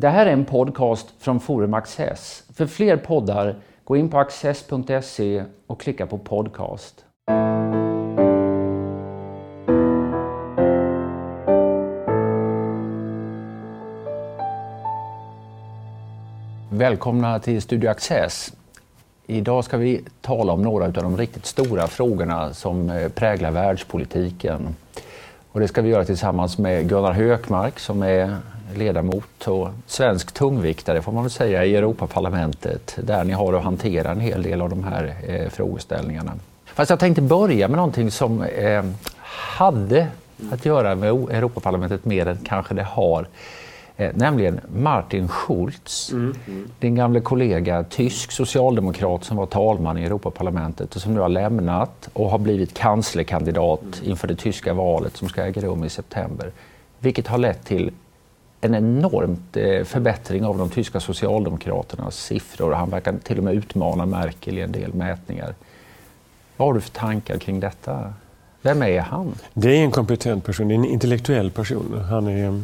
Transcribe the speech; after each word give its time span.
Det 0.00 0.08
här 0.08 0.26
är 0.26 0.32
en 0.32 0.44
podcast 0.44 1.08
från 1.18 1.40
Forum 1.40 1.74
Access. 1.74 2.44
För 2.54 2.66
fler 2.66 2.96
poddar, 2.96 3.56
gå 3.84 3.96
in 3.96 4.08
på 4.10 4.18
access.se 4.18 5.44
och 5.66 5.80
klicka 5.80 6.06
på 6.06 6.18
podcast. 6.18 7.04
Välkomna 16.70 17.38
till 17.38 17.62
Studio 17.62 17.90
Access. 17.90 18.52
Idag 19.26 19.64
ska 19.64 19.76
vi 19.76 20.04
tala 20.20 20.52
om 20.52 20.62
några 20.62 20.84
av 20.84 20.92
de 20.92 21.16
riktigt 21.16 21.46
stora 21.46 21.86
frågorna 21.86 22.54
som 22.54 22.90
eh, 22.90 23.08
präglar 23.08 23.50
världspolitiken. 23.50 24.76
Och 25.52 25.60
det 25.60 25.68
ska 25.68 25.82
vi 25.82 25.88
göra 25.88 26.04
tillsammans 26.04 26.58
med 26.58 26.88
Gunnar 26.88 27.12
Hökmark 27.12 27.78
som 27.78 28.02
är 28.02 28.36
ledamot 28.74 29.48
och 29.48 29.68
svensk 29.86 30.32
tungviktare 30.32 31.02
får 31.02 31.12
man 31.12 31.22
väl 31.22 31.30
säga 31.30 31.64
i 31.64 31.76
Europaparlamentet 31.76 32.98
där 33.02 33.24
ni 33.24 33.32
har 33.32 33.52
att 33.52 33.64
hantera 33.64 34.10
en 34.10 34.20
hel 34.20 34.42
del 34.42 34.60
av 34.60 34.70
de 34.70 34.84
här 34.84 35.14
eh, 35.26 35.48
frågeställningarna. 35.48 36.32
Fast 36.64 36.90
jag 36.90 36.98
tänkte 36.98 37.22
börja 37.22 37.68
med 37.68 37.76
någonting 37.76 38.10
som 38.10 38.42
eh, 38.42 38.84
hade 39.56 40.06
att 40.52 40.66
göra 40.66 40.94
med 40.94 41.08
Europaparlamentet 41.08 42.04
mer 42.04 42.26
än 42.26 42.38
kanske 42.44 42.74
det 42.74 42.82
har. 42.82 43.26
Eh, 43.96 44.10
nämligen 44.14 44.60
Martin 44.74 45.28
Schulz, 45.28 46.12
mm, 46.12 46.34
mm. 46.46 46.70
din 46.78 46.94
gamle 46.94 47.20
kollega, 47.20 47.84
tysk 47.84 48.32
socialdemokrat 48.32 49.24
som 49.24 49.36
var 49.36 49.46
talman 49.46 49.98
i 49.98 50.04
Europaparlamentet 50.04 50.96
och 50.96 51.02
som 51.02 51.14
nu 51.14 51.20
har 51.20 51.28
lämnat 51.28 52.08
och 52.12 52.30
har 52.30 52.38
blivit 52.38 52.74
kanslerkandidat 52.74 53.82
mm. 53.82 54.10
inför 54.10 54.28
det 54.28 54.36
tyska 54.36 54.74
valet 54.74 55.16
som 55.16 55.28
ska 55.28 55.42
äga 55.42 55.62
rum 55.62 55.84
i 55.84 55.88
september. 55.88 56.50
Vilket 56.98 57.26
har 57.26 57.38
lett 57.38 57.64
till 57.64 57.92
en 58.60 58.74
enormt 58.74 59.56
eh, 59.56 59.84
förbättring 59.84 60.44
av 60.44 60.58
de 60.58 60.70
tyska 60.70 61.00
socialdemokraternas 61.00 62.16
siffror. 62.16 62.72
Han 62.72 62.90
verkar 62.90 63.14
till 63.22 63.38
och 63.38 63.44
med 63.44 63.54
utmana 63.54 64.06
Merkel 64.06 64.58
i 64.58 64.62
en 64.62 64.72
del 64.72 64.94
mätningar. 64.94 65.54
Vad 66.56 66.68
har 66.68 66.74
du 66.74 66.80
för 66.80 66.90
tankar 66.90 67.38
kring 67.38 67.60
detta? 67.60 68.12
Vem 68.62 68.82
är 68.82 69.00
han? 69.00 69.34
Det 69.54 69.68
är 69.68 69.84
en 69.84 69.90
kompetent 69.90 70.44
person, 70.44 70.70
en 70.70 70.84
intellektuell 70.84 71.50
person. 71.50 72.04
Han, 72.10 72.26
är, 72.26 72.44
eh, 72.44 72.60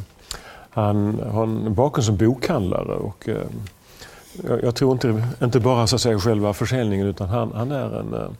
han 0.70 1.20
har 1.33 1.42
en 1.42 1.75
bakgrund 1.75 2.05
som 2.05 2.17
bokhandlare. 2.17 2.95
Och, 2.95 3.29
eh, 3.29 3.36
jag 4.62 4.75
tror 4.75 4.92
inte, 4.92 5.25
inte 5.42 5.61
bara 5.61 5.86
så 5.86 5.97
att 5.97 6.03
säga, 6.03 6.19
själva 6.19 6.53
försäljningen 6.53 7.06
utan 7.06 7.29
han, 7.29 7.53
han 7.55 7.73
är 7.73 8.01
en 8.01 8.36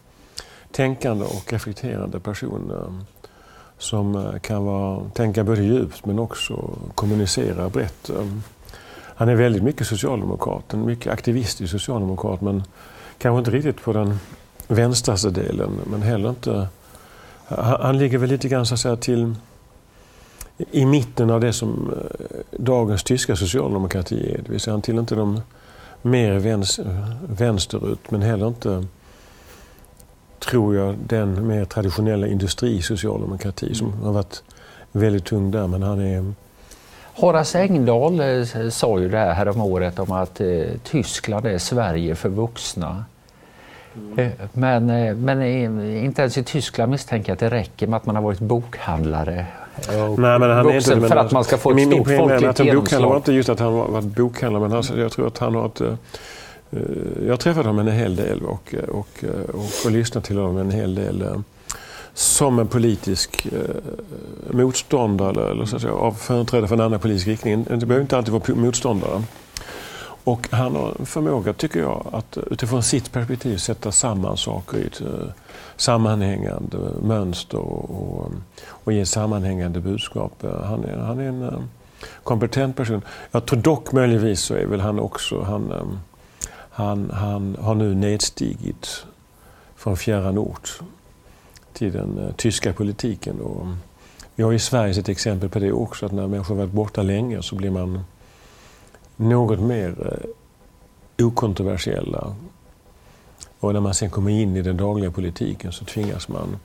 tänkande 0.71 1.25
och 1.25 1.53
reflekterande 1.53 2.21
person 2.21 2.73
som 3.85 4.17
eh, 4.17 4.39
kan 4.41 4.65
vara, 4.65 5.11
tänka 5.15 5.45
både 5.45 5.63
djupt 5.63 6.07
men 6.07 6.19
också 6.19 6.71
kommunicera 6.95 7.69
brett. 7.69 8.11
Ehm, 8.11 8.43
han 9.17 9.29
är 9.29 9.35
väldigt 9.35 9.63
mycket 9.63 9.87
socialdemokrat, 9.87 10.75
en 10.75 10.87
mycket 10.87 11.13
aktivistisk 11.13 11.73
socialdemokrat 11.73 12.41
men 12.41 12.63
kanske 13.19 13.39
inte 13.39 13.51
riktigt 13.51 13.83
på 13.83 13.93
den 13.93 14.19
vänstraste 14.69 15.31
delen 15.31 15.71
men 15.91 16.03
heller 16.03 16.29
inte... 16.29 16.69
Eh, 17.49 17.59
han 17.59 17.99
ligger 17.99 18.19
väl 18.19 18.31
lite 18.31 18.49
grann 18.49 18.67
så 18.67 18.75
att 18.75 18.81
säga 18.81 18.97
till 18.97 19.35
i 20.71 20.85
mitten 20.85 21.31
av 21.31 21.41
det 21.41 21.53
som 21.53 21.91
eh, 21.93 22.37
dagens 22.51 23.03
tyska 23.05 23.37
socialdemokrati 23.37 24.31
är. 24.31 24.43
Det 24.43 24.51
vill 24.51 24.61
säga 24.61 24.75
han 24.75 24.83
tillhör 24.83 25.01
inte 25.01 25.15
de 25.15 25.41
mer 26.03 26.39
vänsterut 27.27 28.11
men 28.11 28.23
heller 28.23 28.47
inte 28.47 28.87
tror 30.47 30.77
jag, 30.77 30.95
den 31.07 31.47
mer 31.47 31.65
traditionella 31.65 32.27
industrisocialdemokrati 32.27 33.67
mm. 33.67 33.75
som 33.75 33.93
har 34.03 34.13
varit 34.13 34.43
väldigt 34.93 35.25
tung 35.25 35.51
där. 35.51 35.67
Men 35.67 35.83
han 35.83 36.01
är... 36.01 36.33
Horace 37.15 37.61
Engdahl 37.61 38.21
eh, 38.21 38.69
sa 38.71 39.01
ju 39.01 39.09
det 39.09 39.19
här 39.19 39.33
häromåret 39.33 39.99
om 39.99 40.13
att 40.13 40.41
eh, 40.41 40.47
Tyskland 40.83 41.47
är 41.47 41.59
Sverige 41.59 42.15
för 42.15 42.29
vuxna. 42.29 43.05
Mm. 43.97 44.19
Eh, 44.19 44.33
men, 44.53 44.91
eh, 44.91 45.15
men 45.15 45.43
inte 45.97 46.23
ens 46.23 46.39
i 46.39 46.43
Tyskland 46.43 46.91
misstänker 46.91 47.31
jag 47.31 47.35
att 47.35 47.41
det 47.41 47.51
räcker 47.51 47.87
med 47.87 47.97
att 47.97 48.07
man 48.07 48.17
har 48.17 48.23
varit 48.23 48.41
bokhandlare 48.41 49.47
Nej, 50.17 50.39
men 50.39 50.51
han 50.51 50.69
är 50.69 50.75
inte, 50.75 51.09
för 51.09 51.17
att 51.17 51.33
man 51.33 51.45
ska 51.45 51.57
få 51.57 51.71
ett 51.71 51.77
min, 51.77 51.91
stort 51.93 52.07
folkligt 52.07 52.59
genomslag. 52.59 52.77
Bokhandlare 52.77 53.11
var 53.11 53.17
inte 53.17 53.33
just 53.33 53.49
att 53.49 53.61
han 53.61 53.75
varit 53.75 54.05
bokhandlare, 54.05 54.69
men 54.69 54.77
alltså, 54.77 54.99
jag 54.99 55.13
tror 55.13 55.27
att 55.27 55.39
han 55.39 55.55
har 55.55 55.67
ett 55.67 55.81
Eh, 56.75 57.27
jag 57.27 57.41
träffade 57.41 57.69
honom 57.69 57.89
en 57.89 57.95
hel 57.95 58.17
del 58.17 58.43
och, 58.43 58.75
eh, 58.75 58.89
och, 58.89 59.25
eh, 59.25 59.55
och, 59.55 59.71
och 59.85 59.91
lyssnade 59.91 60.27
till 60.27 60.39
honom 60.39 60.57
en 60.57 60.71
hel 60.71 60.95
del 60.95 61.43
som 62.15 62.59
en 62.59 62.67
politisk 62.69 63.47
eh, 63.47 64.55
motståndare 64.55 65.51
eller 65.51 65.65
så 65.65 65.77
att 65.77 65.83
säga, 65.83 65.95
av 65.95 66.13
företrädare 66.13 66.69
för 66.69 66.75
en 66.75 66.81
annan 66.81 67.01
politisk 67.01 67.27
riktning. 67.27 67.65
Det 67.65 67.87
behöver 67.87 68.01
inte 68.01 68.17
alltid 68.17 68.33
vara 68.33 68.55
motståndare. 68.55 69.23
Och 70.27 70.49
han 70.51 70.77
har 70.77 70.97
en 70.99 71.07
förmåga, 71.07 71.53
tycker 71.53 71.81
jag, 71.81 72.07
att 72.13 72.39
utifrån 72.51 72.83
sitt 72.83 73.13
perspektiv 73.13 73.57
sätta 73.57 73.93
samman 73.93 74.37
saker 74.37 74.79
i 74.79 74.87
ett 74.87 75.03
sammanhängande 75.77 76.79
mönster 77.03 77.59
och, 77.59 77.91
och, 77.91 78.33
och 78.67 78.93
ge 78.93 79.07
sammanhängande 79.07 79.81
budskap. 79.81 80.33
Han 80.43 80.85
är, 80.85 80.97
han 80.97 81.19
är 81.19 81.29
en 81.29 81.69
kompetent 82.23 82.77
person. 82.77 83.03
Jag 83.31 83.47
tror 83.47 83.61
dock 83.61 83.93
möjligtvis 83.93 84.41
så 84.41 84.55
är 84.55 84.67
väl 84.67 84.81
han 84.81 85.01
också, 85.01 85.43
han, 85.43 85.73
han, 86.75 87.11
han 87.11 87.57
har 87.61 87.75
nu 87.75 87.95
nedstigit 87.95 89.07
från 89.77 89.97
fjärran 89.97 90.39
ort 90.39 90.81
till 91.73 91.93
den 91.93 92.19
uh, 92.19 92.33
tyska 92.37 92.73
politiken. 92.73 93.41
Och 93.41 93.67
vi 94.35 94.43
har 94.43 94.53
i 94.53 94.59
Sverige 94.59 95.01
ett 95.01 95.09
exempel 95.09 95.49
på 95.49 95.59
det 95.59 95.73
också, 95.73 96.07
att 96.07 96.13
när 96.13 96.27
människor 96.27 96.55
varit 96.55 96.71
borta 96.71 97.03
länge 97.03 97.43
så 97.43 97.57
blir 97.57 97.71
man 97.71 98.01
något 99.17 99.61
mer 99.61 99.89
uh, 99.89 101.27
okontroversiella. 101.27 102.35
Och 103.61 103.73
när 103.73 103.81
man 103.81 103.95
sen 103.95 104.11
kommer 104.11 104.31
in 104.31 104.57
i 104.57 104.63
den 104.63 104.77
dagliga 104.77 105.11
politiken 105.11 105.73
så 105.73 105.85
tvingas 105.85 106.29
man 106.29 106.57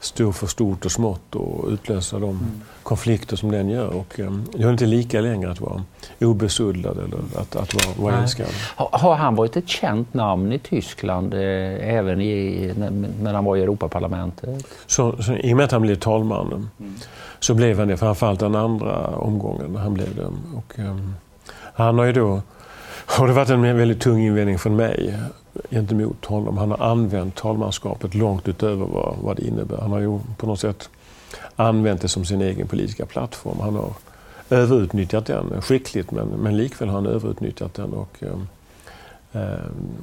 stå 0.00 0.32
för 0.32 0.46
stort 0.46 0.84
och 0.84 0.92
smått 0.92 1.34
och 1.34 1.68
utlösa 1.68 2.18
de 2.18 2.30
mm. 2.30 2.60
konflikter 2.82 3.36
som 3.36 3.50
den 3.50 3.68
gör. 3.68 3.88
Och, 3.88 4.18
um, 4.18 4.44
det 4.52 4.62
är 4.62 4.70
inte 4.70 4.86
lika 4.86 5.20
längre 5.20 5.50
att 5.50 5.60
vara 5.60 5.82
obesuddlad 6.20 6.98
eller 6.98 7.18
att, 7.40 7.56
att 7.56 7.74
vara, 7.74 7.94
vara 7.96 8.22
älskad. 8.22 8.46
Har, 8.76 8.88
har, 8.92 9.14
han 9.14 9.34
varit 9.34 9.56
ett 9.56 9.68
känt 9.68 10.14
namn 10.14 10.52
i 10.52 10.58
Tyskland 10.58 11.34
eh, 11.34 11.40
även 11.96 12.20
i, 12.20 12.72
när 13.20 13.34
han 13.34 13.44
var 13.44 13.56
i 13.56 13.62
Europaparlamentet? 13.62 14.66
Så, 14.86 15.22
så, 15.22 15.32
I 15.32 15.52
och 15.52 15.56
med 15.56 15.64
att 15.64 15.72
han 15.72 15.82
blev 15.82 15.96
talman 15.96 16.70
mm. 16.80 16.94
så 17.40 17.54
blev 17.54 17.78
han 17.78 17.88
det, 17.88 17.96
framförallt 17.96 18.40
den 18.40 18.54
andra 18.54 19.06
omgången. 19.06 19.76
Han 19.76 19.94
blev 19.94 20.16
det. 20.16 20.26
Och, 20.56 20.78
um, 20.78 21.14
han 21.74 21.98
har 21.98 22.04
ju 22.04 22.12
då 22.12 22.42
har 23.06 23.26
det 23.28 23.32
varit 23.32 23.50
en 23.50 23.62
väldigt 23.76 24.00
tung 24.00 24.20
invändning 24.20 24.58
från 24.58 24.76
mig 24.76 25.18
gentemot 25.70 26.24
honom. 26.24 26.58
Han 26.58 26.70
har 26.70 26.78
använt 26.78 27.34
talmanskapet 27.34 28.14
långt 28.14 28.48
utöver 28.48 28.86
vad, 28.86 29.16
vad 29.22 29.36
det 29.36 29.46
innebär. 29.46 29.76
Han 29.76 29.90
har 29.90 30.00
ju 30.00 30.18
på 30.36 30.46
något 30.46 30.60
sätt 30.60 30.90
använt 31.56 32.00
det 32.00 32.08
som 32.08 32.24
sin 32.24 32.40
egen 32.40 32.68
politiska 32.68 33.06
plattform. 33.06 33.60
Han 33.60 33.74
har 33.74 33.92
överutnyttjat 34.50 35.26
den 35.26 35.62
skickligt 35.62 36.10
men, 36.10 36.28
men 36.28 36.56
likväl 36.56 36.88
har 36.88 36.94
han 36.94 37.06
överutnyttjat 37.06 37.74
den. 37.74 37.92
Och, 37.92 38.22
eh, 38.22 38.38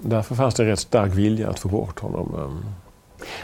därför 0.03 0.35
fanns 0.35 0.55
det 0.55 0.63
en 0.63 0.69
rätt 0.69 0.79
stark 0.79 1.13
vilja 1.13 1.49
att 1.49 1.59
få 1.59 1.69
bort 1.69 1.99
honom. 1.99 2.35
Ehm. 2.37 2.65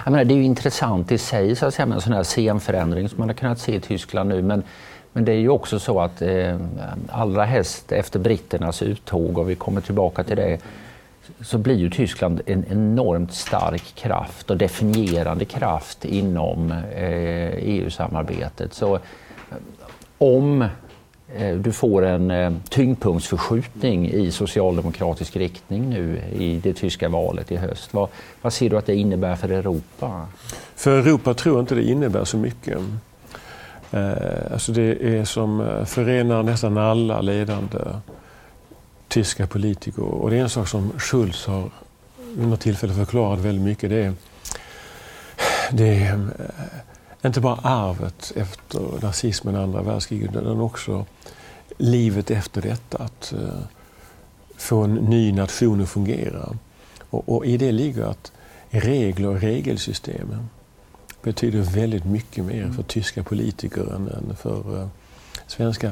Jag 0.06 0.12
menar, 0.12 0.26
det 0.26 0.34
är 0.34 0.36
ju 0.36 0.44
intressant 0.44 1.12
i 1.12 1.18
sig 1.18 1.56
så 1.56 1.66
att 1.66 1.74
säga, 1.74 1.86
med 1.86 1.96
en 1.96 2.02
sån 2.02 2.14
här 2.14 2.24
scenförändring 2.24 3.10
som 3.10 3.20
man 3.20 3.30
har 3.30 3.34
kunnat 3.34 3.60
se 3.60 3.76
i 3.76 3.80
Tyskland 3.80 4.30
nu. 4.30 4.42
Men, 4.42 4.64
men 5.14 5.26
det 5.26 5.32
är 5.32 5.38
ju 5.38 5.50
också 5.50 5.80
så 5.80 6.00
att 6.00 6.22
eh, 6.22 6.58
allra 7.10 7.46
helst 7.46 7.92
efter 7.92 8.20
britternas 8.20 8.82
uttåg, 8.82 9.38
och 9.38 9.50
vi 9.50 9.56
kommer 9.56 9.82
tillbaka 9.82 10.24
till 10.24 10.36
det, 10.36 10.60
så 11.44 11.58
blir 11.58 11.76
ju 11.76 11.90
Tyskland 11.90 12.42
en 12.46 12.66
enormt 12.70 13.34
stark 13.34 13.96
kraft 13.96 14.50
och 14.50 14.58
definierande 14.58 15.46
kraft 15.46 16.06
inom 16.06 16.72
eh, 16.72 17.54
EU-samarbetet. 17.58 18.74
Så 18.74 18.96
eh, 18.96 19.02
om 20.18 20.62
eh, 21.36 21.56
du 21.56 21.72
får 21.72 22.06
en 22.06 22.32
eh, 22.32 22.54
tyngdpunktsförskjutning 22.70 24.10
i 24.12 24.32
socialdemokratisk 24.32 25.36
riktning 25.36 25.90
nu 25.90 26.22
i 26.40 26.60
det 26.64 26.74
tyska 26.74 27.10
valet 27.10 27.52
i 27.52 27.56
höst. 27.56 27.94
Vad, 27.94 28.10
vad 28.42 28.54
ser 28.54 28.70
du 28.70 28.78
att 28.78 28.86
det 28.86 28.96
innebär 28.96 29.36
för 29.36 29.50
Europa? 29.50 30.28
För 30.76 31.00
Europa 31.00 31.34
tror 31.34 31.56
jag 31.56 31.64
inte 31.64 31.76
det 31.76 31.84
innebär 31.84 32.26
så 32.26 32.38
mycket. 32.38 32.78
Eh, 33.92 34.52
alltså 34.52 34.72
det 34.72 35.18
är 35.18 35.26
som 35.26 35.82
förenar 35.86 36.44
nästan 36.44 36.78
alla 36.78 37.22
ledande 37.22 37.80
tyska 39.14 39.48
politiker. 39.48 40.04
Och 40.04 40.30
det 40.30 40.38
är 40.38 40.42
en 40.42 40.50
sak 40.50 40.68
som 40.68 41.00
Schulz 41.00 41.46
har 41.46 41.70
vid 42.36 42.48
något 42.48 42.62
tillfälle 42.62 42.94
förklarat 42.94 43.40
väldigt 43.40 43.64
mycket. 43.66 43.90
Det 43.90 44.04
är, 44.04 44.14
det 45.72 46.04
är 46.04 46.14
eh, 46.14 47.28
inte 47.28 47.42
bara 47.42 47.56
arvet 47.56 48.32
efter 48.36 49.02
nazismen 49.02 49.56
och 49.56 49.64
andra 49.64 49.82
världskriget 49.82 50.36
utan 50.36 50.60
också 50.60 51.06
livet 51.78 52.32
efter 52.32 52.62
detta. 52.62 52.98
Att 52.98 53.34
eh, 53.34 53.64
få 54.58 54.82
en 54.82 54.96
ny 54.96 55.32
nation 55.32 55.82
att 55.82 55.90
fungera. 55.90 56.58
Och, 57.10 57.30
och, 57.30 57.46
i 57.46 57.58
det 57.58 57.72
ligger 57.72 58.04
att 58.04 58.32
regler 58.70 59.28
och 59.28 59.42
regelsystem 59.42 60.48
betyder 61.24 61.62
väldigt 61.62 62.06
mycket 62.06 62.46
mer 62.46 62.72
för 62.76 62.84
tyska 62.84 63.24
politiker 63.24 63.96
än, 63.96 64.36
för 64.36 64.82
eh, 64.82 64.88
svenska 65.48 65.92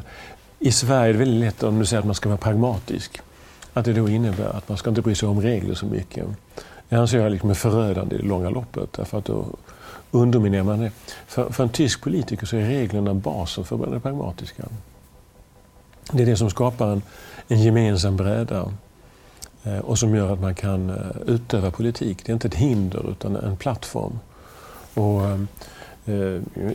i 0.64 0.72
Sverige 0.72 1.10
är 1.10 1.14
det 1.14 1.20
väldigt 1.20 1.40
lätt 1.40 1.64
om 1.64 1.80
du 1.80 1.86
säger 1.86 2.00
att 2.00 2.06
man 2.06 2.16
ska 2.16 2.30
vara 2.30 2.38
pragmatisk. 2.38 3.22
Att 3.74 3.86
det 3.86 3.94
då 3.94 4.10
innebär 4.10 4.58
att 4.58 4.70
man 4.70 4.78
ska 4.78 4.90
inte 4.90 5.02
bry 5.02 5.16
sig 5.16 5.30
om 5.30 5.42
regler 5.42 5.76
så 5.76 5.86
mycket. 5.86 6.26
Det 6.90 6.96
anser 6.96 7.20
jag 7.20 7.32
liksom 7.32 7.50
är 7.50 7.54
förödande 7.54 8.16
i 8.16 8.18
det 8.18 8.28
långa 8.28 8.50
loppet. 8.50 8.94
Därför 8.94 9.18
att 9.18 9.26
då 9.26 9.46
underminerar 10.12 10.64
man 10.64 10.80
det. 10.80 10.92
För, 11.28 11.50
för 11.50 11.64
en 11.64 11.70
tysk 11.70 12.02
politiker 12.02 12.46
så 12.46 12.56
är 12.56 12.66
reglerna 12.66 13.14
basen 13.14 13.64
för 13.64 13.92
det 13.92 14.00
pragmatiska. 14.00 14.64
Det 16.12 16.24
är 16.24 16.26
det 16.26 16.38
som 16.38 16.50
skapar 16.50 16.88
en, 16.88 17.02
en 17.48 17.62
gemensam 17.62 18.18
bräda 18.18 18.72
eh, 19.64 19.78
och 19.78 20.00
som 20.00 20.16
gör 20.16 20.34
att 20.34 20.42
man 20.42 20.56
kan 20.56 20.90
eh, 20.90 20.96
utöva 21.28 21.72
politik. 21.72 22.26
Det 22.26 22.32
är 22.32 22.34
inte 22.34 22.48
ett 22.48 22.56
hinder 22.56 23.12
utan 23.12 23.36
en 23.36 23.58
plattform. 23.58 24.20
Och, 24.94 25.26
eh, 25.26 25.40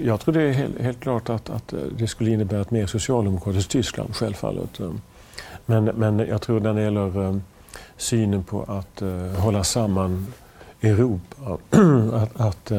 jag 0.01 0.21
tror 0.21 0.35
det 0.35 0.43
är 0.43 0.53
helt, 0.53 0.81
helt 0.81 1.01
klart 1.01 1.29
att, 1.31 1.51
att, 1.51 1.75
det 1.99 2.07
skulle 2.07 2.31
innebära 2.31 2.61
ett 2.61 2.71
mer 2.71 2.87
socialdemokratiskt 2.87 3.71
Tyskland, 3.71 4.17
självfallet. 4.17 4.81
Men, 5.67 5.85
men 5.85 6.19
jag 6.19 6.43
tror 6.43 6.61
när 6.61 6.75
det 6.75 6.83
gäller 6.83 7.41
synen 7.97 8.45
på 8.45 8.63
att 8.63 9.03
hålla 9.39 9.65
samman 9.65 10.27
Europa, 10.81 11.59
att, 12.13 12.41
att 12.41 12.73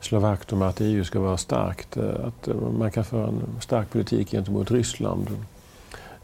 slå 0.00 0.18
vakt 0.18 0.52
om 0.52 0.62
att 0.62 0.80
EU 0.80 1.04
ska 1.04 1.20
vara 1.20 1.36
starkt, 1.36 1.96
att 1.96 2.48
man 2.78 2.90
kan 2.90 3.04
föra 3.04 3.28
en 3.28 3.42
stark 3.60 3.90
politik 3.90 4.30
gentemot 4.30 4.70
Ryssland 4.70 5.26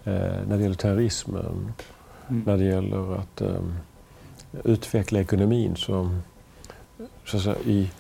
när 0.04 0.56
det 0.56 0.62
gäller 0.62 0.75
terrorism, 0.76 1.37
mm. 1.37 1.72
när 2.46 2.56
det 2.56 2.64
gäller 2.64 3.14
att 3.19 3.42
utveckla 4.64 5.20
ekonomin 5.20 5.76
så, 5.76 6.10
så 7.25 7.37
att 7.37 7.42
säga, 7.42 7.56
i 7.64 7.90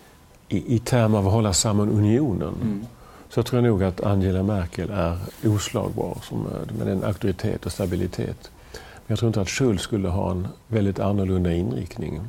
i, 0.48 0.74
i 0.74 0.78
termer 0.78 1.18
av 1.18 1.26
att 1.26 1.32
hålla 1.32 1.52
samman 1.52 1.88
unionen 1.88 2.54
mm. 2.62 2.86
så 3.28 3.42
tror 3.42 3.62
jag 3.62 3.70
nog 3.70 3.82
att 3.82 4.00
Angela 4.00 4.42
Merkel 4.42 4.90
är 4.90 5.18
oslagbar 5.44 6.18
som, 6.22 6.46
med 6.78 6.86
den 6.86 7.04
auktoritet 7.04 7.66
och 7.66 7.72
stabilitet. 7.72 8.50
Men 8.72 9.06
jag 9.06 9.18
tror 9.18 9.28
inte 9.28 9.40
att 9.40 9.48
Schulz 9.48 9.82
skulle 9.82 10.08
ha 10.08 10.30
en 10.30 10.48
väldigt 10.68 10.98
annorlunda 10.98 11.52
inriktning. 11.52 12.20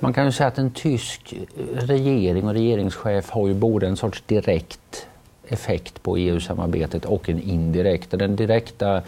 Man 0.00 0.12
kan 0.12 0.24
ju 0.24 0.32
säga 0.32 0.46
att 0.46 0.58
en 0.58 0.70
tysk 0.70 1.34
regering 1.72 2.48
och 2.48 2.54
regeringschef 2.54 3.30
har 3.30 3.48
ju 3.48 3.54
både 3.54 3.86
en 3.86 3.96
sorts 3.96 4.22
direkt 4.26 5.06
effekt 5.48 6.02
på 6.02 6.16
EU-samarbetet 6.16 7.04
och 7.04 7.28
en 7.28 7.42
indirekt. 7.42 8.10
Den 8.10 8.36
direkta 8.36 9.02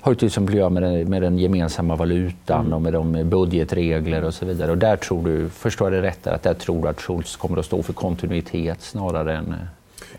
har 0.00 0.14
till 0.14 0.26
exempel 0.26 0.54
att 0.54 0.58
göra 0.58 0.70
med 0.70 0.82
den, 0.82 1.10
med 1.10 1.22
den 1.22 1.38
gemensamma 1.38 1.96
valutan 1.96 2.60
mm. 2.60 2.72
och 2.72 2.82
med 2.82 2.92
de 2.92 3.28
budgetregler 3.28 4.24
och 4.24 4.34
så 4.34 4.46
vidare. 4.46 4.70
Och 4.70 4.78
där 4.78 4.96
tror 4.96 5.24
du, 5.24 5.48
förstår 5.48 5.92
jag 5.92 6.02
det 6.02 6.08
rätt, 6.08 6.26
att 6.26 6.42
där 6.42 6.54
tror 6.54 6.82
du 6.82 6.88
att 6.88 7.00
Schultz 7.00 7.36
kommer 7.36 7.56
att 7.58 7.66
stå 7.66 7.82
för 7.82 7.92
kontinuitet 7.92 8.82
snarare 8.82 9.36
än... 9.36 9.48
Eh, 9.48 9.58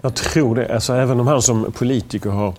jag 0.01 0.15
tror 0.15 0.55
det. 0.55 0.73
Alltså, 0.73 0.93
även 0.93 1.19
om 1.19 1.27
han 1.27 1.41
som 1.41 1.71
politiker 1.71 2.29
har 2.29 2.53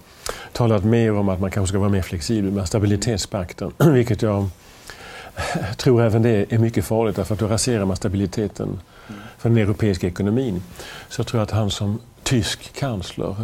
talat 0.53 0.85
mer 0.85 1.13
om 1.13 1.29
att 1.29 1.41
man 1.41 1.51
kanske 1.51 1.69
ska 1.73 1.79
vara 1.79 1.91
mer 1.91 2.03
flexibel 2.03 2.53
med 2.53 2.69
stabilitetspakten, 2.69 3.73
vilket 3.79 4.23
jag 4.23 4.49
tror 5.77 6.03
även 6.03 6.23
det 6.23 6.53
är 6.53 6.59
mycket 6.59 6.85
farligt 6.85 7.17
därför 7.17 7.35
att 7.35 7.41
då 7.41 7.47
raserar 7.47 7.85
man 7.85 7.97
stabiliteten 7.97 8.81
för 9.39 9.49
den 9.49 9.59
europeiska 9.59 10.07
ekonomin. 10.07 10.63
Så 11.09 11.21
jag 11.21 11.27
tror 11.27 11.43
att 11.43 11.51
han 11.51 11.71
som 11.71 12.01
tysk 12.23 12.73
kansler 12.75 13.37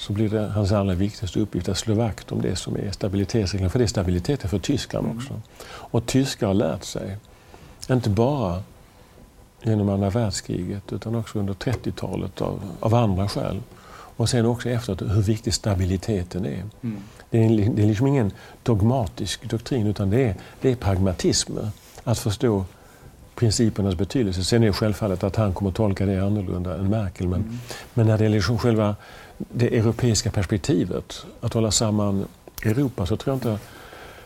så 0.00 0.12
blir 0.12 0.28
det 0.28 0.48
hans 0.48 0.72
allra 0.72 0.94
viktigaste 0.94 1.40
uppgift 1.40 1.68
att 1.68 1.78
slå 1.78 1.94
vakt 1.94 2.32
om 2.32 2.42
det 2.42 2.56
som 2.56 2.76
är 2.76 2.90
stabilitetsreglerna. 2.90 3.70
För 3.70 3.78
det 3.78 3.84
är 3.84 3.86
stabiliteten 3.86 4.50
för 4.50 4.58
Tyskland 4.58 5.06
mm. 5.06 5.18
också. 5.18 5.40
Och 5.64 6.06
tyskar 6.06 6.46
har 6.46 6.54
lärt 6.54 6.84
sig, 6.84 7.16
inte 7.90 8.10
bara 8.10 8.62
genom 9.62 9.88
andra 9.88 10.10
världskriget 10.10 10.92
utan 10.92 11.14
också 11.14 11.38
under 11.38 11.54
30-talet 11.54 12.40
av, 12.40 12.60
av 12.80 12.94
andra 12.94 13.28
skäl. 13.28 13.60
Och 14.16 14.28
sen 14.28 14.46
också 14.46 14.68
efteråt 14.68 15.02
hur 15.02 15.22
viktig 15.22 15.54
stabiliteten 15.54 16.46
är. 16.46 16.64
Mm. 16.82 17.02
Det, 17.30 17.44
är 17.44 17.70
det 17.70 17.82
är 17.82 17.86
liksom 17.86 18.06
ingen 18.06 18.32
dogmatisk 18.62 19.50
doktrin 19.50 19.86
utan 19.86 20.10
det 20.10 20.20
är, 20.20 20.34
det 20.60 20.70
är 20.70 20.76
pragmatism. 20.76 21.52
Att 22.04 22.18
förstå 22.18 22.64
principernas 23.34 23.94
betydelse. 23.94 24.44
Sen 24.44 24.62
är 24.62 24.66
det 24.66 24.72
självfallet 24.72 25.24
att 25.24 25.36
han 25.36 25.54
kommer 25.54 25.70
att 25.70 25.76
tolka 25.76 26.06
det 26.06 26.26
annorlunda 26.26 26.74
än 26.74 26.90
Merkel. 26.90 27.28
Men, 27.28 27.40
mm. 27.40 27.58
men 27.94 28.06
när 28.06 28.18
det 28.18 28.24
gäller 28.24 28.36
liksom 28.36 28.58
själva 28.58 28.96
det 29.48 29.78
europeiska 29.78 30.30
perspektivet, 30.30 31.26
att 31.40 31.54
hålla 31.54 31.70
samman 31.70 32.24
Europa, 32.64 33.06
så 33.06 33.16
tror 33.16 33.32
jag, 33.32 33.36
inte, 33.36 33.62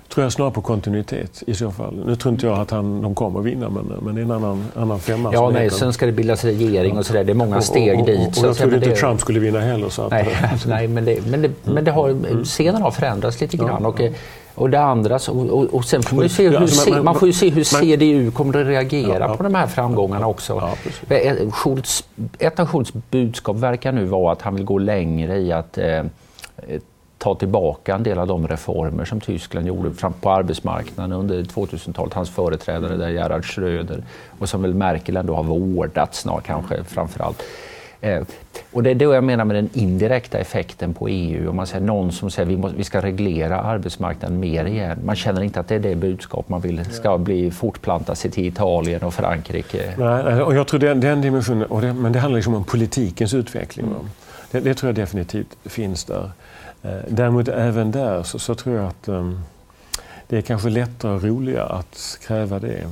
tror 0.08 0.24
jag 0.24 0.32
snarare 0.32 0.52
på 0.52 0.60
kontinuitet 0.60 1.42
i 1.46 1.54
så 1.54 1.70
fall. 1.70 2.02
Nu 2.06 2.16
tror 2.16 2.34
inte 2.34 2.46
jag 2.46 2.58
att 2.58 2.70
han, 2.70 3.02
de 3.02 3.14
kommer 3.14 3.40
att 3.40 3.46
vinna, 3.46 3.68
men, 3.70 3.84
men 4.02 4.14
det 4.14 4.20
är 4.20 4.24
en 4.24 4.30
annan, 4.30 4.66
annan 4.76 5.00
femma. 5.00 5.30
Ja, 5.32 5.50
nej, 5.50 5.70
sen 5.70 5.92
ska 5.92 6.06
det 6.06 6.12
bildas 6.12 6.44
regering 6.44 6.98
och 6.98 7.06
sådär. 7.06 7.24
Det 7.24 7.32
är 7.32 7.34
många 7.34 7.60
steg 7.60 7.94
och, 7.94 8.00
och, 8.00 8.06
dit. 8.06 8.36
Och, 8.36 8.44
och 8.44 8.48
jag 8.48 8.56
trodde 8.56 8.76
inte 8.76 8.88
det... 8.88 8.96
Trump 8.96 9.20
skulle 9.20 9.40
vinna 9.40 9.60
heller. 9.60 9.88
Så 9.88 10.02
att, 10.02 10.10
nej, 10.10 10.36
nej, 10.66 10.88
men, 10.88 11.04
det, 11.04 11.26
men, 11.26 11.42
det, 11.42 11.50
men 11.64 11.84
det 11.84 11.90
har, 11.90 12.08
mm. 12.08 12.44
scenen 12.44 12.82
har 12.82 12.90
förändrats 12.90 13.40
lite 13.40 13.56
grann. 13.56 13.82
Ja, 13.82 13.88
och, 13.88 14.00
ja. 14.00 14.08
Och 14.08 14.14
det 14.56 14.80
andra, 14.80 15.18
och, 15.28 15.74
och 15.74 15.84
sen 15.84 16.02
får 16.02 16.16
man 16.16 16.24
ju 16.24 16.28
se 16.28 16.48
hur, 16.48 16.56
alltså, 16.56 16.90
man, 16.90 17.04
man, 17.04 17.14
får 17.14 17.28
ju 17.28 17.32
se 17.32 17.50
hur 17.50 17.64
CDU 17.64 18.30
kommer 18.30 18.60
att 18.60 18.66
reagera 18.66 19.28
ja, 19.28 19.36
på 19.36 19.42
de 19.42 19.54
här 19.54 19.66
framgångarna 19.66 20.26
också. 20.26 20.72
Ja, 21.08 21.16
eh, 21.16 21.50
Schultz, 21.50 22.04
ett 22.38 22.60
av 22.60 22.66
Schultz 22.66 22.92
budskap 23.10 23.56
verkar 23.56 23.92
nu 23.92 24.04
vara 24.04 24.32
att 24.32 24.42
han 24.42 24.54
vill 24.54 24.64
gå 24.64 24.78
längre 24.78 25.38
i 25.38 25.52
att 25.52 25.78
eh, 25.78 26.04
ta 27.18 27.34
tillbaka 27.34 27.94
en 27.94 28.02
del 28.02 28.18
av 28.18 28.26
de 28.26 28.48
reformer 28.48 29.04
som 29.04 29.20
Tyskland 29.20 29.66
gjorde 29.66 29.90
på 30.20 30.30
arbetsmarknaden 30.30 31.12
under 31.12 31.42
2000-talet. 31.42 32.14
Hans 32.14 32.30
företrädare 32.30 32.96
där, 32.96 33.08
Gerhard 33.08 33.44
Schröder, 33.44 34.04
och 34.38 34.48
som 34.48 34.62
väl 34.62 34.74
Merkel 34.74 35.16
ändå 35.16 35.34
har 35.34 35.42
vårdat 35.42 36.14
snart 36.14 36.44
kanske 36.44 36.84
framför 36.84 37.24
allt. 37.24 37.42
Eh, 38.04 38.22
och 38.72 38.82
det 38.82 38.90
är 38.90 38.94
det 38.94 39.04
jag 39.04 39.24
menar 39.24 39.44
med 39.44 39.56
den 39.56 39.70
indirekta 39.72 40.38
effekten 40.38 40.94
på 40.94 41.08
EU. 41.08 41.50
Om 41.50 41.56
man 41.56 41.66
säger 41.66 41.84
någon 41.84 42.12
som 42.12 42.30
säger 42.30 42.46
att 42.46 42.52
vi, 42.52 42.56
måste, 42.56 42.76
vi 42.76 42.84
ska 42.84 43.02
reglera 43.02 43.60
arbetsmarknaden 43.60 44.40
mer 44.40 44.64
igen. 44.64 44.98
Man 45.04 45.16
känner 45.16 45.42
inte 45.42 45.60
att 45.60 45.68
det 45.68 45.74
är 45.74 45.80
det 45.80 45.94
budskap 45.94 46.48
man 46.48 46.60
vill 46.60 46.84
ska 46.84 47.18
bli 47.18 47.50
fortplanta 47.50 48.14
sig 48.14 48.30
till 48.30 48.46
Italien 48.46 49.02
och 49.02 49.14
Frankrike. 49.14 49.94
Nej, 49.98 50.42
och 50.42 50.54
jag 50.54 50.66
tror 50.66 50.80
den, 50.80 51.00
den 51.00 51.20
dimensionen, 51.20 51.64
och 51.64 51.80
det, 51.80 51.92
men 51.92 52.12
det 52.12 52.18
handlar 52.18 52.38
liksom 52.38 52.54
om 52.54 52.64
politikens 52.64 53.34
utveckling. 53.34 53.86
Mm. 53.86 53.98
Det, 54.50 54.60
det, 54.60 54.74
tror 54.74 54.88
jag 54.88 54.94
definitivt 54.94 55.56
finns 55.64 56.04
där. 56.04 56.30
Eh, 56.82 56.90
däremot 57.08 57.48
även 57.48 57.90
där 57.90 58.22
så, 58.22 58.38
så 58.38 58.54
tror 58.54 58.76
jag 58.76 58.86
att 58.86 59.08
um, 59.08 59.40
det 60.28 60.36
är 60.36 60.42
kanske 60.42 60.68
lättare 60.68 61.12
och 61.12 61.22
roligare 61.22 61.68
att 61.68 62.18
kräva 62.26 62.58
det 62.58 62.86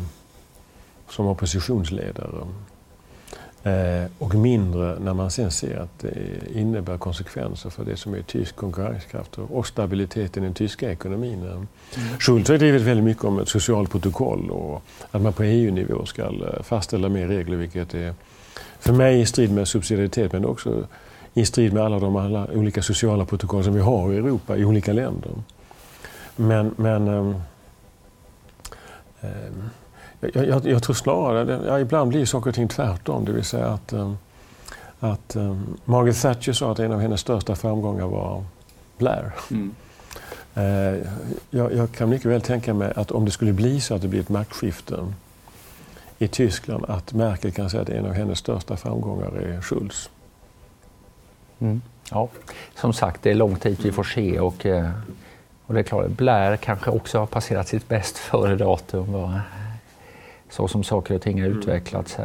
som 1.08 1.26
oppositionsledare. 1.26 2.47
Eh, 3.64 4.05
och 4.19 4.35
mindre 4.35 4.99
när 4.99 5.14
man 5.14 5.31
sen 5.31 5.50
ser 5.50 5.79
att 5.79 5.99
det 5.99 6.11
innebär 6.55 6.99
konsekvenser 6.99 7.70
för 7.70 7.85
det 7.85 7.97
som 7.97 8.14
är 8.14 8.23
tysk 8.23 8.56
konkurrenskraft 8.56 9.38
och 9.38 9.67
stabiliteten 9.67 10.43
i 10.43 10.47
den 10.47 10.55
tyska 10.55 10.91
ekonomin. 10.93 11.43
Mm. 11.43 11.67
Schultz 12.19 12.48
har 12.51 12.58
drivit 12.58 12.82
väldigt 12.82 13.05
mycket 13.05 13.25
om 13.25 13.39
ett 13.39 13.48
socialt 13.48 13.91
protokoll 13.91 14.51
och 14.51 14.82
att 15.10 15.22
man 15.22 15.32
på 15.32 15.43
EU-nivå 15.43 16.06
ska 16.06 16.22
eh, 16.22 16.63
fastställa 16.63 17.08
mer 17.08 17.29
regler, 17.29 17.56
vilket 17.56 17.94
är 17.94 18.15
för 18.79 18.93
mig 18.93 19.20
i 19.20 19.27
strid 19.27 19.53
med 19.53 19.69
subsidiaritet 19.69 20.32
men 20.32 20.44
också 20.44 20.87
i 21.34 21.44
strid 21.44 21.72
med 21.72 21.82
alla 21.82 21.98
de 21.98 22.17
alla 22.17 22.46
olika 22.53 22.82
sociala 22.82 23.25
protokoll 23.25 23.65
som 23.65 23.75
vi 23.75 23.81
har 23.81 24.13
i 24.13 24.17
Europa, 24.17 24.56
i 24.56 24.65
olika 24.65 24.93
länder. 24.93 25.31
Men, 26.37 26.75
men 26.77 27.08
ähm, 27.08 27.34
ähm, 29.20 29.70
jag, 30.34 30.48
jag, 30.48 30.67
jag, 30.67 30.82
tror 30.82 30.94
snarare, 30.94 31.60
ja, 31.67 31.81
ibland 31.81 32.08
blir 32.08 32.24
saker 32.24 32.48
och 32.48 32.55
ting 32.55 32.69
tvärtom. 32.69 33.24
Det 33.24 33.32
vill 33.32 33.44
säga 33.44 33.67
att, 33.67 33.93
um, 33.93 34.19
att 35.00 35.36
um, 35.36 35.76
Margaret 35.84 36.22
Thatcher 36.22 36.52
sa 36.52 36.72
att 36.72 36.79
en 36.79 36.93
av 36.93 37.00
hennes 37.00 37.20
största 37.20 37.56
framgångar 37.56 38.06
var 38.06 38.44
Blair. 38.98 39.32
Mm. 39.50 39.74
Uh, 40.56 41.06
jag, 41.50 41.74
jag, 41.74 41.93
kan 41.93 42.08
mycket 42.08 42.26
väl 42.26 42.41
tänka 42.41 42.74
mig 42.74 42.93
att 42.96 43.10
om 43.10 43.24
det 43.24 43.31
skulle 43.31 43.52
bli 43.52 43.81
så 43.81 43.94
att 43.94 44.02
det 44.02 44.08
blir 44.08 44.20
ett 44.20 44.29
maktskifte 44.29 45.12
i 46.19 46.29
Tyskland, 46.29 46.84
att 46.88 47.12
Merkel 47.12 47.52
kan 47.52 47.70
säga 47.70 47.82
att 47.82 47.88
en 47.88 48.06
av 48.06 48.12
hennes 48.12 48.38
största 48.38 48.76
framgångar 48.76 49.26
är 49.26 49.60
Schulz. 49.60 50.10
Mm. 51.58 51.82
Ja, 52.10 52.29
som 52.74 52.93
sagt, 52.93 53.22
det 53.22 53.31
är 53.31 53.34
långt 53.34 53.62
dit 53.62 53.84
vi 53.84 53.93
får 53.93 54.05
se 54.05 54.41
och, 54.41 54.67
eh, 54.67 54.91
och 55.67 55.74
det 55.74 55.81
är 55.81 55.84
klart, 55.84 56.08
Blair 56.08 56.56
kanske 56.56 56.91
också 56.91 57.19
har 57.19 57.26
passerat 57.26 57.69
sitt 57.69 57.88
bäst 57.88 58.19
före-datum 58.19 59.14
så 60.53 60.69
som 60.69 60.85
saker 60.85 61.15
och 61.15 61.23
ting 61.23 61.43
har 61.43 61.49
utvecklats 61.49 62.19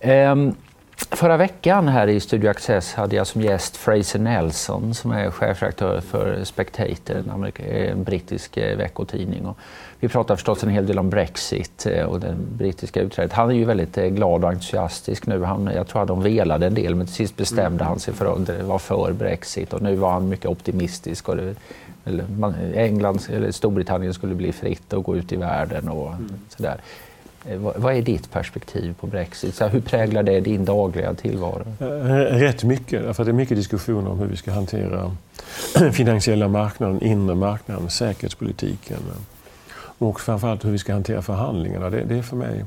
här. 0.00 0.30
Um, 0.32 0.54
Förra 1.10 1.36
veckan 1.36 1.88
här 1.88 2.06
i 2.06 2.20
Studio 2.20 2.50
Access 2.50 2.94
hade 2.94 3.16
jag 3.16 3.26
som 3.26 3.40
gäst 3.40 3.76
Fraser 3.76 4.18
Nelson 4.18 4.94
som 4.94 5.10
är 5.10 5.30
chefredaktör 5.30 6.00
för 6.00 6.44
Spectator, 6.44 7.16
en, 7.16 7.52
en 7.66 8.04
brittisk 8.04 8.56
eh, 8.56 8.76
veckotidning. 8.76 9.46
Och 9.46 9.58
vi 10.00 10.08
pratar 10.08 10.36
förstås 10.36 10.62
en 10.62 10.70
hel 10.70 10.86
del 10.86 10.98
om 10.98 11.10
Brexit 11.10 11.86
eh, 11.86 12.04
och 12.04 12.20
det 12.20 12.34
brittiska 12.58 13.00
utträdet. 13.00 13.32
Han 13.32 13.50
är 13.50 13.54
ju 13.54 13.64
väldigt 13.64 13.98
eh, 13.98 14.06
glad 14.06 14.44
och 14.44 14.50
entusiastisk 14.50 15.26
nu. 15.26 15.44
Han, 15.44 15.70
jag 15.74 15.88
tror 15.88 16.02
att 16.02 16.08
de 16.08 16.22
velade 16.22 16.66
en 16.66 16.74
del 16.74 16.94
men 16.94 17.06
till 17.06 17.14
sist 17.14 17.36
bestämde 17.36 17.84
han 17.84 17.98
sig 17.98 18.14
för 18.14 18.26
att 18.32 18.62
vara 18.62 18.78
för 18.78 19.12
Brexit 19.12 19.72
och 19.72 19.82
nu 19.82 19.94
var 19.94 20.12
han 20.12 20.28
mycket 20.28 20.46
optimistisk. 20.46 21.28
Och 21.28 21.36
det, 21.36 21.54
eller 22.04 22.24
England 22.74 23.22
eller 23.32 23.50
Storbritannien 23.50 24.14
skulle 24.14 24.34
bli 24.34 24.52
fritt 24.52 24.92
och 24.92 25.04
gå 25.04 25.16
ut 25.16 25.32
i 25.32 25.36
världen 25.36 25.88
och 25.88 26.08
mm. 26.08 26.34
sådär. 26.48 26.80
Eh, 27.44 27.58
vad 27.58 27.94
är 27.94 28.02
ditt 28.02 28.30
perspektiv 28.30 28.94
på 29.00 29.06
Brexit? 29.06 29.54
Så 29.54 29.66
hur 29.66 29.80
präglar 29.80 30.22
det 30.22 30.40
din 30.40 30.64
dagliga 30.64 31.14
tillvaro? 31.14 31.64
Eh, 31.80 31.86
rätt 32.38 32.64
mycket. 32.64 33.16
För 33.16 33.24
det 33.24 33.30
är 33.30 33.32
mycket 33.32 33.56
diskussioner 33.56 34.10
om 34.10 34.18
hur 34.18 34.26
vi 34.26 34.36
ska 34.36 34.52
hantera 34.52 35.16
finansiella 35.92 36.48
marknaden, 36.48 37.02
inre 37.02 37.34
marknaden, 37.34 37.90
säkerhetspolitiken 37.90 38.98
och 39.98 40.20
framförallt 40.20 40.64
hur 40.64 40.70
vi 40.70 40.78
ska 40.78 40.92
hantera 40.92 41.22
förhandlingarna. 41.22 41.90
Det, 41.90 42.04
det 42.04 42.18
är 42.18 42.22
för 42.22 42.36
mig 42.36 42.64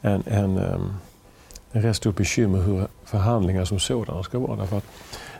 en, 0.00 0.22
en, 0.26 0.58
en 0.58 1.82
rätt 1.82 1.96
stort 1.96 2.16
bekymmer 2.16 2.58
hur 2.58 2.86
förhandlingar 3.04 3.64
som 3.64 3.78
sådana 3.78 4.22
ska 4.22 4.38
vara. 4.38 4.56
Därför 4.56 4.78
att 4.78 4.86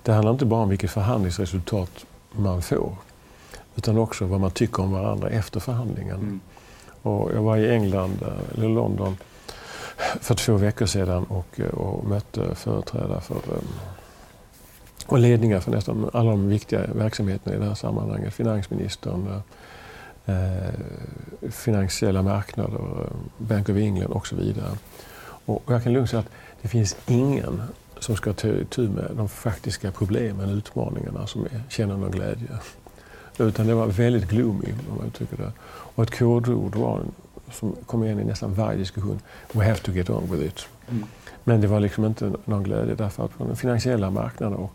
det 0.02 0.12
handlar 0.12 0.32
inte 0.32 0.44
bara 0.44 0.62
om 0.62 0.68
vilket 0.68 0.90
förhandlingsresultat 0.90 1.90
man 2.32 2.62
får 2.62 2.92
utan 3.76 3.98
också 3.98 4.24
vad 4.24 4.40
man 4.40 4.50
tycker 4.50 4.82
om 4.82 4.92
varandra 4.92 5.28
efter 5.28 5.60
förhandlingen. 5.60 6.16
Mm. 6.16 6.40
Och 7.06 7.30
jag 7.34 7.42
var 7.42 7.56
i 7.56 7.70
England, 7.70 8.22
eh, 8.22 8.58
eller 8.58 8.68
London, 8.68 9.16
för 10.20 10.34
två 10.34 10.54
veckor 10.56 10.86
sedan 10.86 11.24
och, 11.24 11.60
eh, 11.60 11.66
och 11.66 12.04
mötte 12.04 12.54
företrädare 12.54 13.20
för 13.20 13.34
eh, 13.34 13.62
och 15.06 15.18
ledningar 15.18 15.60
för 15.60 15.70
nästan 15.70 16.10
alla 16.12 16.30
de 16.30 16.48
viktiga 16.48 16.80
verksamheterna 16.94 17.56
i 17.56 17.58
det 17.58 17.64
här 17.64 17.74
sammanhanget. 17.74 18.34
Finansministern, 18.34 19.42
eh, 20.26 20.34
finansiella 21.50 22.22
marknader, 22.22 22.80
Bank 23.38 23.68
of 23.68 23.76
England 23.76 24.12
och 24.12 24.26
så 24.26 24.36
vidare. 24.36 24.70
Och 25.46 25.62
jag 25.66 25.82
kan 25.82 25.92
lugnt 25.92 26.10
säga 26.10 26.20
att 26.20 26.30
det 26.62 26.68
finns 26.68 26.96
ingen 27.06 27.62
som 27.98 28.16
ska 28.16 28.32
ta 28.32 28.48
itu 28.48 28.88
med 28.88 29.10
de 29.16 29.28
faktiska 29.28 29.92
problemen, 29.92 30.50
och 30.50 30.56
utmaningarna, 30.56 31.26
som 31.26 31.44
är, 31.44 31.62
känner 31.68 31.96
någon 31.96 32.10
glädje. 32.10 32.48
Utan 33.38 33.66
det 33.66 33.74
var 33.74 33.86
väldigt 33.86 34.28
gloomy, 34.28 34.72
om 34.90 34.96
man 34.96 35.06
uttrycker 35.06 35.36
det. 35.36 35.52
Och 35.66 36.02
ett 36.02 36.18
kodord 36.18 36.76
var, 36.76 37.00
som 37.52 37.76
kom 37.86 38.04
igen 38.04 38.20
i 38.20 38.24
nästan 38.24 38.54
varje 38.54 38.78
diskussion, 38.78 39.20
we 39.52 39.64
have 39.64 39.78
to 39.78 39.92
get 39.92 40.10
on 40.10 40.30
with 40.30 40.44
it. 40.44 40.66
Mm. 40.88 41.04
Men 41.44 41.60
det 41.60 41.66
var 41.66 41.80
liksom 41.80 42.04
inte 42.04 42.32
någon 42.44 42.62
glädje 42.62 42.94
därför 42.94 43.24
att 43.24 43.38
på 43.38 43.44
den 43.44 43.56
finansiella 43.56 44.10
marknaden 44.10 44.58
och 44.58 44.72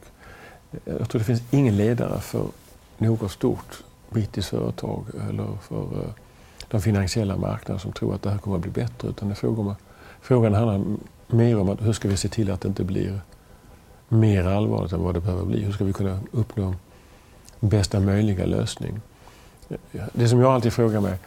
jag 0.86 1.10
tror 1.10 1.20
det 1.20 1.26
finns 1.26 1.44
ingen 1.52 1.78
ledare 1.78 2.20
för 2.20 2.46
något 2.98 3.32
stort 3.32 3.84
brittiskt 4.10 4.50
företag 4.50 5.06
eller 5.30 5.48
för 5.62 5.82
uh, 5.82 6.10
de 6.68 6.82
finansiella 6.82 7.38
marknaderna 7.38 7.80
som 7.80 7.92
tror 7.92 8.16
att 8.16 8.22
det 8.22 8.30
här 8.30 8.38
kommer 8.38 8.58
att 8.58 8.62
bli 8.62 8.72
bättre. 8.72 9.08
Utan 9.08 9.30
det 9.30 9.36
frågan, 9.36 9.68
om, 9.68 9.76
frågan 10.22 10.54
handlar 10.54 10.84
mer 11.28 11.60
om 11.60 11.70
att 11.70 11.82
hur 11.82 11.94
ska 11.94 12.08
vi 12.08 12.18
se 12.18 12.28
till 12.28 12.52
att 12.52 12.62
det 12.62 12.68
inte 12.68 12.84
blir 12.84 13.22
mer 14.10 14.44
allvarligt 14.44 14.94
än 14.94 15.04
vad 15.04 15.14
det 15.14 15.20
behöver 15.20 15.46
bli. 15.46 15.64
Hur 15.64 15.72
ska 15.72 15.84
vi 15.84 15.94
kunna 15.94 16.20
uppnå 16.32 16.74
bästa 17.62 18.00
möjliga 18.00 18.46
lösning? 18.46 19.02
Det 20.14 20.28
som 20.28 20.40
jag 20.40 20.52
alltid 20.52 20.74
frågar 20.74 21.02
mig, 21.02 21.18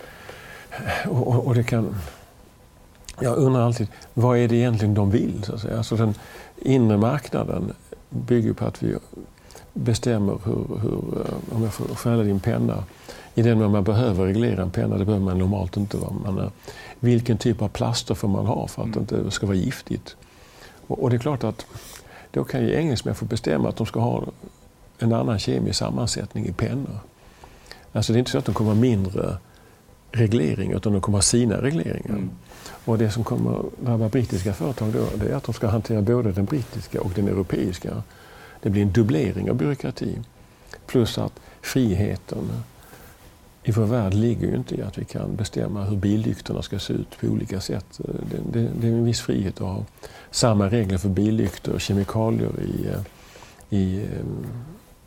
och, 1.06 1.46
och 1.46 1.54
det 1.54 1.64
kan... 1.64 1.94
Jag 3.20 3.36
undrar 3.36 3.62
alltid, 3.62 3.88
vad 4.14 4.38
är 4.38 4.48
det 4.48 4.56
egentligen 4.56 4.94
de 4.94 5.10
vill? 5.10 5.44
Så 5.44 5.54
att 5.54 5.60
säga? 5.60 5.76
Alltså 5.76 5.96
den 5.96 6.14
inre 6.56 6.96
marknaden 6.96 7.72
bygger 8.10 8.52
på 8.52 8.64
att 8.64 8.82
vi 8.82 8.96
bestämmer 9.72 10.38
hur, 10.44 10.78
hur 10.82 11.02
om 11.54 11.62
jag 11.62 11.74
får 11.74 11.84
fälla 11.84 12.22
din 12.22 12.40
penna, 12.40 12.84
i 13.34 13.42
den 13.42 13.58
mån 13.58 13.72
man 13.72 13.84
behöver 13.84 14.26
reglera 14.26 14.62
en 14.62 14.70
penna, 14.70 14.98
det 14.98 15.04
behöver 15.04 15.24
man 15.24 15.38
normalt 15.38 15.76
inte. 15.76 15.96
Va? 15.96 16.12
Man, 16.24 16.50
vilken 17.00 17.38
typ 17.38 17.62
av 17.62 17.68
plaster 17.68 18.14
får 18.14 18.28
man 18.28 18.46
ha 18.46 18.66
för 18.66 18.82
att 18.82 18.86
mm. 18.86 19.06
det 19.06 19.16
inte 19.16 19.30
ska 19.30 19.46
vara 19.46 19.56
giftigt? 19.56 20.16
Och, 20.86 21.02
och, 21.02 21.10
det 21.10 21.16
är 21.16 21.18
klart 21.18 21.44
att 21.44 21.66
då 22.30 22.44
kan 22.44 22.62
ju 22.62 22.74
engelsmän 22.74 23.14
få 23.14 23.24
bestämma 23.24 23.68
att 23.68 23.76
de 23.76 23.86
ska 23.86 24.00
ha 24.00 24.24
en 24.98 25.12
annan 25.12 25.38
kemisk 25.38 25.78
sammansättning 25.78 26.46
i 26.46 26.52
pennor. 26.52 26.98
Alltså 27.92 28.12
det 28.12 28.16
är 28.16 28.18
inte 28.18 28.30
så 28.30 28.38
att 28.38 28.44
de 28.44 28.54
kommer 28.54 28.70
ha 28.70 28.80
mindre 28.80 29.36
regleringar 30.12 30.76
utan 30.76 30.92
de 30.92 31.00
kommer 31.00 31.18
ha 31.18 31.22
sina 31.22 31.62
regleringar. 31.62 32.16
Mm. 32.16 32.30
Och 32.84 32.98
det 32.98 33.10
som 33.10 33.24
kommer 33.24 33.62
drabba 33.80 34.08
brittiska 34.08 34.52
företag 34.52 34.92
då, 34.92 35.06
det 35.16 35.32
är 35.32 35.36
att 35.36 35.44
de 35.44 35.54
ska 35.54 35.66
hantera 35.66 36.02
både 36.02 36.32
den 36.32 36.44
brittiska 36.44 37.00
och 37.00 37.10
den 37.14 37.28
europeiska. 37.28 38.02
Det 38.62 38.70
blir 38.70 38.82
en 38.82 38.92
dubblering 38.92 39.50
av 39.50 39.56
byråkrati. 39.56 40.18
Plus 40.86 41.18
att 41.18 41.40
friheten 41.62 42.50
i 43.62 43.72
vår 43.72 43.84
värld 43.84 44.14
ligger 44.14 44.48
ju 44.48 44.56
inte 44.56 44.74
i 44.74 44.82
att 44.82 44.98
vi 44.98 45.04
kan 45.04 45.36
bestämma 45.36 45.84
hur 45.84 45.96
billyktorna 45.96 46.62
ska 46.62 46.78
se 46.78 46.92
ut 46.92 47.20
på 47.20 47.26
olika 47.26 47.60
sätt. 47.60 48.00
Det, 48.30 48.60
det, 48.60 48.68
det 48.80 48.86
är 48.86 48.92
en 48.92 49.04
viss 49.04 49.20
frihet 49.20 49.54
att 49.54 49.66
ha 49.66 49.84
samma 50.30 50.68
regler 50.68 50.98
för 50.98 51.08
billyktor 51.08 51.74
och 51.74 51.80
kemikalier 51.80 52.50
i, 52.60 53.76
i 53.76 54.06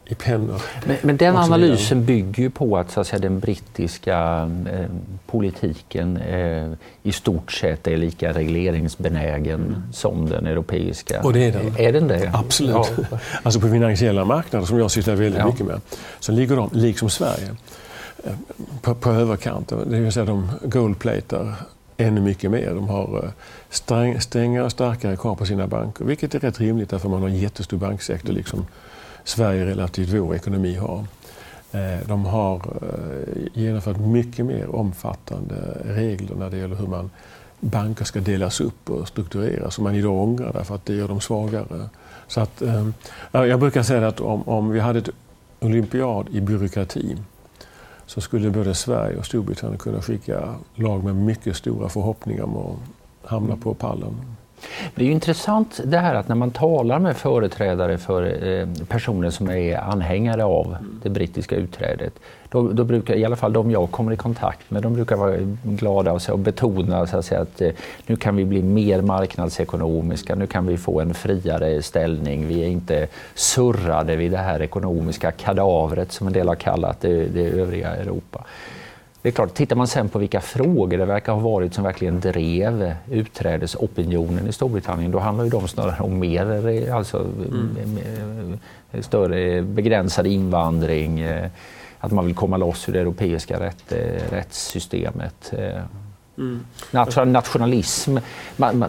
i 0.09 0.15
pennor. 0.15 0.61
Men, 0.85 0.97
men 1.01 1.17
den 1.17 1.37
analysen 1.37 2.05
bygger 2.05 2.43
ju 2.43 2.49
på 2.49 2.77
att, 2.77 2.91
så 2.91 3.01
att 3.01 3.07
säga, 3.07 3.19
den 3.19 3.39
brittiska 3.39 4.49
eh, 4.71 4.85
politiken 5.25 6.17
eh, 6.17 6.71
i 7.03 7.11
stort 7.11 7.51
sett 7.51 7.87
är 7.87 7.97
lika 7.97 8.33
regleringsbenägen 8.33 9.63
mm. 9.63 9.83
som 9.93 10.29
den 10.29 10.47
europeiska. 10.47 11.21
Och 11.21 11.33
det 11.33 11.45
är 11.45 11.51
den. 11.51 11.77
Är 11.77 11.93
den 11.93 12.07
det? 12.07 12.31
Absolut. 12.33 12.75
Ja. 12.75 13.19
Alltså 13.43 13.59
på 13.59 13.69
finansiella 13.69 14.25
marknader 14.25 14.65
som 14.65 14.79
jag 14.79 14.91
sysslar 14.91 15.15
väldigt 15.15 15.39
ja. 15.39 15.47
mycket 15.47 15.65
med 15.65 15.81
så 16.19 16.31
ligger 16.31 16.55
de, 16.55 16.69
liksom 16.73 17.09
Sverige, 17.09 17.55
eh, 18.23 18.31
på, 18.81 18.95
på 18.95 19.09
överkant. 19.09 19.69
Det 19.69 19.99
vill 19.99 20.11
säga 20.11 20.25
de 20.25 20.49
goldplatar 20.63 21.53
ännu 21.97 22.21
mycket 22.21 22.51
mer. 22.51 22.73
De 22.73 22.89
har 22.89 23.23
eh, 23.23 23.29
sträng, 23.69 24.21
strängare 24.21 24.65
och 24.65 24.71
starkare 24.71 25.17
krav 25.17 25.35
på 25.35 25.45
sina 25.45 25.67
banker, 25.67 26.05
vilket 26.05 26.35
är 26.35 26.39
rätt 26.39 26.59
rimligt 26.59 26.89
därför 26.89 27.09
man 27.09 27.21
har 27.21 27.29
en 27.29 27.37
jättestor 27.37 27.77
banksektor 27.77 28.33
liksom 28.33 28.65
Sverige 29.27 29.65
relativt 29.65 30.13
vår 30.13 30.35
ekonomi 30.35 30.75
har. 30.75 31.05
Eh, 31.71 32.07
de 32.07 32.25
har 32.25 32.55
eh, 32.55 33.61
genomfört 33.61 33.99
mycket 33.99 34.45
mer 34.45 34.75
omfattande 34.75 35.55
regler 35.83 36.35
när 36.35 36.49
det 36.49 36.57
gäller 36.57 36.75
hur 36.75 36.87
man 36.87 37.09
banker 37.59 38.05
ska 38.05 38.19
delas 38.19 38.61
upp 38.61 38.89
och 38.89 39.07
struktureras 39.07 39.75
som 39.75 39.83
man 39.83 39.95
idag 39.95 40.23
ångrar 40.23 40.53
därför 40.53 40.75
att 40.75 40.85
det 40.85 40.93
gör 40.93 41.07
dem 41.07 41.21
svagare. 41.21 41.89
Så 42.27 42.41
att, 42.41 42.61
eh, 42.61 42.87
jag 43.31 43.59
brukar 43.59 43.83
säga 43.83 44.07
att 44.07 44.19
om, 44.19 44.49
om 44.49 44.69
vi 44.69 44.79
hade 44.79 44.99
ett 44.99 45.09
olympiad 45.59 46.27
i 46.31 46.41
byråkrati 46.41 47.17
så 48.05 48.21
skulle 48.21 48.49
både 48.49 48.75
Sverige 48.75 49.17
och 49.17 49.25
Storbritannien 49.25 49.79
kunna 49.79 50.01
skicka 50.01 50.55
lag 50.75 51.03
med 51.03 51.15
mycket 51.15 51.55
stora 51.55 51.89
förhoppningar 51.89 52.43
om 52.43 52.57
att 52.57 53.29
hamna 53.29 53.55
på 53.57 53.73
pallen. 53.73 54.36
Det 54.95 55.01
är 55.01 55.05
ju 55.05 55.11
intressant 55.11 55.79
det 55.85 55.97
här 55.97 56.15
att 56.15 56.27
när 56.27 56.35
man 56.35 56.51
talar 56.51 56.99
med 56.99 57.17
företrädare 57.17 57.97
för 57.97 58.47
eh, 58.47 58.67
personer 58.87 59.29
som 59.29 59.49
är 59.49 59.77
anhängare 59.77 60.43
av 60.43 60.77
det 61.03 61.09
brittiska 61.09 61.55
utträdet, 61.55 62.13
då, 62.49 62.71
då, 62.71 62.83
brukar 62.83 63.15
i 63.15 63.25
alla 63.25 63.35
fall 63.35 63.53
de 63.53 63.71
jag 63.71 63.91
kommer 63.91 64.11
i 64.11 64.15
kontakt 64.15 64.71
med, 64.71 64.83
de 64.83 64.93
brukar 64.93 65.15
vara 65.15 65.37
glada 65.63 66.11
och, 66.11 66.21
så, 66.21 66.31
och 66.33 66.39
betona 66.39 67.07
så 67.07 67.17
att, 67.17 67.25
säga, 67.25 67.41
att 67.41 67.61
eh, 67.61 67.71
nu 68.05 68.15
kan 68.15 68.35
vi 68.35 68.45
bli 68.45 68.63
mer 68.63 69.01
marknadsekonomiska, 69.01 70.35
nu 70.35 70.47
kan 70.47 70.67
vi 70.67 70.77
få 70.77 71.01
en 71.01 71.13
friare 71.13 71.81
ställning, 71.81 72.47
vi 72.47 72.63
är 72.63 72.67
inte 72.67 73.07
surrade 73.35 74.15
vid 74.15 74.31
det 74.31 74.37
här 74.37 74.61
ekonomiska 74.61 75.31
kadavret 75.31 76.11
som 76.11 76.27
en 76.27 76.33
del 76.33 76.47
har 76.47 76.55
kallat 76.55 77.01
det, 77.01 77.25
det 77.25 77.49
övriga 77.49 77.95
Europa. 77.95 78.43
Det 79.27 79.31
är 79.31 79.35
klart, 79.35 79.53
tittar 79.53 79.75
man 79.75 79.87
sen 79.87 80.09
på 80.09 80.19
vilka 80.19 80.41
frågor 80.41 80.97
det 80.97 81.05
verkar 81.05 81.33
ha 81.33 81.39
varit 81.39 81.73
som 81.73 81.83
verkligen 81.83 82.19
drev 82.19 82.93
utträdesopinionen 83.11 84.47
i 84.47 84.51
Storbritannien, 84.51 85.11
då 85.11 85.19
handlar 85.19 85.43
ju 85.43 85.49
de 85.49 85.67
snarare 85.67 86.03
om 86.03 86.19
mer, 86.19 86.91
alltså 86.91 87.19
mm. 87.19 88.59
större 89.01 89.61
begränsad 89.61 90.27
invandring, 90.27 91.19
eh, 91.19 91.49
att 91.99 92.11
man 92.11 92.25
vill 92.25 92.35
komma 92.35 92.57
loss 92.57 92.89
ur 92.89 92.93
det 92.93 92.99
europeiska 92.99 93.59
rätt, 93.59 93.91
eh, 93.91 94.31
rättssystemet. 94.31 95.53
Eh, 95.57 95.81
mm. 96.37 96.59
Nationalism, 97.25 98.17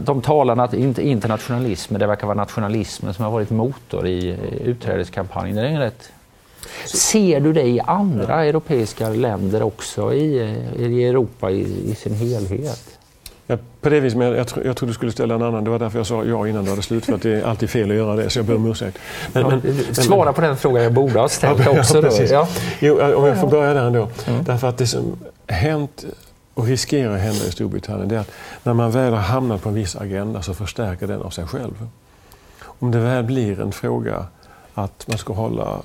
de 0.01 0.21
talar 0.23 0.75
inte 0.75 1.09
internationalism, 1.09 1.95
men 1.95 2.01
det 2.01 2.07
verkar 2.07 2.27
vara 2.27 2.37
nationalismen 2.37 3.15
som 3.15 3.25
har 3.25 3.33
varit 3.33 3.51
motor 3.51 4.07
i 4.07 4.37
utträdeskampanjen. 4.65 5.57
Det 5.57 5.63
är 5.63 5.67
en 5.67 5.81
rätt 5.81 6.13
Ser 6.87 7.41
du 7.41 7.53
det 7.53 7.67
i 7.67 7.81
andra 7.81 8.45
europeiska 8.45 9.09
länder 9.09 9.63
också, 9.63 10.15
i, 10.15 10.57
i 10.79 11.05
Europa 11.05 11.51
i, 11.51 11.91
i 11.91 11.95
sin 11.95 12.15
helhet? 12.15 12.99
Ja, 13.51 13.57
på 13.81 13.89
det 13.89 14.01
viset, 14.01 14.19
men 14.19 14.29
jag, 14.29 14.37
jag, 14.37 14.67
jag 14.67 14.77
trodde 14.77 14.91
du 14.91 14.95
skulle 14.95 15.13
ställa 15.13 15.35
en 15.35 15.43
annan. 15.43 15.65
Det 15.65 15.71
var 15.71 15.79
därför 15.79 15.99
jag 15.99 16.07
sa 16.07 16.25
ja 16.25 16.49
innan 16.49 16.65
du 16.65 16.71
hade 16.71 16.83
slut. 16.83 17.05
För 17.07 17.13
att 17.13 17.23
det 17.23 17.31
är 17.31 17.43
alltid 17.43 17.71
fel 17.71 17.91
att 17.91 17.97
göra 17.97 18.17
det, 18.17 18.31
så 18.31 18.39
jag 18.39 18.47
ber 18.47 18.57
om 18.57 18.71
ursäkt. 18.71 18.99
Men, 19.33 19.43
ja, 19.43 19.49
men, 19.49 19.95
svara 19.95 20.25
men, 20.25 20.35
på 20.35 20.41
den 20.41 20.57
frågan 20.57 20.83
jag 20.83 20.93
borde 20.93 21.21
ha 21.21 21.29
ställt 21.29 21.65
ja, 21.65 21.71
också. 21.81 22.03
Ja, 22.03 22.27
ja. 22.31 22.49
Jo, 22.81 23.15
om 23.17 23.25
jag 23.25 23.41
får 23.41 23.49
börja 23.49 23.75
där 23.75 23.87
ändå. 23.87 24.09
Mm. 24.27 24.45
Därför 24.45 24.69
att 24.69 24.79
det 24.79 24.87
som 24.87 25.19
hänt 25.47 26.05
och 26.55 26.67
riskerar 26.67 27.15
att 27.15 27.21
hända 27.21 27.45
i 27.45 27.51
Storbritannien, 27.51 28.09
det 28.09 28.17
är 28.17 28.21
att 28.21 28.31
när 28.63 28.75
man 28.75 28.91
väl 28.91 29.13
har 29.13 29.21
hamnat 29.21 29.63
på 29.63 29.69
en 29.69 29.75
viss 29.75 29.97
agenda 29.97 30.43
så 30.43 30.55
förstärker 30.55 31.07
den 31.07 31.23
av 31.23 31.31
sig 31.31 31.47
själv. 31.47 31.87
Om 32.61 32.91
det 32.91 32.99
väl 32.99 33.25
blir 33.25 33.61
en 33.61 33.73
fråga 33.73 34.27
att 34.75 35.09
man 35.09 35.19
ska 35.19 35.33
hålla 35.33 35.83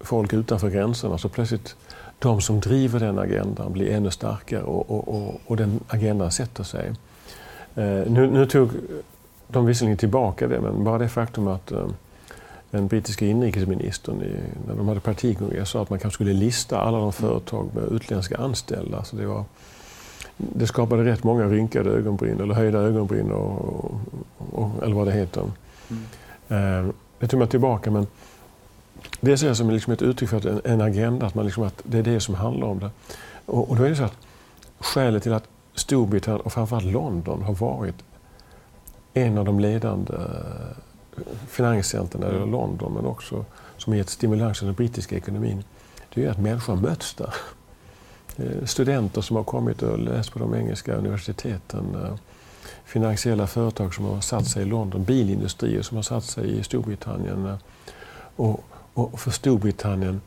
folk 0.00 0.32
utanför 0.32 0.70
gränserna 0.70 1.18
så 1.18 1.28
plötsligt 1.28 1.76
de 2.18 2.40
som 2.40 2.60
driver 2.60 3.00
den 3.00 3.18
agendan 3.18 3.72
blir 3.72 3.90
ännu 3.90 4.10
starkare 4.10 4.62
och, 4.62 4.90
och, 4.90 5.08
och, 5.08 5.40
och 5.46 5.56
den 5.56 5.80
agendan 5.88 6.30
sätter 6.30 6.64
sig. 6.64 6.92
Eh, 7.74 8.10
nu, 8.10 8.30
nu, 8.30 8.46
tog 8.46 8.70
de 9.48 9.66
visserligen 9.66 9.98
tillbaka 9.98 10.48
det, 10.48 10.60
men 10.60 10.84
bara 10.84 10.98
det 10.98 11.08
faktum 11.08 11.48
att 11.48 11.72
eh, 11.72 11.86
den 12.70 12.86
brittiska 12.86 13.26
inrikesministern 13.26 14.22
i, 14.22 14.36
när 14.66 14.74
de 14.74 14.88
hade 14.88 15.00
partikongress 15.00 15.70
sa 15.70 15.82
att 15.82 15.90
man 15.90 15.98
kanske 15.98 16.14
skulle 16.14 16.32
lista 16.32 16.80
alla 16.80 16.98
de 16.98 17.12
företag 17.12 17.68
med 17.74 17.84
utländska 17.84 18.36
anställda. 18.36 19.04
Så 19.04 19.16
det 19.16 19.26
var 19.26 19.44
det 20.36 20.66
skapade 20.66 21.04
rätt 21.04 21.24
många 21.24 21.44
rynkade 21.44 21.90
ögonbryn 21.90 22.40
eller 22.40 22.54
höjda 22.54 22.78
ögonbryn 22.78 23.32
och, 23.32 23.94
och, 24.52 24.70
eller 24.82 24.94
vad 24.94 25.06
det 25.06 25.12
heter. 25.12 25.42
Mm. 25.90 26.84
Eh, 26.88 26.94
det 27.18 27.26
tog 27.26 27.38
man 27.38 27.48
tillbaka 27.48 27.90
men 27.90 28.06
det 29.20 29.38
ser 29.38 29.46
jag 29.46 29.56
som 29.56 29.70
liksom 29.70 29.92
ett 29.92 30.02
uttryck 30.02 30.30
för 30.30 30.36
att 30.36 30.44
en, 30.44 30.60
en 30.64 30.80
agenda, 30.80 31.26
att, 31.26 31.34
man 31.34 31.44
liksom, 31.44 31.62
att 31.62 31.82
det 31.82 31.98
är 31.98 32.02
det 32.02 32.20
som 32.20 32.34
handlar 32.34 32.66
om 32.66 32.78
det. 32.78 32.90
Och, 33.46 33.70
och 33.70 33.76
då 33.76 33.82
är 33.82 33.88
det 33.88 33.96
så 33.96 34.04
att 34.04 34.16
skälet 34.78 35.22
till 35.22 35.32
att 35.32 35.48
Storbritannien 35.74 36.40
och 36.40 36.52
framförallt 36.52 36.86
London 36.86 37.42
har 37.42 37.54
varit 37.54 37.94
en 39.14 39.38
av 39.38 39.44
de 39.44 39.60
ledande 39.60 40.14
eh, 40.14 41.22
finanscentren, 41.48 42.22
eller 42.22 42.46
London, 42.46 42.92
men 42.92 43.06
också 43.06 43.44
som 43.76 43.96
gett 43.96 44.08
stimulans 44.08 44.58
till 44.58 44.66
den 44.66 44.74
brittiska 44.74 45.16
ekonomin, 45.16 45.64
det 46.14 46.24
är 46.24 46.30
att 46.30 46.40
människor 46.40 46.74
har 46.74 46.82
mötts 46.82 47.14
där. 47.14 47.34
Eh, 48.36 48.64
studenter 48.64 49.20
som 49.20 49.36
har 49.36 49.44
kommit 49.44 49.82
och 49.82 49.98
läst 49.98 50.32
på 50.32 50.38
de 50.38 50.54
engelska 50.54 50.94
universiteten, 50.94 51.96
eh, 52.04 52.14
finansiella 52.84 53.46
företag 53.46 53.94
som 53.94 54.04
har 54.04 54.20
satt 54.20 54.46
sig 54.46 54.62
i 54.62 54.66
London, 54.66 55.04
bilindustrier 55.04 55.82
som 55.82 55.96
har 55.96 56.02
satt 56.02 56.24
sig 56.24 56.58
i 56.58 56.62
Storbritannien. 56.62 57.58
Och, 58.36 58.64
och 58.98 59.20
för 59.20 59.30
Storbritannien, 59.30 60.20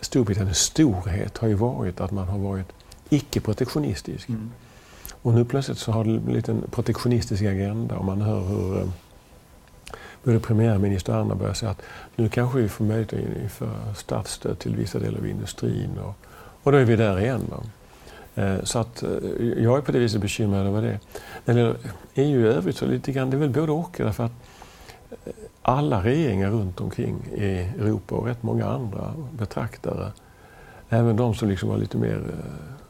Storbritanniens 0.00 0.58
storhet 0.58 1.38
har 1.38 1.48
ju 1.48 1.54
varit 1.54 2.00
att 2.00 2.10
man 2.10 2.28
har 2.28 2.38
varit 2.38 2.66
icke-protektionistisk. 3.08 4.28
Mm. 4.28 4.50
Och 5.22 5.34
nu 5.34 5.44
plötsligt 5.44 5.78
så 5.78 5.92
har 5.92 6.04
det 6.04 6.18
blivit 6.18 6.48
en 6.48 6.64
protektionistisk 6.70 7.42
agenda 7.42 7.96
och 7.96 8.04
man 8.04 8.20
hör 8.20 8.40
hur 8.40 8.90
både 10.24 10.40
premiärminister 10.40 11.12
och 11.12 11.18
andra 11.18 11.34
börjar 11.34 11.54
säga 11.54 11.70
att 11.70 11.82
nu 12.16 12.28
kanske 12.28 12.58
vi 12.58 12.68
får 12.68 12.84
möjlighet 12.84 13.12
att 13.12 13.42
införa 13.42 13.94
statsstöd 13.94 14.58
till 14.58 14.76
vissa 14.76 14.98
delar 14.98 15.18
av 15.18 15.26
industrin. 15.26 15.98
Och, 15.98 16.14
och 16.62 16.72
då 16.72 16.78
är 16.78 16.84
vi 16.84 16.96
där 16.96 17.20
igen. 17.20 17.42
Va? 17.50 17.62
Eh, 18.34 18.62
så 18.64 18.78
att 18.78 19.02
eh, 19.02 19.10
jag 19.56 19.78
är 19.78 19.80
på 19.80 19.92
det 19.92 19.98
viset 19.98 20.20
bekymrad 20.20 20.66
över 20.66 20.82
det. 20.82 20.98
När 21.44 21.54
det 21.54 21.60
gäller 21.60 21.76
EU 22.14 22.40
i 22.40 22.48
övrigt 22.48 22.76
så 22.76 22.86
lite 22.86 23.12
grann, 23.12 23.30
det 23.30 23.36
är 23.36 23.38
väl 23.38 23.50
både 23.50 23.72
och. 23.72 23.94
Därför 23.96 24.24
att 24.24 24.32
eh, 24.32 24.36
alla 25.62 26.02
regeringar 26.02 26.50
runt 26.50 26.80
omkring 26.80 27.16
i 27.34 27.70
Europa 27.78 28.14
och 28.14 28.26
rätt 28.26 28.42
många 28.42 28.66
andra 28.66 29.14
betraktare, 29.32 30.12
även 30.88 31.16
de 31.16 31.34
som 31.34 31.48
liksom 31.48 31.68
var 31.68 31.76
lite 31.76 31.98
mer 31.98 32.16
eh, 32.16 32.84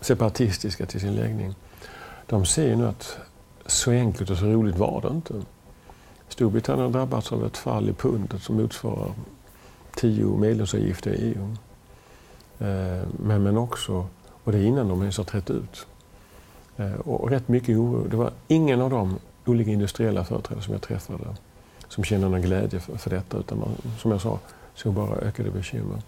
separatistiska 0.00 0.86
till 0.86 1.00
sin 1.00 1.14
läggning, 1.14 1.54
de 2.26 2.46
ser 2.46 2.76
nu 2.76 2.86
att 2.86 3.18
så 3.66 3.90
enkelt 3.90 4.30
och 4.30 4.36
så 4.36 4.46
roligt 4.46 4.76
var 4.76 5.00
det 5.00 5.08
inte. 5.08 5.34
Storbritannien 6.28 6.84
har 6.84 6.92
drabbats 6.92 7.32
av 7.32 7.46
ett 7.46 7.56
fall 7.56 7.88
i 7.88 7.92
pundet 7.92 8.42
som 8.42 8.56
motsvarar 8.56 9.12
tio 9.94 10.36
medlemsavgifter 10.36 11.10
i 11.10 11.34
EU. 11.34 11.56
Eh, 12.58 13.08
men, 13.10 13.42
men 13.42 13.56
också, 13.56 14.06
och 14.44 14.52
det 14.52 14.58
är 14.58 14.62
innan 14.62 14.88
de 14.88 15.00
ens 15.00 15.16
har 15.16 15.24
trätt 15.24 15.50
ut. 15.50 15.86
Eh, 16.76 16.92
och 16.92 17.30
rätt 17.30 17.48
mycket 17.48 17.76
oro. 17.76 18.06
Det 18.10 18.16
var 18.16 18.32
ingen 18.48 18.80
av 18.80 18.90
dem 18.90 19.18
olika 19.48 19.70
industriella 19.70 20.24
företrädare 20.24 20.64
som 20.64 20.72
jag 20.72 20.82
träffade 20.82 21.24
som 21.88 22.04
kände 22.04 22.28
någon 22.28 22.42
glädje 22.42 22.80
för, 22.80 22.96
för 22.96 23.10
detta, 23.10 23.38
utan 23.38 23.58
man, 23.58 23.76
som 23.98 24.10
jag 24.10 24.20
sa, 24.20 24.38
såg 24.74 24.94
bara 24.94 25.16
ökade 25.16 25.50
bekymmer. 25.50 26.02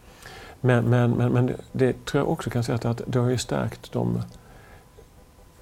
Men, 0.60 0.84
men, 0.84 1.10
men, 1.10 1.32
men 1.32 1.54
det 1.72 2.04
tror 2.04 2.22
jag 2.22 2.30
också 2.32 2.50
kan 2.50 2.64
säga 2.64 2.78
att 2.90 3.02
det 3.06 3.18
har 3.18 3.30
ju 3.30 3.38
stärkt 3.38 3.92
de 3.92 4.22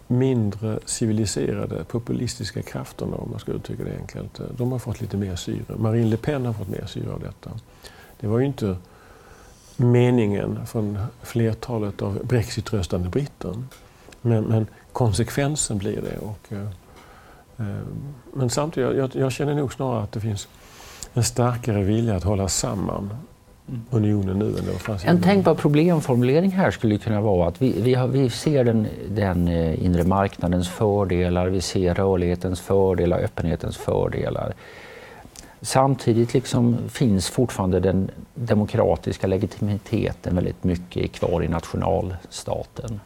mindre 0.06 0.78
civiliserade 0.84 1.84
populistiska 1.84 2.62
krafterna, 2.62 3.16
om 3.16 3.30
man 3.30 3.40
ska 3.40 3.52
uttrycka 3.52 3.84
det 3.84 3.96
enkelt, 3.96 4.40
de 4.56 4.72
har 4.72 4.78
fått 4.78 5.00
lite 5.00 5.16
mer 5.16 5.36
syre. 5.36 5.76
Marine 5.76 6.10
Le 6.10 6.16
Pen 6.16 6.46
har 6.46 6.52
fått 6.52 6.68
mer 6.68 6.86
syre 6.86 7.12
av 7.12 7.20
detta. 7.20 7.50
Det 8.20 8.26
var 8.26 8.38
ju 8.38 8.46
inte 8.46 8.76
meningen 9.76 10.66
från 10.66 10.98
flertalet 11.22 12.02
av 12.02 12.18
Brexit-röstande 12.24 13.08
britter. 13.08 13.62
Men, 14.20 14.44
men, 14.44 14.66
konsekvensen 14.92 15.78
blir 15.78 16.02
det. 16.02 16.18
Och, 16.18 16.52
eh, 16.52 16.68
men 18.32 18.50
samtidigt, 18.50 18.96
jag, 18.96 19.10
jag, 19.14 19.32
känner 19.32 19.54
nog 19.54 19.72
snarare 19.72 20.02
att 20.02 20.12
det 20.12 20.20
finns 20.20 20.48
en 21.14 21.24
starkare 21.24 21.82
vilja 21.82 22.16
att 22.16 22.24
hålla 22.24 22.48
samman 22.48 23.10
unionen 23.90 24.38
nu 24.38 24.46
än 24.46 24.64
det 24.66 24.78
fanns 24.78 25.04
En 25.04 25.22
tänkbar 25.22 25.54
problemformulering 25.54 26.50
här 26.50 26.70
skulle 26.70 26.98
kunna 26.98 27.20
vara 27.20 27.48
att 27.48 27.62
vi, 27.62 27.80
vi, 27.80 27.94
har, 27.94 28.08
vi 28.08 28.30
ser 28.30 28.64
den, 28.64 28.86
den 29.08 29.48
eh, 29.48 29.84
inre 29.84 30.04
marknadens 30.04 30.68
fördelar, 30.68 31.48
vi 31.48 31.60
ser 31.60 31.94
rörlighetens 31.94 32.60
fördelar, 32.60 33.18
öppenhetens 33.18 33.76
fördelar. 33.76 34.54
Samtidigt 35.60 36.34
liksom 36.34 36.76
finns 36.88 37.28
fortfarande 37.28 37.80
den 37.80 38.10
demokratiska 38.34 39.26
legitimiteten 39.26 40.34
väldigt 40.34 40.64
mycket 40.64 41.12
kvar 41.12 41.42
i 41.42 41.48
nationalstaten. 41.48 43.00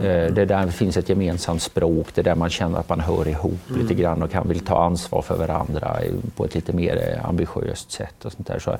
Mm. 0.00 0.34
Det 0.34 0.44
där 0.44 0.66
finns 0.66 0.96
ett 0.96 1.08
gemensamt 1.08 1.62
språk, 1.62 2.06
det 2.14 2.22
där 2.22 2.34
man 2.34 2.50
känner 2.50 2.78
att 2.78 2.88
man 2.88 3.00
hör 3.00 3.28
ihop 3.28 3.60
mm. 3.70 3.82
lite 3.82 3.94
grann 3.94 4.22
och 4.22 4.30
kan 4.30 4.48
vill 4.48 4.60
ta 4.60 4.84
ansvar 4.84 5.22
för 5.22 5.36
varandra 5.36 5.96
på 6.36 6.44
ett 6.44 6.54
lite 6.54 6.72
mer 6.72 7.20
ambitiöst 7.24 7.92
sätt. 7.92 8.24
Och 8.24 8.32
sånt 8.32 8.46
där. 8.46 8.58
Så 8.58 8.76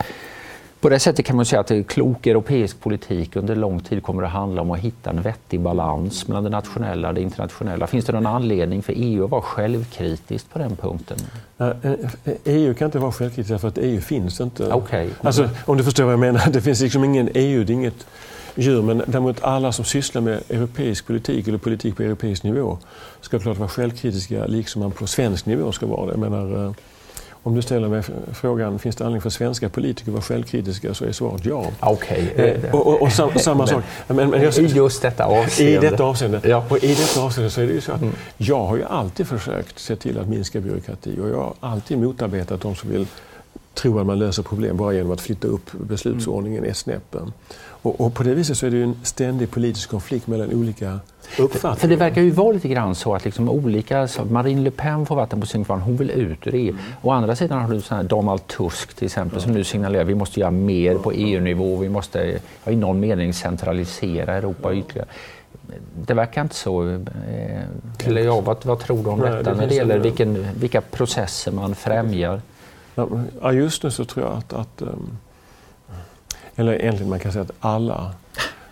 på 0.83 0.89
det 0.89 0.99
sättet 0.99 1.27
kan 1.27 1.37
man 1.37 1.45
säga 1.45 1.61
att 1.61 1.73
klok 1.87 2.27
europeisk 2.27 2.81
politik 2.81 3.37
under 3.37 3.57
lång 3.57 3.81
tid 3.81 4.03
kommer 4.03 4.23
att 4.23 4.31
handla 4.31 4.63
om 4.63 4.71
att 4.71 4.79
hitta 4.79 5.11
en 5.11 5.23
vettig 5.23 5.61
balans 5.61 6.29
mellan 6.29 6.45
det 6.45 6.51
nationella 6.51 7.09
och 7.09 7.15
det 7.15 7.21
internationella. 7.21 7.87
Finns 7.87 8.05
det 8.05 8.13
någon 8.13 8.27
anledning 8.27 8.83
för 8.83 8.93
EU 8.97 9.25
att 9.25 9.31
vara 9.31 9.43
självkritiskt 9.43 10.53
på 10.53 10.59
den 10.59 10.77
punkten? 10.77 11.19
EU 12.45 12.75
kan 12.75 12.87
inte 12.87 12.99
vara 12.99 13.13
självkritiskt 13.13 13.61
för 13.61 13.69
att 13.69 13.79
EU 13.79 14.01
finns 14.01 14.41
inte. 14.41 14.73
Okay. 14.73 15.11
Alltså, 15.21 15.49
om 15.65 15.77
du 15.77 15.85
förstår 15.85 16.05
vad 16.05 16.13
jag 16.13 16.21
menar. 16.21 16.43
Det 16.53 16.61
finns 16.61 16.81
liksom 16.81 17.05
ingen 17.05 17.29
EU, 17.35 17.65
det 17.65 17.73
är 17.73 17.75
inget 17.75 18.07
djur. 18.55 18.83
Men 18.83 19.03
däremot 19.07 19.43
alla 19.43 19.73
som 19.73 19.85
sysslar 19.85 20.23
med 20.23 20.43
europeisk 20.49 21.07
politik 21.07 21.49
eller 21.49 21.59
politik 21.59 21.97
på 21.97 22.03
europeisk 22.03 22.43
nivå 22.43 22.79
ska 23.21 23.39
klart 23.39 23.57
vara 23.57 23.69
självkritiska 23.69 24.47
liksom 24.47 24.83
man 24.83 24.91
på 24.91 25.07
svensk 25.07 25.47
nivå 25.47 25.73
ska 25.73 25.87
vara 25.87 26.07
det. 26.07 26.13
Jag 26.13 26.21
menar, 26.21 26.67
eh, 26.67 26.73
om 27.45 27.55
du 27.55 27.63
ställer 27.63 27.89
mig 27.89 28.03
frågan, 28.33 28.79
finns 28.79 28.97
det 28.97 29.05
anledning 29.05 29.23
för 29.23 29.31
svenska 29.31 29.69
politiker 29.69 30.11
att 30.11 30.13
vara 30.13 30.23
självkritiska, 30.23 30.95
så 30.95 31.05
är 31.05 31.13
svaret 31.13 31.45
ja. 31.45 31.71
Okay. 31.81 32.29
Eh, 32.37 32.75
och, 32.75 32.87
och, 32.87 33.03
och 33.03 33.13
sam, 33.13 33.31
samma 33.37 33.67
sak. 33.67 33.85
Men, 34.07 34.31
men 34.31 34.43
jag, 34.43 34.59
I 34.59 34.67
just 34.67 35.03
detta 35.03 35.25
avseende? 35.25 35.87
I 35.87 35.91
detta 35.91 36.05
avseende. 36.05 36.41
Ja. 36.45 36.65
Och 36.69 36.85
i 36.85 36.95
detta 36.95 37.23
avseende 37.23 37.51
så 37.51 37.61
är 37.61 37.67
det 37.67 37.73
ju 37.73 37.81
så 37.81 37.93
att 37.93 38.03
mm. 38.03 38.15
jag 38.37 38.65
har 38.65 38.77
ju 38.77 38.85
alltid 38.85 39.27
försökt 39.27 39.79
se 39.79 39.97
till 39.97 40.19
att 40.19 40.29
minska 40.29 40.61
byråkrati 40.61 41.19
och 41.21 41.29
jag 41.29 41.37
har 41.37 41.55
alltid 41.61 41.99
motarbetat 41.99 42.61
de 42.61 42.75
som 42.75 42.91
vill 42.91 43.07
tro 43.75 43.99
att 43.99 44.07
man 44.07 44.19
löser 44.19 44.43
problem 44.43 44.77
bara 44.77 44.93
genom 44.93 45.13
att 45.13 45.21
flytta 45.21 45.49
upp 45.49 45.71
beslutsordningen 45.73 46.59
mm. 46.59 46.71
ett 46.71 46.77
snäpp. 46.77 47.17
Och, 47.83 48.01
och, 48.01 48.15
på 48.15 48.23
det 48.23 48.35
viset 48.35 48.57
så 48.57 48.67
är 48.67 48.71
det 48.71 48.77
ju 48.77 48.83
en 48.83 48.97
ständig 49.03 49.51
politisk 49.51 49.91
konflikt 49.91 50.27
mellan 50.27 50.53
olika 50.55 51.01
uppfattningar. 51.39 51.77
För 51.77 51.89
det 51.89 51.97
verkar 51.97 52.23
ju 52.23 52.31
vara 52.31 52.53
lite 52.53 52.69
grann 52.69 52.95
så 52.95 53.15
att 53.15 53.25
liksom 53.25 53.49
olika, 53.49 54.09
så 54.09 54.25
Marine 54.25 54.61
Le 54.63 54.71
Pen 54.71 55.07
får 55.07 55.17
vatten 55.17 55.41
på 55.41 55.47
sin 55.47 55.65
kvarn, 55.65 55.81
hon 55.81 55.97
vill 55.97 56.11
ut 56.11 56.47
ur 56.47 56.55
EU. 56.55 56.71
Mm. 56.71 56.83
Å 57.03 57.11
andra 57.11 57.37
sidan 57.37 57.63
har 57.63 57.75
du 57.75 57.81
sån 57.81 57.97
här 57.97 58.05
Donald 58.05 58.47
Tusk 58.47 58.95
till 58.95 59.07
exempel 59.07 59.39
ja. 59.39 59.43
som 59.43 59.53
nu 59.53 59.65
signalerar 59.65 60.03
att 60.03 60.09
vi 60.09 60.15
måste 60.15 60.41
göra 60.41 60.51
mer 60.51 60.95
på 60.95 61.13
EU-nivå, 61.13 61.77
vi 61.77 61.89
måste 61.89 62.39
ja, 62.65 62.73
i 62.73 62.77
någon 62.77 63.01
mening 63.01 63.35
centralisera 63.35 64.35
Europa 64.35 64.75
ytterligare. 64.75 65.09
Det 66.07 66.15
verkar 66.15 66.43
inte 66.43 66.55
så. 66.55 66.89
Eh, 66.89 66.99
eller 68.05 68.23
ja, 68.23 68.41
vad, 68.41 68.67
vad 68.67 68.79
tror 68.79 69.05
du 69.05 69.11
om 69.11 69.19
Nej, 69.19 69.31
detta 69.31 69.51
det 69.51 69.57
när 69.57 69.67
det 69.67 69.75
gäller 69.75 69.99
vilken, 69.99 70.47
vilka 70.61 70.81
processer 70.81 71.53
man 71.53 71.75
främjar? 71.75 72.41
Ja, 72.95 73.53
just 73.53 73.83
nu 73.83 73.91
så 73.91 74.05
tror 74.05 74.27
jag 74.27 74.37
att, 74.39 74.53
att 74.53 74.83
um, 74.83 75.19
eller 76.57 76.73
egentligen 76.73 77.11
man 77.11 77.19
kan 77.19 77.33
säga 77.33 77.43
att 77.43 77.53
alla 77.61 78.15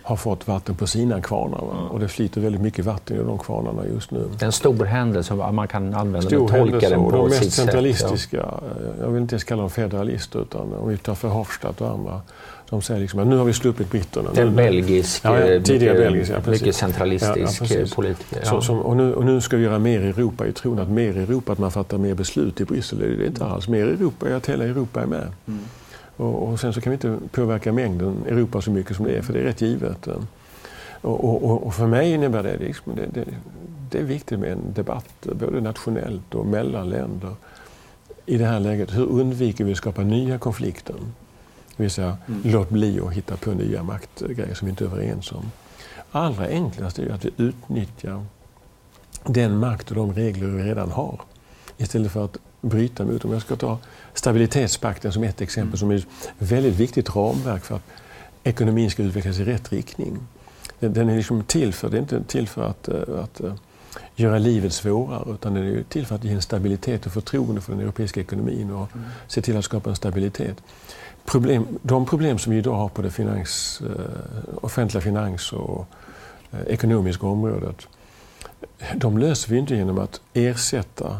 har 0.02 0.16
fått 0.16 0.48
vatten 0.48 0.74
på 0.74 0.86
sina 0.86 1.20
kvarnar. 1.20 1.62
Mm. 1.62 1.86
Och 1.86 2.00
det 2.00 2.08
flyter 2.08 2.40
väldigt 2.40 2.60
mycket 2.60 2.84
vatten 2.84 3.16
i 3.16 3.22
de 3.22 3.38
kvarnarna 3.38 3.86
just 3.86 4.10
nu. 4.10 4.30
En 4.40 4.52
stor 4.52 4.84
händelse, 4.84 5.34
man 5.34 5.68
kan 5.68 5.94
använda 5.94 6.28
stor 6.28 6.48
den 6.48 6.62
och 6.62 6.70
tolka 6.70 6.88
den 6.88 7.04
på 7.04 7.10
de 7.10 7.28
mest 7.28 7.52
centralistiska, 7.52 8.36
ja. 8.36 8.60
jag 9.00 9.08
vill 9.08 9.22
inte 9.22 9.34
ens 9.34 9.44
kalla 9.44 9.62
dem 9.62 9.70
federalister, 9.70 10.42
utan 10.42 10.74
om 10.74 10.88
vi 10.88 10.96
tar 10.96 11.14
Verhofstadt 11.22 11.80
och 11.80 11.90
andra, 11.90 12.20
de 12.70 12.82
säger 12.82 13.00
liksom 13.00 13.20
att 13.20 13.26
nu 13.26 13.36
har 13.36 13.44
vi 13.44 13.52
sluppit 13.52 13.90
britterna. 13.90 14.30
En 14.36 14.56
belgisk, 14.56 15.24
ja, 15.24 15.40
ja, 15.40 15.62
tidigare 15.62 15.94
mycket, 15.94 16.12
belgisk, 16.12 16.32
ja, 16.32 16.50
mycket 16.50 16.74
centralistisk 16.74 17.62
ja, 17.70 17.84
politiker. 17.94 18.44
Så, 18.44 18.60
som, 18.60 18.78
och, 18.78 18.96
nu, 18.96 19.14
och 19.14 19.24
nu 19.24 19.40
ska 19.40 19.56
vi 19.56 19.62
göra 19.64 19.78
mer 19.78 20.00
i 20.00 20.08
Europa 20.08 20.46
i 20.46 20.52
tron 20.52 20.78
att 20.78 20.88
mer 20.88 21.16
i 21.16 21.22
Europa, 21.22 21.52
att 21.52 21.58
man 21.58 21.70
fattar 21.70 21.98
mer 21.98 22.14
beslut 22.14 22.60
i 22.60 22.64
Bryssel. 22.64 22.98
Det 22.98 23.06
är 23.06 23.26
inte 23.26 23.44
alls. 23.44 23.68
Mer 23.68 23.86
i 23.86 23.90
Europa 23.90 24.28
är 24.28 24.34
att 24.34 24.48
hela 24.48 24.64
Europa 24.64 25.02
är 25.02 25.06
med. 25.06 25.32
Mm. 25.46 25.60
Och, 26.16 26.48
och, 26.48 26.60
sen 26.60 26.72
så 26.72 26.80
kan 26.80 26.90
vi 26.90 26.94
inte 26.94 27.18
påverka 27.30 27.72
mängden 27.72 28.16
Europa 28.28 28.60
så 28.60 28.70
mycket 28.70 28.96
som 28.96 29.04
det 29.04 29.12
är, 29.12 29.22
för 29.22 29.32
det 29.32 29.38
är 29.38 29.44
rätt 29.44 29.60
givet. 29.60 30.08
Och, 31.00 31.44
och, 31.44 31.66
och 31.66 31.74
för 31.74 31.86
mig 31.86 32.12
innebär 32.12 32.42
det, 32.42 32.56
liksom, 32.56 32.94
det, 32.96 33.06
det, 33.06 33.24
det 33.90 33.98
är 33.98 34.02
viktigt 34.02 34.38
med 34.38 34.52
en 34.52 34.72
debatt, 34.74 35.26
både 35.32 35.60
nationellt 35.60 36.34
och 36.34 36.46
mellan 36.46 36.88
länder 36.88 37.34
i 38.26 38.38
det 38.38 38.46
här 38.46 38.60
läget. 38.60 38.96
Hur 38.96 39.06
undviker 39.06 39.64
vi 39.64 39.72
att 39.72 39.78
skapa 39.78 40.02
nya 40.02 40.38
konflikter? 40.38 40.94
Det 41.80 41.84
vill 41.84 41.90
säga, 41.90 42.18
mm. 42.28 42.40
låt 42.44 42.70
bli 42.70 43.00
att 43.00 43.12
hitta 43.12 43.36
på 43.36 43.50
nya 43.50 43.82
maktgrejer 43.82 44.54
som 44.54 44.66
vi 44.66 44.70
inte 44.70 44.84
är 44.84 44.86
överens 44.86 45.32
om. 45.32 45.50
Allra 46.10 46.46
enklast 46.46 46.98
är 46.98 47.10
att 47.10 47.24
vi 47.24 47.30
utnyttjar 47.36 48.24
den 49.24 49.58
makt 49.58 49.90
och 49.90 49.96
de 49.96 50.14
regler 50.14 50.46
vi 50.46 50.62
redan 50.62 50.90
har 50.90 51.20
istället 51.76 52.12
för 52.12 52.24
att 52.24 52.36
bryta 52.60 53.04
mot 53.04 53.22
dem. 53.22 53.32
Jag 53.32 53.42
ska 53.42 53.56
ta 53.56 53.78
stabilitetspakten 54.14 55.12
som 55.12 55.22
ett 55.22 55.40
exempel 55.40 55.68
mm. 55.68 55.78
som 55.78 55.90
är 55.90 55.96
ett 55.96 56.06
väldigt 56.38 56.74
viktigt 56.74 57.16
ramverk 57.16 57.64
för 57.64 57.76
att 57.76 57.86
ekonomin 58.44 58.90
ska 58.90 59.02
utvecklas 59.02 59.38
i 59.38 59.44
rätt 59.44 59.72
riktning. 59.72 60.18
den 60.78 61.08
är 61.08 61.16
liksom 61.16 61.44
till 61.44 61.72
för, 61.72 61.88
det 61.88 61.96
är 61.96 62.00
inte 62.00 62.24
till 62.24 62.48
för 62.48 62.62
att, 62.62 62.88
att 62.88 63.40
göra 64.16 64.38
livet 64.38 64.72
svårare 64.72 65.34
utan 65.34 65.54
den 65.54 65.76
är 65.76 65.82
till 65.82 66.06
för 66.06 66.14
att 66.14 66.24
ge 66.24 66.32
en 66.32 66.42
stabilitet 66.42 67.06
och 67.06 67.12
förtroende 67.12 67.60
för 67.60 67.72
den 67.72 67.80
europeiska 67.80 68.20
ekonomin 68.20 68.70
och 68.70 68.94
mm. 68.94 69.06
se 69.28 69.42
till 69.42 69.56
att 69.56 69.64
skapa 69.64 69.90
en 69.90 69.96
stabilitet. 69.96 70.56
Problem, 71.24 71.66
de 71.82 72.06
problem 72.06 72.38
som 72.38 72.52
vi 72.52 72.58
idag 72.58 72.74
har 72.74 72.88
på 72.88 73.02
det 73.02 73.10
finans, 73.10 73.82
offentliga 74.60 75.00
finans 75.00 75.52
och 75.52 75.86
ekonomiska 76.66 77.26
området 77.26 77.86
de 78.94 79.18
löser 79.18 79.50
vi 79.50 79.58
inte 79.58 79.74
genom 79.74 79.98
att 79.98 80.20
ersätta 80.34 81.16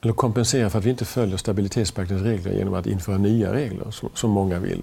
eller 0.00 0.14
kompensera 0.14 0.70
för 0.70 0.78
att 0.78 0.84
vi 0.84 0.90
inte 0.90 1.04
följer 1.04 1.36
stabilitetspaktens 1.36 2.22
regler 2.22 2.52
genom 2.52 2.74
att 2.74 2.86
införa 2.86 3.18
nya 3.18 3.52
regler, 3.52 3.90
som, 3.90 4.08
som 4.14 4.30
många 4.30 4.58
vill. 4.58 4.82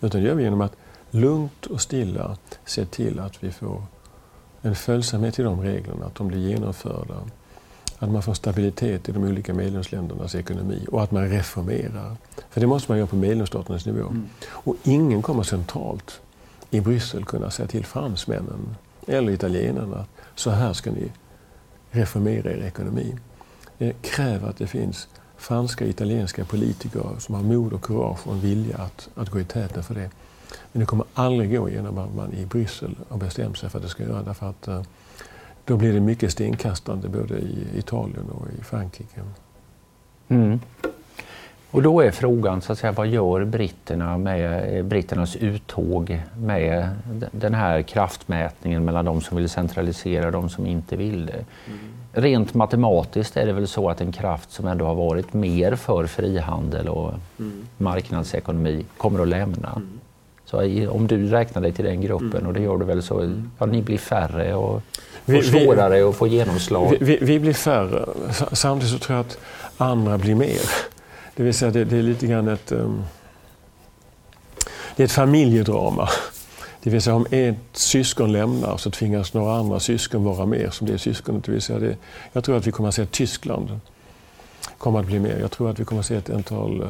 Utan 0.00 0.20
det 0.20 0.26
gör 0.26 0.34
vi 0.34 0.42
genom 0.42 0.60
att 0.60 0.72
lugnt 1.10 1.66
och 1.66 1.80
stilla 1.80 2.36
se 2.64 2.84
till 2.84 3.20
att 3.20 3.44
vi 3.44 3.52
får 3.52 3.82
en 4.62 4.74
följsamhet 4.74 5.34
till 5.34 5.44
de 5.44 5.60
reglerna, 5.60 6.06
att 6.06 6.14
de 6.14 6.28
blir 6.28 6.38
genomförda. 6.38 7.14
Att 7.98 8.10
man 8.10 8.22
får 8.22 8.34
stabilitet 8.34 9.08
i 9.08 9.12
de 9.12 9.24
olika 9.24 9.54
medlemsländernas 9.54 10.34
ekonomi 10.34 10.86
och 10.92 11.02
att 11.02 11.10
man 11.10 11.28
reformerar. 11.28 12.16
För 12.50 12.60
det 12.60 12.66
måste 12.66 12.92
man 12.92 12.98
göra 12.98 13.06
på 13.06 13.16
medlemsstaternas 13.16 13.86
nivå. 13.86 14.06
Mm. 14.06 14.28
Och 14.46 14.76
ingen 14.82 15.22
kommer 15.22 15.42
centralt 15.42 16.20
i 16.70 16.80
Bryssel 16.80 17.24
kunna 17.24 17.50
säga 17.50 17.68
till 17.68 17.86
fransmännen 17.86 18.76
eller 19.06 19.32
italienarna 19.32 20.04
så 20.34 20.50
här 20.50 20.72
ska 20.72 20.90
ni 20.90 21.12
reformera 21.90 22.52
er 22.52 22.62
ekonomi. 22.62 23.16
Det 23.78 24.02
kräver 24.02 24.48
att 24.48 24.56
det 24.56 24.66
finns 24.66 25.08
franska 25.36 25.84
och 25.84 25.90
italienska 25.90 26.44
politiker 26.44 27.02
som 27.18 27.34
har 27.34 27.42
mod 27.42 27.72
och 27.72 27.82
kurage 27.82 28.26
och 28.26 28.32
en 28.32 28.40
vilja 28.40 28.78
att, 28.78 29.08
att 29.14 29.30
gå 29.30 29.40
i 29.40 29.44
täten 29.44 29.82
för 29.82 29.94
det. 29.94 30.10
Men 30.78 30.80
det 30.80 30.86
kommer 30.86 31.06
aldrig 31.14 31.56
gå 31.56 31.70
genom 31.70 31.98
att 31.98 32.14
man 32.14 32.34
i 32.34 32.46
Bryssel 32.46 32.96
har 33.08 33.18
bestämt 33.18 33.58
sig 33.58 33.70
för 33.70 33.78
att 33.78 33.84
det 33.84 33.88
ska 33.90 34.02
göra 34.02 34.22
därför 34.22 34.50
att 34.50 34.68
uh, 34.68 34.82
då 35.64 35.76
blir 35.76 35.92
det 35.92 36.00
mycket 36.00 36.32
stenkastande 36.32 37.08
både 37.08 37.34
i 37.34 37.66
Italien 37.74 38.30
och 38.30 38.46
i 38.60 38.64
Frankrike. 38.64 39.20
Mm. 40.28 40.60
Och 41.70 41.82
då 41.82 42.00
är 42.00 42.10
frågan, 42.10 42.60
så 42.60 42.72
att 42.72 42.78
säga, 42.78 42.92
vad 42.92 43.06
gör 43.06 43.44
britterna 43.44 44.18
med 44.18 44.76
eh, 44.78 44.84
britternas 44.84 45.36
uttåg 45.36 46.22
med 46.36 46.88
den 47.32 47.54
här 47.54 47.82
kraftmätningen 47.82 48.84
mellan 48.84 49.04
de 49.04 49.20
som 49.20 49.36
vill 49.36 49.48
centralisera 49.48 50.26
och 50.26 50.32
de 50.32 50.48
som 50.48 50.66
inte 50.66 50.96
vill 50.96 51.26
det? 51.26 51.44
Mm. 51.66 51.78
Rent 52.12 52.54
matematiskt 52.54 53.36
är 53.36 53.46
det 53.46 53.52
väl 53.52 53.68
så 53.68 53.90
att 53.90 54.00
en 54.00 54.12
kraft 54.12 54.50
som 54.50 54.66
ändå 54.66 54.84
har 54.84 54.94
varit 54.94 55.32
mer 55.32 55.74
för 55.74 56.06
frihandel 56.06 56.88
och 56.88 57.14
mm. 57.38 57.66
marknadsekonomi 57.76 58.84
kommer 58.96 59.20
att 59.20 59.28
lämna. 59.28 59.72
Mm. 59.76 59.98
Så 60.50 60.90
om 60.90 61.06
du 61.06 61.26
räknar 61.30 61.62
dig 61.62 61.72
till 61.72 61.84
den 61.84 62.00
gruppen 62.00 62.32
mm. 62.32 62.46
och 62.46 62.52
det 62.52 62.60
gör 62.60 62.78
du 62.78 62.84
väl 62.84 63.02
så, 63.02 63.20
mm. 63.20 63.50
ja, 63.58 63.66
ni 63.66 63.82
blir 63.82 63.98
färre 63.98 64.54
och 64.54 64.82
får 65.26 65.42
svårare 65.42 66.08
att 66.08 66.16
få 66.16 66.26
genomslag. 66.26 66.90
Vi, 66.90 66.96
vi, 67.00 67.18
vi 67.20 67.38
blir 67.38 67.52
färre. 67.52 68.06
Samtidigt 68.52 68.92
så 68.92 68.98
tror 68.98 69.16
jag 69.16 69.26
att 69.26 69.38
andra 69.76 70.18
blir 70.18 70.34
mer. 70.34 70.60
Det 71.36 71.42
vill 71.42 71.54
säga 71.54 71.70
det, 71.70 71.84
det 71.84 71.96
är 71.96 72.02
lite 72.02 72.26
grann 72.26 72.48
ett, 72.48 72.72
um, 72.72 73.04
det 74.96 75.02
är 75.02 75.04
ett 75.04 75.12
familjedrama. 75.12 76.08
Det 76.82 76.90
vill 76.90 77.02
säga 77.02 77.16
om 77.16 77.26
ett 77.30 77.56
syskon 77.72 78.32
lämnar 78.32 78.76
så 78.76 78.90
tvingas 78.90 79.34
några 79.34 79.56
andra 79.56 79.80
syskon 79.80 80.24
vara 80.24 80.46
med 80.46 80.72
som 80.72 80.86
det 80.86 80.98
syskonet. 80.98 81.44
Det 81.44 81.52
vill 81.52 81.62
säga 81.62 81.78
det, 81.78 81.96
jag 82.32 82.44
tror 82.44 82.56
att 82.56 82.66
vi 82.66 82.72
kommer 82.72 82.88
att 82.88 82.94
se 82.94 83.02
att 83.02 83.12
Tyskland 83.12 83.80
kommer 84.78 85.00
att 85.00 85.06
bli 85.06 85.18
mer. 85.18 85.38
Jag 85.40 85.50
tror 85.50 85.70
att 85.70 85.80
vi 85.80 85.84
kommer 85.84 86.00
att 86.00 86.06
se 86.06 86.16
ett 86.16 86.30
antal 86.30 86.82
eh, 86.82 86.88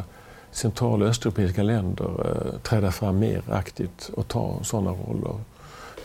central 0.51 1.03
och 1.03 1.09
östeuropeiska 1.09 1.63
länder 1.63 2.05
uh, 2.05 2.59
träda 2.59 2.93
fram 2.93 3.19
mer 3.19 3.43
aktivt 3.51 4.11
och 4.15 4.29
ta 4.29 4.59
sådana 4.63 4.91
roller. 4.91 5.35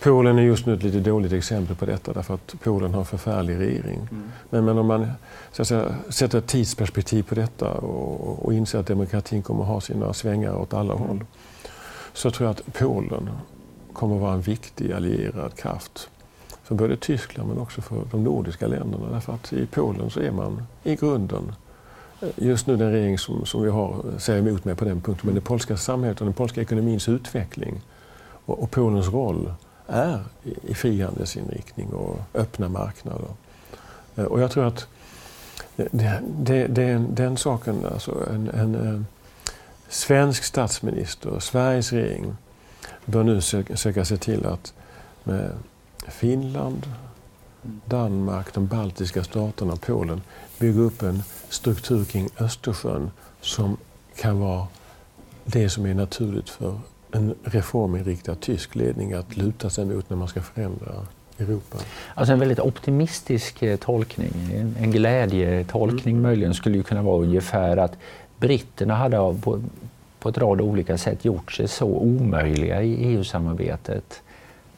Polen 0.03 0.37
är 0.37 0.41
just 0.41 0.65
nu 0.65 0.73
ett 0.73 0.83
lite 0.83 0.99
dåligt 0.99 1.33
exempel 1.33 1.75
på 1.75 1.85
detta 1.85 2.13
därför 2.13 2.33
att 2.33 2.55
Polen 2.63 2.93
har 2.93 2.99
en 2.99 3.05
förfärlig 3.05 3.59
regering. 3.59 4.07
Mm. 4.11 4.31
Men, 4.49 4.65
men, 4.65 4.77
om 4.77 4.85
man 4.87 5.11
så 5.51 5.61
att 5.61 5.67
säga, 5.67 5.95
sätter 6.09 6.37
ett 6.37 6.47
tidsperspektiv 6.47 7.23
på 7.23 7.35
detta 7.35 7.71
och, 7.71 8.45
och 8.45 8.53
inser 8.53 8.79
att 8.79 8.87
demokratin 8.87 9.41
kommer 9.41 9.61
att 9.61 9.67
ha 9.67 9.81
sina 9.81 10.13
svängar 10.13 10.55
åt 10.55 10.73
alla 10.73 10.93
mm. 10.93 11.07
håll 11.07 11.25
så 12.13 12.31
tror 12.31 12.47
jag 12.47 12.51
att 12.51 12.73
Polen 12.73 13.29
kommer 13.93 14.15
att 14.15 14.21
vara 14.21 14.33
en 14.33 14.41
viktig 14.41 14.91
allierad 14.91 15.55
kraft 15.55 16.09
för 16.63 16.75
både 16.75 16.97
Tyskland 16.97 17.49
men 17.49 17.57
också 17.57 17.81
för 17.81 18.01
de 18.11 18.23
nordiska 18.23 18.67
länderna. 18.67 19.09
Därför 19.11 19.33
att 19.33 19.53
i 19.53 19.65
Polen 19.65 20.09
så 20.09 20.19
är 20.19 20.31
man 20.31 20.63
i 20.83 20.95
grunden 20.95 21.43
eh, 21.43 21.62
just 22.35 22.67
nu 22.67 22.77
den 22.77 22.91
regering 22.91 23.17
som, 23.17 23.45
som 23.45 23.63
vi 23.63 23.69
har 23.69 23.89
eh, 23.89 24.17
säger 24.17 24.39
emot 24.39 24.65
mig 24.65 24.75
på 24.75 24.85
den 24.85 25.01
punkten. 25.01 25.25
Men 25.27 25.35
det 25.35 25.41
polska 25.41 25.77
samhället 25.77 26.21
och 26.21 26.25
den 26.25 26.33
polska 26.33 26.61
ekonomins 26.61 27.09
utveckling 27.09 27.81
och, 28.45 28.63
och 28.63 28.71
Polens 28.71 29.07
roll 29.07 29.53
är 29.87 30.19
i 30.61 30.73
frihandelsinriktning 30.73 31.89
och 31.93 32.19
öppna 32.33 32.69
marknader. 32.69 33.27
Eh, 34.15 34.23
och 34.23 34.41
jag 34.41 34.51
tror 34.51 34.65
att 34.65 34.87
det, 35.75 36.21
det, 36.37 36.67
det, 36.67 37.05
den 37.09 37.37
saken, 37.37 37.85
alltså 37.93 38.27
en, 38.29 38.49
en, 38.49 38.75
en 38.75 39.05
svensk 39.89 40.43
statsminister, 40.43 41.39
Sveriges 41.39 41.93
regering, 41.93 42.35
bör 43.05 43.23
nu 43.23 43.41
söka, 43.41 43.77
söka 43.77 44.05
se 44.05 44.17
till 44.17 44.45
att 44.45 44.73
med 45.23 45.51
Finland, 46.07 46.85
Danmark, 47.85 48.53
de 48.53 48.67
baltiska 48.67 49.23
staterna 49.23 49.73
och 49.73 49.81
Polen 49.81 50.21
bygga 50.59 50.81
upp 50.81 51.01
en 51.01 51.23
struktur 51.49 52.05
kring 52.05 52.29
Östersjön 52.39 53.11
som 53.41 53.77
kan 54.15 54.39
vara 54.39 54.67
det 55.45 55.69
som 55.69 55.85
är 55.85 55.93
naturligt 55.93 56.49
för 56.49 56.79
en 57.11 57.35
reforminriktad 57.43 58.35
tysk 58.35 58.75
ledning 58.75 59.13
att 59.13 59.37
luta 59.37 59.69
sig 59.69 59.85
mot 59.85 60.09
när 60.09 60.17
man 60.17 60.27
ska 60.27 60.41
förändra 60.41 60.91
Europa? 61.37 61.77
Alltså 62.15 62.33
en 62.33 62.39
väldigt 62.39 62.59
optimistisk 62.59 63.63
eh, 63.63 63.77
tolkning, 63.77 64.31
en 64.79 64.91
glädjetolkning 64.91 66.15
mm. 66.15 66.23
möjligen 66.23 66.53
skulle 66.53 66.77
ju 66.77 66.83
kunna 66.83 67.01
vara 67.01 67.23
ungefär 67.23 67.77
att 67.77 67.97
britterna 68.37 68.95
hade 68.95 69.17
på, 69.17 69.63
på 70.19 70.29
ett 70.29 70.37
rad 70.37 70.61
olika 70.61 70.97
sätt 70.97 71.25
gjort 71.25 71.51
sig 71.51 71.67
så 71.67 71.85
omöjliga 71.85 72.81
i 72.81 72.93
EU-samarbetet 72.93 74.21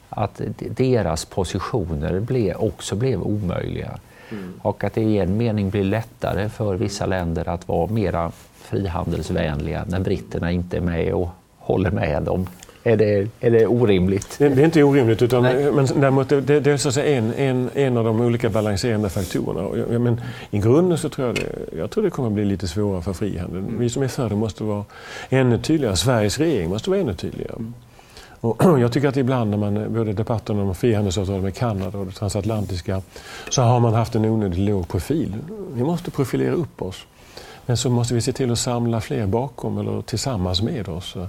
att 0.10 0.42
deras 0.58 1.26
positioner 1.26 2.24
också 2.58 2.96
blev 2.96 3.22
omöjliga. 3.22 4.00
Mm. 4.32 4.54
Och 4.62 4.84
att 4.84 4.94
det 4.94 5.02
i 5.02 5.18
en 5.18 5.38
mening 5.38 5.70
blir 5.70 5.84
lättare 5.84 6.50
för 6.50 6.76
vissa 6.76 7.06
länder 7.06 7.50
att 7.50 7.68
vara 7.68 7.88
mera 7.88 8.32
frihandelsvänliga 8.58 9.86
när 9.88 10.00
britterna 10.00 10.52
inte 10.52 10.78
är 10.78 10.82
med 10.82 11.14
och 11.14 11.30
håller 11.58 11.92
med 11.92 12.24
dem. 12.24 12.48
Är 12.88 12.98
det, 12.98 13.28
är 13.40 13.52
det 13.52 13.68
orimligt? 13.68 14.36
Det, 14.38 14.50
det 14.50 14.62
är 14.62 14.66
inte 14.66 14.84
orimligt, 14.84 15.22
utan, 15.22 15.44
men 15.44 15.86
däremot 15.86 16.30
det, 16.30 16.42
det, 16.42 16.60
det 16.60 16.72
är 16.72 16.78
så 16.78 16.88
att 16.88 16.94
säga 16.94 17.18
en, 17.18 17.34
en, 17.34 17.70
en 17.74 17.98
av 17.98 18.06
de 18.06 18.22
olika 18.22 18.50
balanserande 18.50 19.10
faktorerna. 19.10 19.86
Jag, 19.92 20.02
men 20.02 20.22
I 20.52 20.60
grunden 20.60 20.98
så 20.98 21.10
tror 21.10 21.28
jag 21.28 21.36
det, 21.36 21.78
jag 21.78 21.92
tror 21.92 22.04
det 22.04 22.10
kommer 22.10 22.28
att 22.28 22.34
bli 22.34 22.46
lite 22.46 22.68
svårare 22.68 23.02
för 23.02 23.14
frihandeln. 23.14 23.66
Mm. 23.66 23.80
Vi 23.80 23.90
som 23.90 24.04
är 24.04 24.08
för 24.08 24.30
det 24.30 24.36
måste 24.36 24.64
vara 24.64 24.86
ännu 25.30 25.58
tydligare. 25.58 25.96
Sveriges 25.96 26.40
regering 26.40 26.70
måste 26.70 26.90
vara 26.90 27.00
ännu 27.00 27.14
tydligare. 27.14 27.56
Och 28.46 28.64
jag 28.80 28.92
tycker 28.92 29.08
att 29.08 29.18
ibland 29.18 29.50
när 29.50 29.58
man, 29.58 29.94
både 29.94 30.14
debatten 30.14 30.60
om 30.60 30.76
frihandelsavtal 30.76 31.42
med 31.42 31.56
Kanada 31.56 31.98
och 31.98 32.06
det 32.06 32.12
transatlantiska, 32.12 33.02
så 33.50 33.62
har 33.62 33.80
man 33.80 33.94
haft 33.94 34.16
en 34.16 34.26
onödigt 34.26 34.60
låg 34.60 34.88
profil. 34.88 35.36
Vi 35.74 35.84
måste 35.84 36.12
profilera 36.12 36.54
upp 36.54 36.82
oss. 36.82 37.06
Men 37.66 37.78
så 37.78 37.90
måste 37.90 38.14
vi 38.14 38.22
se 38.22 38.34
till 38.34 38.52
att 38.52 38.60
samla 38.60 39.02
fler 39.02 39.28
bakom 39.28 39.78
eller 39.78 40.02
tillsammans 40.02 40.62
med 40.62 40.90
oss 40.90 41.16
och, 41.16 41.28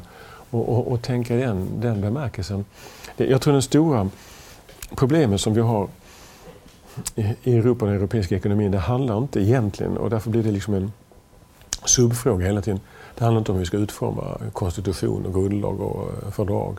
och, 0.50 0.92
och 0.92 1.02
tänka 1.02 1.36
i 1.36 1.40
den, 1.40 1.68
den 1.80 2.00
bemärkelsen. 2.00 2.64
Jag 3.16 3.40
tror 3.40 3.52
den 3.52 3.62
stora 3.62 4.10
problemet 4.96 5.40
som 5.40 5.54
vi 5.54 5.60
har 5.60 5.88
i 7.42 7.56
Europa 7.56 7.84
och 7.84 7.90
den 7.90 8.00
europeiska 8.00 8.36
ekonomin, 8.36 8.70
det 8.70 8.78
handlar 8.78 9.18
inte 9.18 9.40
egentligen, 9.40 9.96
och 9.96 10.10
därför 10.10 10.30
blir 10.30 10.42
det 10.42 10.50
liksom 10.50 10.74
en 10.74 10.92
subfråga 11.84 12.46
hela 12.46 12.62
tiden. 12.62 12.80
Det 13.18 13.24
handlar 13.24 13.38
inte 13.38 13.52
om 13.52 13.56
hur 13.56 13.62
vi 13.62 13.66
ska 13.66 13.76
utforma 13.76 14.38
konstitution 14.52 15.26
och 15.26 15.34
grundlag 15.34 15.80
och 15.80 16.08
eh, 16.08 16.30
fördrag. 16.30 16.78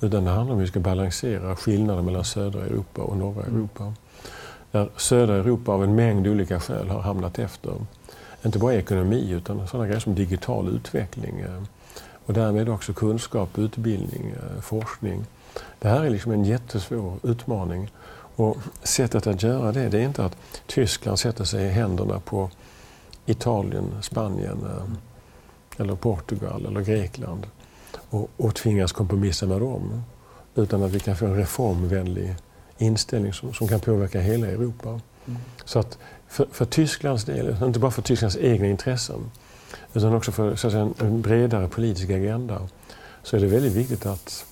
Utan 0.00 0.24
det 0.24 0.30
handlar 0.30 0.52
om 0.52 0.58
hur 0.58 0.66
vi 0.66 0.70
ska 0.70 0.80
balansera 0.80 1.56
skillnaden 1.56 2.04
mellan 2.04 2.24
södra 2.24 2.60
Europa 2.60 3.02
och 3.02 3.16
norra 3.16 3.42
Europa. 3.42 3.94
Där 4.70 4.88
södra 4.96 5.34
Europa 5.34 5.72
av 5.72 5.84
en 5.84 5.94
mängd 5.94 6.26
olika 6.26 6.60
skäl 6.60 6.88
har 6.88 7.00
hamnat 7.00 7.38
efter 7.38 7.72
inte 8.46 8.58
bara 8.58 8.74
ekonomi 8.74 9.30
utan 9.30 9.68
sådana 9.68 9.86
grejer 9.86 10.00
som 10.00 10.14
digital 10.14 10.68
utveckling 10.68 11.40
eh, 11.40 11.62
och 12.26 12.34
därmed 12.34 12.68
också 12.68 12.92
kunskap, 12.92 13.58
utbildning, 13.58 14.34
eh, 14.36 14.60
forskning. 14.60 15.26
Det 15.78 15.88
här 15.88 16.04
är 16.04 16.10
liksom 16.10 16.32
en 16.32 16.44
jättesvår 16.44 17.18
utmaning. 17.22 17.90
Och 18.36 18.56
sättet 18.82 19.26
att 19.26 19.42
göra 19.42 19.72
det, 19.72 19.88
det 19.88 19.98
är 19.98 20.02
inte 20.02 20.24
att 20.24 20.36
Tyskland 20.66 21.18
sätter 21.18 21.44
sig 21.44 21.66
i 21.66 21.68
händerna 21.68 22.20
på 22.20 22.50
Italien, 23.26 24.02
Spanien 24.02 24.58
eh, 24.64 25.80
eller 25.80 25.94
Portugal 25.94 26.66
eller 26.66 26.80
Grekland 26.80 27.46
och, 28.10 28.30
och 28.36 28.54
tvingas 28.54 28.92
kompromissa 28.92 29.46
med 29.46 29.60
dem. 29.60 30.02
Utan 30.54 30.82
att 30.82 30.90
vi 30.90 31.00
kan 31.00 31.16
få 31.16 31.26
en 31.26 31.36
reformvänlig 31.36 32.36
inställning 32.78 33.32
som, 33.32 33.54
som 33.54 33.68
kan 33.68 33.80
påverka 33.80 34.20
hela 34.20 34.46
Europa. 34.46 34.88
Mm. 34.88 35.40
Så 35.64 35.78
att 35.78 35.98
för, 36.28 36.46
för, 36.52 36.64
Tysklands 36.64 37.24
del, 37.24 37.56
inte 37.62 37.78
bara 37.78 37.90
för 37.90 38.02
Tysklands 38.02 38.36
egna 38.36 38.66
intressen, 38.66 39.30
utan 39.94 40.14
också 40.14 40.32
för 40.32 40.56
så 40.56 40.66
att 40.66 40.72
säga, 40.72 40.90
en 40.98 41.22
bredare 41.22 41.68
politisk 41.68 42.10
agenda, 42.10 42.68
så 43.22 43.36
är 43.36 43.40
det 43.40 43.46
väldigt 43.46 43.72
viktigt 43.72 44.06
att 44.06 44.44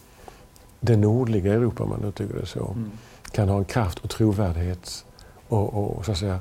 det 0.80 0.96
nordliga 0.96 1.52
Europa, 1.52 1.82
om 1.82 1.88
man 1.88 2.04
uttrycker 2.04 2.34
det 2.34 2.46
så, 2.46 2.66
mm. 2.66 2.90
kan 3.30 3.48
ha 3.48 3.58
en 3.58 3.64
kraft 3.64 3.98
och 3.98 4.10
trovärdighet 4.10 5.04
och, 5.48 5.96
och 5.96 6.04
så 6.04 6.12
att 6.12 6.18
säga 6.18 6.40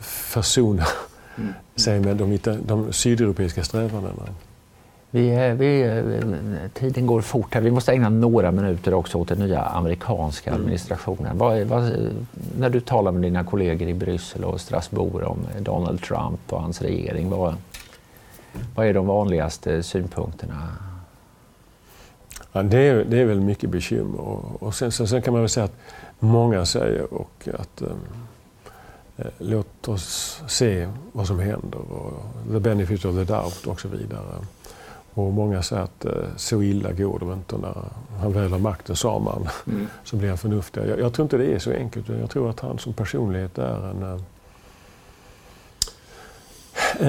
försona 0.00 0.86
mm. 1.36 1.52
sig 1.76 2.00
med 2.00 2.16
de, 2.16 2.38
de 2.66 2.92
sydeuropeiska 2.92 3.64
strävandena. 3.64 4.28
Vi, 5.14 5.54
vi, 5.58 6.70
tiden 6.74 7.06
går 7.06 7.20
fort 7.20 7.54
här. 7.54 7.60
Vi 7.60 7.70
måste 7.70 7.92
ägna 7.92 8.08
några 8.08 8.52
minuter 8.52 8.94
också 8.94 9.18
åt 9.18 9.28
den 9.28 9.38
nya 9.38 9.60
amerikanska 9.60 10.50
mm. 10.50 10.62
administrationen. 10.62 11.38
Vad, 11.38 11.60
vad, 11.60 11.92
när 12.58 12.70
du 12.70 12.80
talar 12.80 13.12
med 13.12 13.22
dina 13.22 13.44
kollegor 13.44 13.88
i 13.88 13.94
Bryssel 13.94 14.44
och 14.44 14.60
Strasbourg 14.60 15.26
om 15.26 15.46
Donald 15.60 16.02
Trump 16.02 16.40
och 16.52 16.62
hans 16.62 16.82
regering, 16.82 17.30
vad, 17.30 17.54
vad 18.74 18.86
är 18.86 18.94
de 18.94 19.06
vanligaste 19.06 19.82
synpunkterna? 19.82 20.68
Ja, 22.52 22.62
det, 22.62 22.78
är, 22.78 23.04
det 23.04 23.20
är 23.20 23.24
väl 23.24 23.40
mycket 23.40 23.70
bekymmer. 23.70 24.20
Och, 24.20 24.62
och 24.62 24.74
sen, 24.74 24.92
sen, 24.92 25.22
kan 25.22 25.32
man 25.32 25.42
väl 25.42 25.48
säga 25.48 25.64
att 25.64 25.76
många 26.18 26.66
säger 26.66 27.14
och 27.14 27.48
att 27.58 27.82
um, 27.82 27.98
låt 29.38 29.88
oss 29.88 30.42
se 30.48 30.88
vad 31.12 31.26
som 31.26 31.40
händer 31.40 31.78
och 31.78 32.22
the 32.52 32.60
benefit 32.60 33.04
of 33.04 33.14
the 33.14 33.24
doubt 33.24 33.66
och 33.66 33.80
så 33.80 33.88
vidare. 33.88 34.34
Och 35.14 35.32
många 35.32 35.62
säger 35.62 35.82
att 35.82 36.04
eh, 36.04 36.12
så 36.36 36.62
illa 36.62 36.92
går 36.92 37.18
det 37.18 37.32
inte 37.32 37.58
när 37.58 37.74
han 38.20 38.32
väl 38.32 38.52
har 38.52 38.58
makten, 38.58 38.96
sa 38.96 39.18
man. 39.18 39.48
Mm. 39.66 39.86
Så 40.04 40.16
blir 40.16 40.28
han 40.28 40.38
förnuftig. 40.38 40.80
Jag, 40.80 41.00
jag, 41.00 41.12
tror 41.12 41.24
inte 41.24 41.36
det 41.36 41.54
är 41.54 41.58
så 41.58 41.72
enkelt. 41.72 42.08
Jag 42.08 42.30
tror 42.30 42.50
att 42.50 42.60
han 42.60 42.78
som 42.78 42.92
personlighet 42.92 43.58
är 43.58 43.90
en, 43.90 44.02
eh, 44.02 44.18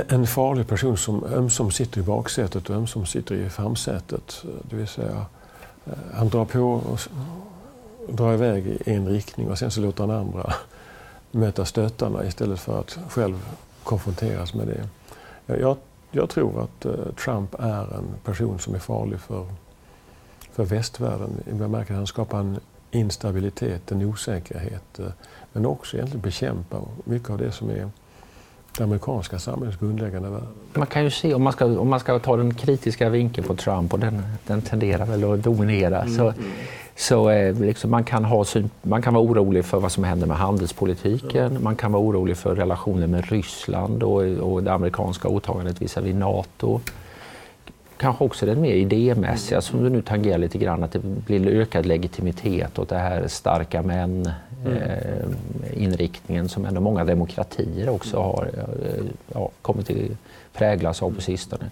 en 0.07 0.27
farlig 0.27 0.67
person 0.67 0.97
som 0.97 1.23
ömsom 1.23 1.71
sitter 1.71 1.99
i 1.99 2.03
baksätet 2.03 2.69
och 2.69 2.75
ömsom 2.75 3.05
sitter 3.05 3.35
i 3.35 3.49
framsätet. 3.49 4.43
Det 4.61 4.75
vill 4.75 4.87
säga, 4.87 5.25
eh, 5.85 5.93
han 6.13 6.29
drar 6.29 6.45
på 6.45 6.59
och 6.61 6.99
drar 8.09 8.33
iväg 8.33 8.67
i 8.67 8.79
en 8.85 9.07
riktning 9.07 9.51
och 9.51 9.57
sen 9.57 9.71
så 9.71 9.81
låter 9.81 10.07
han 10.07 10.11
andra 10.17 10.53
möta 11.31 11.65
stötarna 11.65 12.25
istället 12.25 12.59
för 12.59 12.79
att 12.79 12.97
själv 13.09 13.39
konfronteras 13.83 14.53
med 14.53 14.67
det. 14.67 14.89
Jag, 15.59 15.77
jag 16.15 16.29
tror 16.29 16.63
att 16.63 16.85
uh, 16.85 16.91
Trump 17.23 17.55
är 17.59 17.95
en 17.95 18.05
person 18.23 18.59
som 18.59 18.75
är 18.75 18.79
farlig 18.79 19.19
för, 19.19 19.45
för 20.51 20.65
västvärlden 20.65 21.29
i 21.51 21.53
bemärkelsen 21.53 21.95
att 21.95 21.99
han 21.99 22.07
skapar 22.07 22.39
en 22.39 22.59
instabilitet, 22.91 23.91
en 23.91 24.01
osäkerhet, 24.01 24.99
uh, 24.99 25.05
men 25.53 25.65
också 25.65 25.97
egentligen 25.97 26.21
bekämpar 26.21 26.81
mycket 27.03 27.29
av 27.29 27.37
det 27.37 27.51
som 27.51 27.69
är 27.69 27.89
det 28.77 28.83
amerikanska 28.83 29.39
samhällets 29.39 29.79
grundläggande 29.79 30.29
värden. 30.29 30.47
Man 30.73 30.87
kan 30.87 31.03
ju 31.03 31.11
se, 31.11 31.33
om 31.33 31.43
man 31.43 31.53
ska, 31.53 31.79
om 31.79 31.89
man 31.89 31.99
ska 31.99 32.19
ta 32.19 32.37
den 32.37 32.53
kritiska 32.53 33.09
vinkeln 33.09 33.47
på 33.47 33.55
Trump, 33.55 33.93
och 33.93 33.99
den, 33.99 34.23
den 34.47 34.61
tenderar 34.61 35.05
väl 35.05 35.33
att 35.33 35.43
dominera, 35.43 36.01
mm. 36.01 36.17
så, 36.17 36.33
så 36.95 37.29
eh, 37.29 37.59
liksom 37.59 37.91
man, 37.91 38.03
kan 38.03 38.25
ha 38.25 38.45
man 38.81 39.01
kan 39.01 39.13
vara 39.13 39.23
orolig 39.23 39.65
för 39.65 39.79
vad 39.79 39.91
som 39.91 40.03
händer 40.03 40.27
med 40.27 40.37
handelspolitiken, 40.37 41.63
man 41.63 41.75
kan 41.75 41.91
vara 41.91 42.03
orolig 42.03 42.37
för 42.37 42.55
relationen 42.55 43.11
med 43.11 43.29
Ryssland 43.31 44.03
och, 44.03 44.21
och 44.23 44.63
det 44.63 44.73
amerikanska 44.73 45.27
åtagandet 45.27 45.81
visavi 45.81 46.13
NATO 46.13 46.79
kanske 48.03 48.23
också 48.23 48.45
den 48.45 48.61
mer 48.61 48.73
idémässiga 48.73 49.61
som 49.61 49.83
du 49.83 49.89
nu 49.89 50.01
tangerar 50.01 50.37
lite 50.37 50.57
grann, 50.57 50.83
att 50.83 50.91
det 50.91 50.99
blir 50.99 51.47
ökad 51.47 51.85
legitimitet 51.85 52.79
åt 52.79 52.89
det 52.89 52.97
här 52.97 53.27
starka 53.27 53.81
män 53.81 54.31
mm. 54.65 54.77
eh, 54.77 55.83
inriktningen 55.83 56.49
som 56.49 56.65
ändå 56.65 56.81
många 56.81 57.03
demokratier 57.03 57.89
också 57.89 58.17
har 58.17 58.49
eh, 58.57 59.05
ja, 59.33 59.49
kommit 59.61 59.89
att 59.89 59.97
präglas 60.53 61.03
av 61.03 61.15
på 61.15 61.21
sistone. 61.21 61.65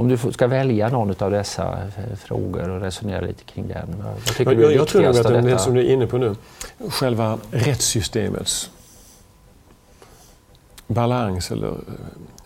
Om 0.00 0.08
du 0.08 0.16
ska 0.32 0.46
välja 0.46 0.88
någon 0.88 1.14
av 1.18 1.30
dessa 1.30 1.78
eh, 1.82 2.16
frågor 2.16 2.70
och 2.70 2.80
resonera 2.80 3.20
lite 3.20 3.44
kring 3.44 3.68
den. 3.68 4.04
Vad 4.04 4.24
tycker 4.24 4.44
jag, 4.44 4.56
du 4.56 4.66
är 4.66 4.70
jag 4.70 4.88
tror 4.88 5.06
att 5.06 5.22
det, 5.22 5.40
det 5.40 5.58
som 5.58 5.74
du 5.74 5.80
är 5.80 5.92
inne 5.92 6.06
på 6.06 6.18
nu, 6.18 6.36
själva 6.88 7.38
rättssystemets 7.50 8.70
balans 10.86 11.50
eller 11.50 11.68
eh, 11.68 11.74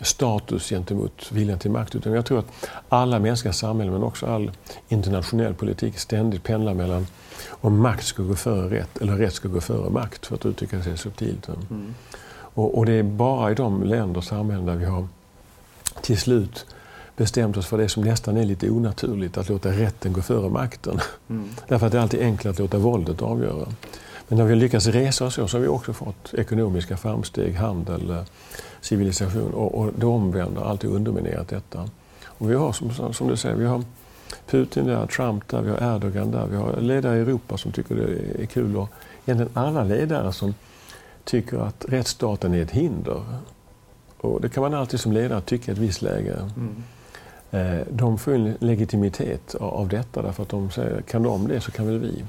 status 0.01 0.69
gentemot 0.69 1.31
viljan 1.31 1.59
till 1.59 1.71
makt. 1.71 1.95
Utan 1.95 2.13
jag 2.13 2.25
tror 2.25 2.39
att 2.39 2.69
alla 2.89 3.19
mänskliga 3.19 3.53
samhällen, 3.53 3.93
men 3.93 4.03
också 4.03 4.25
all 4.25 4.51
internationell 4.87 5.53
politik, 5.53 5.99
ständigt 5.99 6.43
pendlar 6.43 6.73
mellan 6.73 7.07
om 7.49 7.81
makt 7.81 8.05
ska 8.05 8.23
gå 8.23 8.35
före 8.35 8.79
rätt 8.79 8.97
eller 9.01 9.13
rätt 9.13 9.33
ska 9.33 9.47
gå 9.47 9.61
före 9.61 9.89
makt, 9.89 10.25
för 10.25 10.35
att 10.35 10.45
uttrycka 10.45 10.83
sig 10.83 10.97
subtilt. 10.97 11.47
Mm. 11.47 11.93
Och, 12.31 12.77
och, 12.77 12.85
det 12.85 12.93
är 12.93 13.03
bara 13.03 13.51
i 13.51 13.55
de 13.55 13.83
länder 13.83 14.17
och 14.17 14.23
samhällen 14.23 14.65
där 14.65 14.75
vi 14.75 14.85
har 14.85 15.07
till 16.01 16.17
slut 16.17 16.65
bestämt 17.17 17.57
oss 17.57 17.65
för 17.65 17.77
det 17.77 17.89
som 17.89 18.03
nästan 18.03 18.37
är 18.37 18.45
lite 18.45 18.69
onaturligt, 18.69 19.37
att 19.37 19.49
låta 19.49 19.69
rätten 19.69 20.13
gå 20.13 20.21
före 20.21 20.49
makten. 20.49 20.99
Mm. 21.29 21.49
Därför 21.67 21.85
att 21.85 21.91
det 21.91 21.97
är 21.97 22.01
alltid 22.01 22.21
enklare 22.21 22.51
att 22.51 22.59
låta 22.59 22.77
våldet 22.77 23.21
avgöra. 23.21 23.67
Men 24.27 24.37
när 24.37 24.45
vi 24.45 24.55
lyckas 24.55 24.87
resa 24.87 25.25
oss 25.25 25.33
så, 25.33 25.47
så 25.47 25.57
har 25.57 25.61
vi 25.61 25.67
också 25.67 25.93
fått 25.93 26.33
ekonomiska 26.33 26.97
framsteg, 26.97 27.55
handel, 27.55 28.09
eh, 28.09 28.23
civilisation 28.81 29.53
och, 29.53 29.79
och 29.79 29.91
det 29.97 30.05
omvända 30.05 30.61
har 30.61 30.69
alltid 30.69 30.89
underminerat 30.89 31.47
detta. 31.47 31.89
Och 32.25 32.51
vi 32.51 32.55
har 32.55 32.71
som, 32.71 33.13
som 33.13 33.27
du 33.27 33.37
säger, 33.37 33.55
vi 33.55 33.65
har 33.65 33.83
Putin 34.47 34.85
där, 34.85 35.07
Trump 35.07 35.47
där, 35.47 35.61
vi 35.61 35.69
har 35.69 35.95
Erdogan 35.95 36.31
där, 36.31 36.45
vi 36.45 36.55
har 36.55 36.81
ledare 36.81 37.17
i 37.17 37.21
Europa 37.21 37.57
som 37.57 37.71
tycker 37.71 37.95
det 37.95 38.43
är 38.43 38.45
kul 38.45 38.77
och 38.77 38.89
egentligen 39.25 39.51
alla 39.53 39.83
ledare 39.83 40.33
som 40.33 40.53
tycker 41.23 41.57
att 41.57 41.85
rättsstaten 41.89 42.53
är 42.53 42.61
ett 42.61 42.71
hinder. 42.71 43.23
Och 44.17 44.41
det 44.41 44.49
kan 44.49 44.61
man 44.61 44.73
alltid 44.73 44.99
som 44.99 45.11
ledare 45.11 45.41
tycka 45.41 45.71
i 45.71 45.73
ett 45.73 45.79
visst 45.79 46.01
läge. 46.01 46.33
Mm. 46.57 46.83
Eh, 47.55 47.81
de 47.89 48.17
får 48.17 48.33
en 48.33 48.57
legitimitet 48.59 49.55
av 49.55 49.87
detta 49.87 50.21
därför 50.21 50.43
att 50.43 50.49
de 50.49 50.71
säger, 50.71 51.01
kan 51.01 51.23
de 51.23 51.47
det 51.47 51.61
så 51.61 51.71
kan 51.71 51.87
väl 51.87 51.99
vi. 51.99 52.23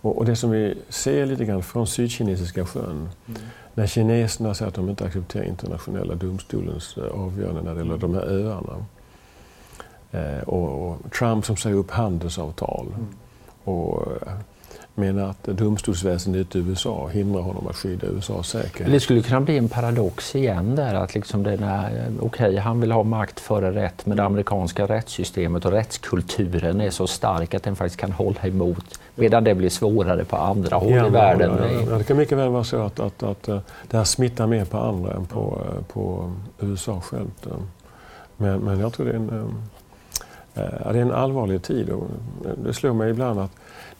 Och, 0.00 0.18
och 0.18 0.24
det 0.24 0.36
som 0.36 0.50
vi 0.50 0.78
ser 0.88 1.26
lite 1.26 1.44
grann 1.44 1.62
från 1.62 1.86
Sydkinesiska 1.86 2.66
sjön, 2.66 3.08
mm. 3.26 3.40
när 3.74 3.86
kineserna 3.86 4.54
säger 4.54 4.68
att 4.68 4.74
de 4.74 4.90
inte 4.90 5.04
accepterar 5.04 5.44
internationella 5.44 6.14
domstolens 6.14 6.96
eh, 6.96 7.24
avgörande 7.24 7.62
när 7.62 7.74
det 7.74 7.80
gäller 7.80 7.98
de 7.98 8.14
här 8.14 8.22
öarna. 8.22 8.84
Eh, 10.12 10.42
och, 10.48 10.90
och, 10.90 11.12
Trump 11.18 11.46
som 11.46 11.56
säger 11.56 11.76
upp 11.76 11.90
handelsavtal. 11.90 12.86
Mm. 12.86 13.06
Och, 13.64 14.08
menar 14.94 15.30
att 15.30 15.42
domstolsväsendet 15.42 16.56
i 16.56 16.58
USA 16.58 17.08
hindrar 17.12 17.40
honom 17.40 17.66
att 17.66 17.76
skydda 17.76 18.06
USAs 18.06 18.48
säkerhet. 18.48 18.92
Det 18.92 19.00
skulle 19.00 19.22
kunna 19.22 19.40
bli 19.40 19.58
en 19.58 19.68
paradox 19.68 20.34
igen 20.34 20.76
där 20.76 20.94
att 20.94 21.14
liksom 21.14 21.42
den 21.42 21.62
är, 21.62 22.12
okej, 22.20 22.48
okay, 22.48 22.58
han 22.58 22.80
vill 22.80 22.92
ha 22.92 23.02
makt 23.02 23.40
före 23.40 23.72
rätt 23.72 24.06
men 24.06 24.16
det 24.16 24.24
amerikanska 24.24 24.86
rättssystemet 24.86 25.64
och 25.64 25.72
rättskulturen 25.72 26.80
är 26.80 26.90
så 26.90 27.06
stark 27.06 27.54
att 27.54 27.62
den 27.62 27.76
faktiskt 27.76 28.00
kan 28.00 28.12
hålla 28.12 28.40
emot 28.42 29.00
medan 29.14 29.44
det 29.44 29.54
blir 29.54 29.70
svårare 29.70 30.24
på 30.24 30.36
andra 30.36 30.76
håll 30.76 30.92
ja, 30.92 31.06
i 31.06 31.10
världen. 31.10 31.58
Ja, 31.90 31.98
det 31.98 32.04
kan 32.04 32.16
mycket 32.16 32.38
väl 32.38 32.48
vara 32.48 32.64
så 32.64 32.82
att, 32.82 33.00
att, 33.00 33.22
att 33.22 33.48
eh, 33.48 33.58
det 33.90 33.96
här 33.96 34.04
smittar 34.04 34.46
mer 34.46 34.64
på 34.64 34.78
andra 34.78 35.12
än 35.12 35.26
på, 35.26 35.60
eh, 35.66 35.84
på 35.92 36.32
USA 36.60 37.00
självt. 37.00 37.46
Men, 38.36 38.60
men 38.60 38.80
jag 38.80 38.92
tror 38.92 39.06
det 39.06 39.12
är 39.12 39.16
en, 39.16 39.54
eh, 40.54 40.92
det 40.92 40.98
är 40.98 41.02
en 41.02 41.12
allvarlig 41.12 41.62
tid 41.62 41.90
och 41.90 42.06
det 42.64 42.74
slår 42.74 42.92
mig 42.92 43.10
ibland 43.10 43.40
att 43.40 43.50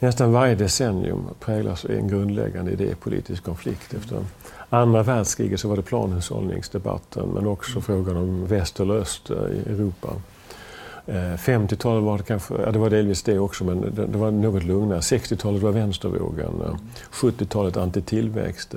nästan 0.04 0.32
varje 0.32 0.54
decennium 0.54 1.28
präglas 1.40 1.84
av 1.84 1.90
en 1.90 2.08
grundläggande 2.08 2.72
idépolitisk 2.72 3.44
konflikt. 3.44 3.94
Efter 3.94 4.24
andra 4.70 5.02
världskriget 5.02 5.60
så 5.60 5.68
var 5.68 5.76
det 5.76 5.82
planhushållningsdebatten 5.82 7.28
men 7.28 7.46
också 7.46 7.80
frågan 7.80 8.16
om 8.16 8.46
väst 8.46 8.80
eller 8.80 8.94
öst 8.94 9.30
i 9.30 9.70
Europa. 9.70 10.08
50-talet 11.06 12.00
eh, 12.00 12.04
var 12.04 12.18
det 12.18 12.24
kanske, 12.24 12.54
ja 12.54 12.70
det 12.70 12.78
var 12.78 12.90
delvis 12.90 13.22
det 13.22 13.38
också, 13.38 13.64
men 13.64 13.80
det, 13.80 14.06
det 14.06 14.18
var 14.18 14.30
något 14.30 14.62
lugnare. 14.62 15.00
60-talet 15.00 15.62
var 15.62 15.72
vänstervågen, 15.72 16.78
70-talet 17.12 17.76
antitillväxt, 17.76 18.74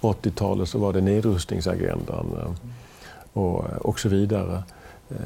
80-talet 0.00 0.68
så 0.68 0.78
var 0.78 0.92
det 0.92 1.00
nedrustningsagendan 1.00 2.56
och, 3.32 3.64
och 3.64 4.00
så 4.00 4.08
vidare. 4.08 4.62
Eh, 5.10 5.16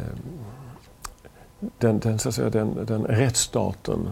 den, 1.78 1.98
den, 1.98 2.18
så 2.18 2.28
att 2.28 2.34
säga, 2.34 2.50
den, 2.50 2.86
den 2.86 3.04
rättsstaten 3.04 4.08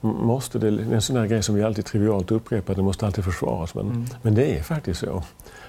måste, 0.00 0.58
det 0.58 0.68
är 0.68 0.94
en 0.94 1.02
sån 1.02 1.16
där 1.16 1.26
grej 1.26 1.42
som 1.42 1.54
vi 1.54 1.62
alltid 1.62 1.84
trivialt 1.84 2.30
upprepar, 2.30 2.74
det 2.74 2.82
måste 2.82 3.06
alltid 3.06 3.24
försvaras. 3.24 3.74
Men, 3.74 3.86
mm. 3.86 4.06
men 4.22 4.34
det 4.34 4.58
är 4.58 4.62
faktiskt 4.62 5.00
så. 5.00 5.22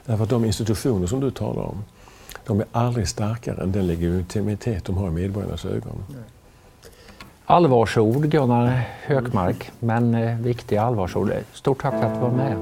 Därför 0.06 0.24
att 0.24 0.30
de 0.30 0.46
institutioner 0.46 1.08
som 1.08 1.20
du 1.20 1.32
talar 1.32 1.64
om, 1.64 1.84
de 2.46 2.60
är 2.60 2.68
aldrig 2.72 3.08
starkare 3.08 3.64
än 3.64 3.72
den 3.72 3.88
legitimitet 3.88 4.86
de 4.86 4.98
har 4.98 5.08
i 5.08 5.12
medborgarnas 5.12 5.66
ögon. 5.66 6.04
Allvarsord 7.46 8.26
Gunnar 8.26 8.84
Hökmark, 9.06 9.72
men 9.80 10.16
eh, 10.16 10.38
viktiga 10.38 10.82
allvarsord. 10.82 11.32
Stort 11.54 11.82
tack 11.82 11.94
för 11.94 12.04
att 12.04 12.14
du 12.14 12.20
var 12.20 12.32
med. 12.32 12.58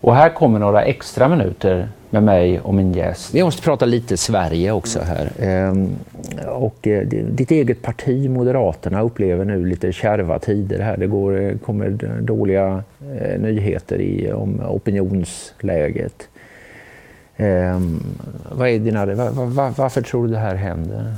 Och 0.00 0.14
här 0.14 0.34
kommer 0.34 0.58
några 0.58 0.82
extra 0.82 1.28
minuter 1.28 1.88
med 2.14 2.22
mig 2.22 2.60
och 2.60 2.74
min 2.74 2.92
gäst. 2.92 3.34
Vi 3.34 3.44
måste 3.44 3.62
prata 3.62 3.84
lite 3.84 4.16
Sverige 4.16 4.72
också 4.72 5.00
här. 5.00 5.32
Ehm, 5.38 5.96
och 6.46 6.86
eh, 6.86 7.06
ditt 7.08 7.50
eget 7.50 7.82
parti, 7.82 8.30
Moderaterna, 8.30 9.02
upplever 9.02 9.44
nu 9.44 9.66
lite 9.66 9.92
kärva 9.92 10.38
tider 10.38 10.78
här. 10.78 10.96
Det 10.96 11.06
går, 11.06 11.40
eh, 11.40 11.56
kommer 11.58 11.90
dåliga 12.20 12.82
eh, 13.20 13.40
nyheter 13.40 14.00
i, 14.00 14.32
om 14.32 14.60
opinionsläget. 14.60 16.28
Eh, 17.36 17.80
vad 18.52 18.68
är 18.68 18.78
dina, 18.78 19.06
var, 19.06 19.30
var, 19.30 19.70
varför 19.76 20.02
tror 20.02 20.26
du 20.26 20.32
det 20.32 20.38
här 20.38 20.54
händer? 20.54 21.14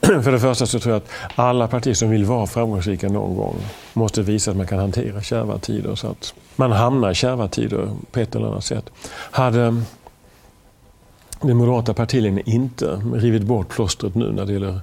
För 0.22 0.32
det 0.32 0.38
första 0.38 0.66
så 0.66 0.78
tror 0.78 0.92
jag 0.92 1.02
att 1.02 1.38
alla 1.38 1.68
partier 1.68 1.94
som 1.94 2.10
vill 2.10 2.24
vara 2.24 2.46
framgångsrika 2.46 3.08
någon 3.08 3.36
gång 3.36 3.56
måste 3.92 4.22
visa 4.22 4.50
att 4.50 4.56
man 4.56 4.66
kan 4.66 4.78
hantera 4.78 5.22
kärva 5.22 5.58
tider 5.58 5.94
så 5.94 6.08
att 6.08 6.34
man 6.56 6.72
hamnar 6.72 7.10
i 7.10 7.14
kärva 7.14 7.48
tider 7.48 7.88
på 8.10 8.20
ett 8.20 8.34
eller 8.34 8.46
annat 8.46 8.64
sätt. 8.64 8.84
Hade 9.10 9.82
den 11.42 11.56
moderata 11.56 11.94
partiledningen 11.94 12.48
inte 12.48 13.02
rivit 13.14 13.42
bort 13.42 13.68
plåstret 13.68 14.14
nu 14.14 14.32
när 14.32 14.46
det 14.46 14.52
gäller 14.52 14.80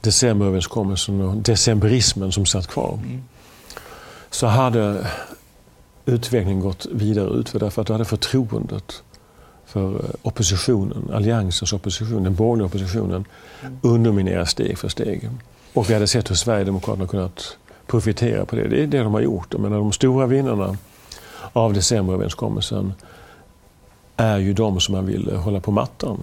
decemberöverenskommelsen 0.00 1.20
och 1.20 1.36
decemberismen 1.36 2.32
som 2.32 2.46
satt 2.46 2.66
kvar 2.66 2.98
mm. 3.02 3.22
så 4.30 4.46
hade 4.46 5.06
utvecklingen 6.06 6.60
gått 6.60 6.86
vidare 6.92 7.30
ut 7.30 7.48
för 7.48 7.58
därför 7.58 7.82
att 7.82 7.88
då 7.88 7.94
hade 7.94 8.04
förtroendet 8.04 9.02
för 9.66 9.94
eh, 9.94 10.10
oppositionen, 10.22 11.10
alliansens 11.12 11.72
opposition, 11.72 12.24
den 12.24 12.34
borgerliga 12.34 12.66
oppositionen 12.66 13.24
mm. 13.62 13.78
undermineras 13.82 14.50
steg 14.50 14.78
för 14.78 14.88
steg. 14.88 15.30
Och 15.74 15.90
vi 15.90 15.94
hade 15.94 16.06
sett 16.06 16.30
hur 16.30 16.34
Sverigedemokraterna 16.34 17.06
kunnat 17.06 17.56
profitera 17.86 18.44
på 18.44 18.56
det. 18.56 18.68
Det 18.68 18.82
är 18.82 18.86
det 18.86 18.98
de 18.98 19.14
har 19.14 19.20
gjort. 19.20 19.58
Menar, 19.58 19.76
de 19.76 19.92
stora 19.92 20.26
vinnarna 20.26 20.76
av 21.52 21.72
decemberöverenskommelsen 21.72 22.92
är 24.20 24.38
ju 24.38 24.52
de 24.52 24.80
som 24.80 24.94
man 24.94 25.06
vill 25.06 25.32
hålla 25.32 25.60
på 25.60 25.70
mattan. 25.70 26.18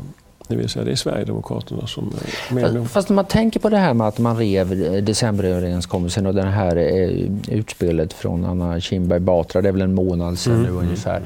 Det 0.47 0.55
vill 0.55 0.69
säga 0.69 0.85
det 0.85 0.91
är 0.91 0.95
Sverigedemokraterna 0.95 1.87
som... 1.87 2.13
Fast, 2.49 2.91
fast 2.91 3.09
om 3.09 3.15
man 3.15 3.25
tänker 3.25 3.59
på 3.59 3.69
det 3.69 3.77
här 3.77 3.93
med 3.93 4.07
att 4.07 4.19
man 4.19 4.37
rev 4.37 4.69
decemberöverenskommelsen 5.05 6.25
och 6.25 6.33
det 6.33 6.43
här 6.43 6.75
eh, 6.75 7.09
utspelet 7.47 8.13
från 8.13 8.45
Anna 8.45 8.79
Kinberg 8.79 9.19
Batra, 9.19 9.61
det 9.61 9.67
är 9.67 9.71
väl 9.71 9.81
en 9.81 9.93
månad 9.93 10.39
sedan 10.39 10.53
mm. 10.53 10.65
nu 10.65 10.79
ungefär. 10.79 11.21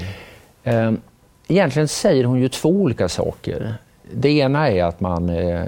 Eh, 0.63 0.91
egentligen 1.47 1.87
säger 1.87 2.23
hon 2.23 2.39
ju 2.39 2.49
två 2.49 2.69
olika 2.69 3.09
saker. 3.09 3.75
Det 4.13 4.29
ena 4.29 4.69
är 4.69 4.83
att 4.83 4.99
man, 4.99 5.29
eh, 5.29 5.63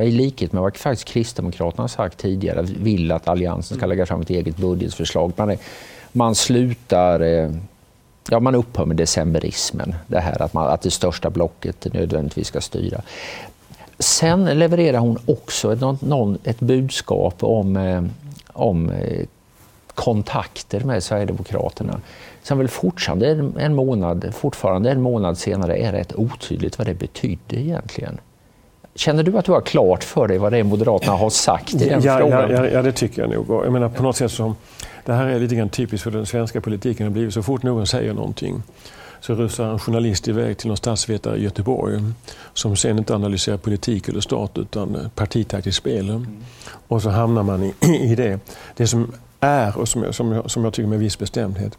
i 0.00 0.10
likhet 0.10 0.52
med 0.52 0.62
vad 0.62 0.76
faktiskt 0.76 1.08
Kristdemokraterna 1.08 1.88
sagt 1.88 2.18
tidigare, 2.18 2.62
vill 2.62 3.12
att 3.12 3.28
Alliansen 3.28 3.76
ska 3.76 3.86
lägga 3.86 4.06
fram 4.06 4.20
ett 4.20 4.30
eget 4.30 4.56
budgetförslag. 4.56 5.32
Man, 5.36 5.56
man 6.12 6.34
slutar 6.34 7.20
eh, 7.20 7.50
ja, 8.30 8.40
man 8.40 8.54
upphör 8.54 8.84
med 8.84 8.96
decemberismen, 8.96 9.94
det 10.06 10.20
här 10.20 10.42
att, 10.42 10.52
man, 10.54 10.66
att 10.66 10.82
det 10.82 10.90
största 10.90 11.30
blocket 11.30 11.94
nödvändigtvis 11.94 12.46
ska 12.46 12.60
styra. 12.60 13.00
Sen 13.98 14.44
levererar 14.44 14.98
hon 14.98 15.18
också 15.26 15.72
ett, 15.72 15.80
någon, 16.02 16.38
ett 16.44 16.60
budskap 16.60 17.44
om, 17.44 17.76
eh, 17.76 18.04
om 18.52 18.90
eh, 18.90 19.26
kontakter 19.94 20.80
med 20.80 21.02
Sverigedemokraterna 21.02 22.00
som 22.42 22.58
väl 22.58 22.68
fortfarande 22.68 23.52
en, 23.58 23.74
månad, 23.74 24.34
fortfarande 24.34 24.90
en 24.90 25.02
månad 25.02 25.38
senare 25.38 25.76
är 25.76 25.92
rätt 25.92 26.14
otydligt 26.14 26.78
vad 26.78 26.86
det 26.86 26.94
betydde 26.94 27.56
egentligen. 27.56 28.18
Känner 28.94 29.22
du 29.22 29.38
att 29.38 29.44
du 29.44 29.52
har 29.52 29.60
klart 29.60 30.04
för 30.04 30.28
dig 30.28 30.38
vad 30.38 30.52
det 30.52 30.58
är 30.58 30.64
Moderaterna 30.64 31.12
har 31.12 31.30
sagt 31.30 31.74
i 31.74 31.88
den 31.88 32.02
ja, 32.02 32.18
frågan? 32.18 32.50
Ja, 32.50 32.66
ja, 32.66 32.82
det 32.82 32.92
tycker 32.92 33.22
jag 33.22 33.30
nog. 33.30 33.64
Jag 33.64 33.72
menar, 33.72 33.88
på 33.88 34.02
något 34.02 34.16
sätt 34.16 34.32
som 34.32 34.56
det 35.04 35.12
här 35.12 35.26
är 35.26 35.38
lite 35.38 35.54
grann 35.54 35.68
typiskt 35.68 36.04
för 36.04 36.10
den 36.10 36.26
svenska 36.26 36.60
politiken. 36.60 37.06
Det 37.06 37.10
blivit 37.10 37.34
så 37.34 37.42
fort 37.42 37.62
någon 37.62 37.86
säger 37.86 38.14
någonting 38.14 38.62
så 39.20 39.34
rusar 39.34 39.64
en 39.64 39.78
journalist 39.78 40.28
iväg 40.28 40.58
till 40.58 40.68
någon 40.68 40.76
statsvetare 40.76 41.36
i 41.36 41.42
Göteborg 41.42 42.00
som 42.54 42.76
sen 42.76 42.98
inte 42.98 43.14
analyserar 43.14 43.56
politik 43.56 44.08
eller 44.08 44.20
stat 44.20 44.58
utan 44.58 45.10
partitaktiskt 45.14 45.78
spel. 45.78 46.26
Och 46.88 47.02
så 47.02 47.10
hamnar 47.10 47.42
man 47.42 47.62
i, 47.62 47.74
i 48.00 48.14
det. 48.14 48.40
Det 48.76 48.86
som 48.86 49.12
är, 49.40 49.78
och 49.78 49.88
som 49.88 50.12
som, 50.12 50.32
jag, 50.32 50.50
som 50.50 50.64
jag 50.64 50.72
tycker 50.72 50.88
med 50.88 50.98
viss 50.98 51.18
bestämdhet, 51.18 51.78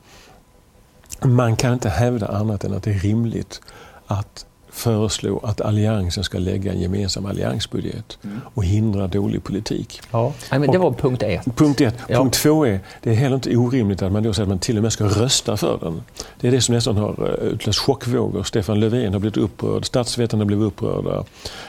man 1.22 1.56
kan 1.56 1.74
inte 1.74 1.90
hävda 1.90 2.28
annat 2.28 2.64
än 2.64 2.74
att 2.74 2.84
det 2.84 2.92
är 2.92 3.00
rimligt 3.00 3.62
att 4.08 4.46
föreslå 4.76 5.40
att 5.44 5.62
alliansen 5.62 6.24
ska 6.24 6.38
lägga 6.40 6.72
en 6.72 6.80
gemensam 6.80 7.26
alliansbudget 7.26 8.18
och 8.54 8.66
hindra 8.66 9.08
dålig 9.08 9.44
politik. 9.44 10.02
Ja. 10.12 10.34
Nej, 10.52 10.60
men 10.60 10.72
det 10.72 10.78
var 10.78 10.92
punkt 10.92 11.24
ett. 11.24 11.56
Punkt 11.56 11.82
ett. 11.82 11.96
Ja. 12.08 12.18
Punkt 12.18 12.34
två 12.34 12.66
är, 12.66 12.80
det 13.04 13.10
är 13.10 13.16
heller 13.16 13.36
inte 13.36 13.58
orimligt 13.58 14.02
att 14.02 14.12
man 14.12 14.24
då 14.24 14.34
säger 14.34 14.44
att 14.44 14.50
man 14.50 14.60
till 14.60 14.78
och 14.78 14.84
med 14.84 14.94
ska 14.94 15.04
rösta 15.06 15.58
för 15.58 15.78
den. 15.82 16.04
Det 16.40 16.48
är 16.48 16.52
det 16.52 16.62
som 16.62 16.76
nästan 16.76 16.98
har 16.98 17.38
eh, 17.42 17.48
utlöst 17.48 17.80
chockvågor. 17.80 18.44
Stefan 18.44 18.80
Löfven 18.80 19.14
har 19.14 19.20
blivit 19.20 19.38
upprörd, 19.38 19.86
statsvetarna 19.86 20.46
blev 20.46 20.64
upprörda. 20.64 21.24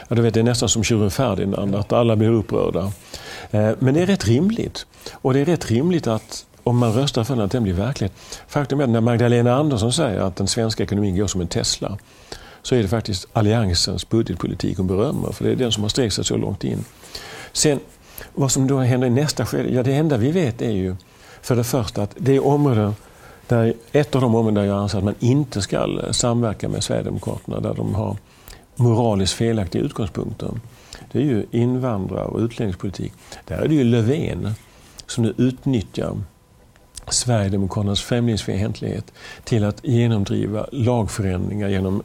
Ja, 0.07 0.15
du 0.15 0.21
vet, 0.21 0.33
det 0.33 0.39
är 0.39 0.43
nästan 0.43 0.69
som 0.69 0.83
tjuren 0.83 1.11
Ferdinand, 1.11 1.75
att 1.75 1.93
alla 1.93 2.15
blir 2.15 2.29
upprörda. 2.29 2.91
Eh, 3.51 3.71
men 3.79 3.93
det 3.93 4.01
är 4.01 4.05
rätt 4.05 4.27
rimligt. 4.27 4.85
Och 5.13 5.33
det 5.33 5.39
är 5.39 5.45
rätt 5.45 5.71
rimligt 5.71 6.07
att 6.07 6.45
om 6.63 6.77
man 6.77 6.93
röstar 6.93 7.23
för 7.23 7.35
den, 7.35 7.45
att 7.45 7.51
den 7.51 7.63
blir 7.63 7.73
verklighet. 7.73 8.13
Faktum 8.47 8.79
är 8.79 8.83
att 8.83 8.89
när 8.89 9.01
Magdalena 9.01 9.55
Andersson 9.55 9.93
säger 9.93 10.19
att 10.19 10.35
den 10.35 10.47
svenska 10.47 10.83
ekonomin 10.83 11.17
går 11.17 11.27
som 11.27 11.41
en 11.41 11.47
Tesla 11.47 11.97
så 12.61 12.75
är 12.75 12.81
det 12.81 12.87
faktiskt 12.87 13.27
Alliansens 13.33 14.09
budgetpolitik 14.09 14.77
hon 14.77 14.87
berömmer, 14.87 15.31
för 15.31 15.45
det 15.45 15.51
är 15.51 15.55
den 15.55 15.71
som 15.71 15.83
har 15.83 15.89
sträckt 15.89 16.15
sig 16.15 16.25
så 16.25 16.37
långt 16.37 16.63
in. 16.63 16.85
Sen, 17.53 17.79
vad 18.33 18.51
som 18.51 18.67
då 18.67 18.79
händer 18.79 19.07
i 19.07 19.09
nästa 19.09 19.45
skede? 19.45 19.69
Ja, 19.69 19.83
det 19.83 19.93
enda 19.93 20.17
vi 20.17 20.31
vet 20.31 20.61
är 20.61 20.71
ju 20.71 20.95
för 21.41 21.55
det 21.55 21.63
första 21.63 22.03
att 22.03 22.15
det 22.17 22.39
område 22.39 22.93
där, 23.47 23.73
ett 23.91 24.15
av 24.15 24.21
de 24.21 24.35
områden 24.35 24.53
där 24.53 24.63
jag 24.63 24.77
anser 24.77 24.97
att 24.97 25.03
man 25.03 25.15
inte 25.19 25.61
ska 25.61 25.77
eh, 25.77 26.11
samverka 26.11 26.69
med 26.69 26.83
Sverigedemokraterna, 26.83 27.59
där 27.59 27.73
de 27.73 27.95
har 27.95 28.17
moraliskt 28.75 29.33
felaktiga 29.33 29.81
utgångspunkter, 29.81 30.51
det 31.11 31.19
är 31.19 31.23
ju 31.23 31.45
invandrar 31.51 32.23
och 32.23 32.39
utlänningspolitik. 32.39 33.13
Där 33.45 33.57
är 33.57 33.67
det 33.67 33.75
ju 33.75 33.83
Löfven 33.83 34.53
som 35.05 35.23
nu 35.23 35.33
utnyttjar 35.37 36.17
Sverigedemokraternas 37.09 38.01
främlingsfientlighet 38.01 39.13
till 39.43 39.63
att 39.63 39.83
genomdriva 39.83 40.67
lagförändringar 40.71 41.69
genom 41.69 42.03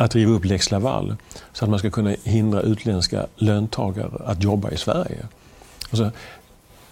att 0.00 0.14
riva 0.14 0.32
upp 0.32 0.44
lex 0.44 0.70
Laval 0.70 1.16
så 1.52 1.64
att 1.64 1.70
man 1.70 1.78
ska 1.78 1.90
kunna 1.90 2.14
hindra 2.24 2.60
utländska 2.60 3.26
löntagare 3.36 4.10
att 4.26 4.42
jobba 4.42 4.70
i 4.70 4.76
Sverige. 4.76 5.26
Alltså, 5.90 6.10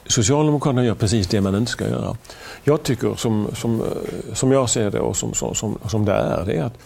Socialdemokraterna 0.07 0.85
gör 0.85 0.95
precis 0.95 1.27
det 1.27 1.41
man 1.41 1.55
inte 1.55 1.71
ska 1.71 1.89
göra. 1.89 2.17
Jag 2.65 2.83
tycker, 2.83 3.15
som, 3.15 3.49
som, 3.55 3.81
eh, 3.81 3.87
som 4.35 4.53
jag 4.53 4.71
ser 4.71 4.91
det 4.91 5.01
och 5.01 5.17
som, 5.17 5.35
som, 5.35 5.79
som 5.89 6.05
det 6.05 6.13
är, 6.13 6.45
det 6.47 6.57
är 6.57 6.65
att 6.65 6.79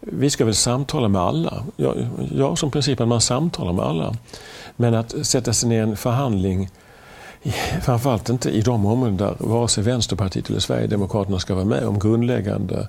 vi 0.00 0.30
ska 0.30 0.44
väl 0.44 0.54
samtala 0.54 1.08
med 1.08 1.22
alla. 1.22 1.64
Jag, 1.76 2.08
jag 2.34 2.58
som 2.58 2.70
princip 2.70 3.00
att 3.00 3.08
man 3.08 3.20
samtalar 3.20 3.72
med 3.72 3.84
alla. 3.84 4.14
Men 4.76 4.94
att 4.94 5.26
sätta 5.26 5.52
sig 5.52 5.68
ner 5.68 5.76
i 5.76 5.80
en 5.80 5.96
förhandling, 5.96 6.70
framförallt 7.82 8.28
inte 8.28 8.50
i 8.50 8.60
de 8.60 8.86
områden 8.86 9.16
där 9.16 9.34
vare 9.38 9.68
sig 9.68 9.84
Vänsterpartiet 9.84 10.50
eller 10.50 10.60
Sverigedemokraterna 10.60 11.38
ska 11.38 11.54
vara 11.54 11.64
med 11.64 11.84
om 11.84 11.98
grundläggande 11.98 12.88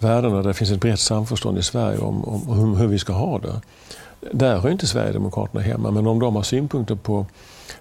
värdena 0.00 0.36
där 0.36 0.48
det 0.48 0.54
finns 0.54 0.70
ett 0.70 0.80
brett 0.80 1.00
samförstånd 1.00 1.58
i 1.58 1.62
Sverige 1.62 1.98
om, 1.98 2.24
om 2.24 2.76
hur 2.76 2.86
vi 2.86 2.98
ska 2.98 3.12
ha 3.12 3.38
det. 3.38 3.60
Där 4.32 4.58
hör 4.58 4.70
inte 4.70 4.86
Sverigedemokraterna 4.86 5.60
hemma, 5.60 5.90
men 5.90 6.06
om 6.06 6.18
de 6.18 6.36
har 6.36 6.42
synpunkter 6.42 6.94
på 6.94 7.26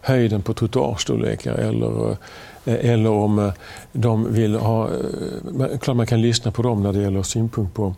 höjden 0.01 0.41
på 0.41 0.53
trottoarstorlekar 0.53 1.53
eller, 1.53 2.11
eh, 2.65 2.91
eller 2.91 3.09
om 3.09 3.39
eh, 3.39 3.53
de 3.91 4.33
vill 4.33 4.55
ha... 4.55 4.87
Eh, 4.87 5.77
klart 5.79 5.97
man 5.97 6.07
kan 6.07 6.21
lyssna 6.21 6.51
på 6.51 6.61
dem 6.61 6.83
när 6.83 6.93
det 6.93 7.01
gäller 7.01 7.23
synpunkt 7.23 7.73
på 7.73 7.95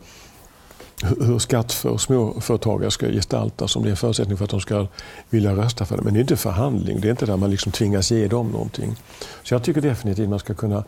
hur 1.04 1.40
skatt 1.40 1.74
för 1.74 1.98
småföretagare 1.98 2.92
ska 2.92 3.08
gestaltas, 3.08 3.76
om 3.76 3.84
det 3.84 3.90
är 3.90 3.92
en 3.92 3.98
förutsättning 3.98 4.38
för 4.38 4.46
att 4.46 4.52
de 4.52 4.62
ska 4.62 4.88
vilja 5.30 5.56
rösta 5.56 5.86
för 5.86 5.98
det. 5.98 6.04
Men 6.04 6.14
det 6.14 6.20
är 6.20 6.22
inte 6.22 6.38
förhandling, 6.38 7.02
det 7.02 7.08
är 7.08 7.12
inte 7.12 7.26
där 7.26 7.38
man 7.38 7.52
liksom 7.52 7.72
tvingas 7.72 8.12
ge 8.12 8.28
dem 8.28 8.52
någonting. 8.52 8.96
Så 9.44 9.54
jag 9.54 9.64
tycker 9.64 9.82
definitivt 9.82 10.24
att 10.24 10.30
man 10.30 10.40
ska 10.40 10.54
kunna 10.54 10.84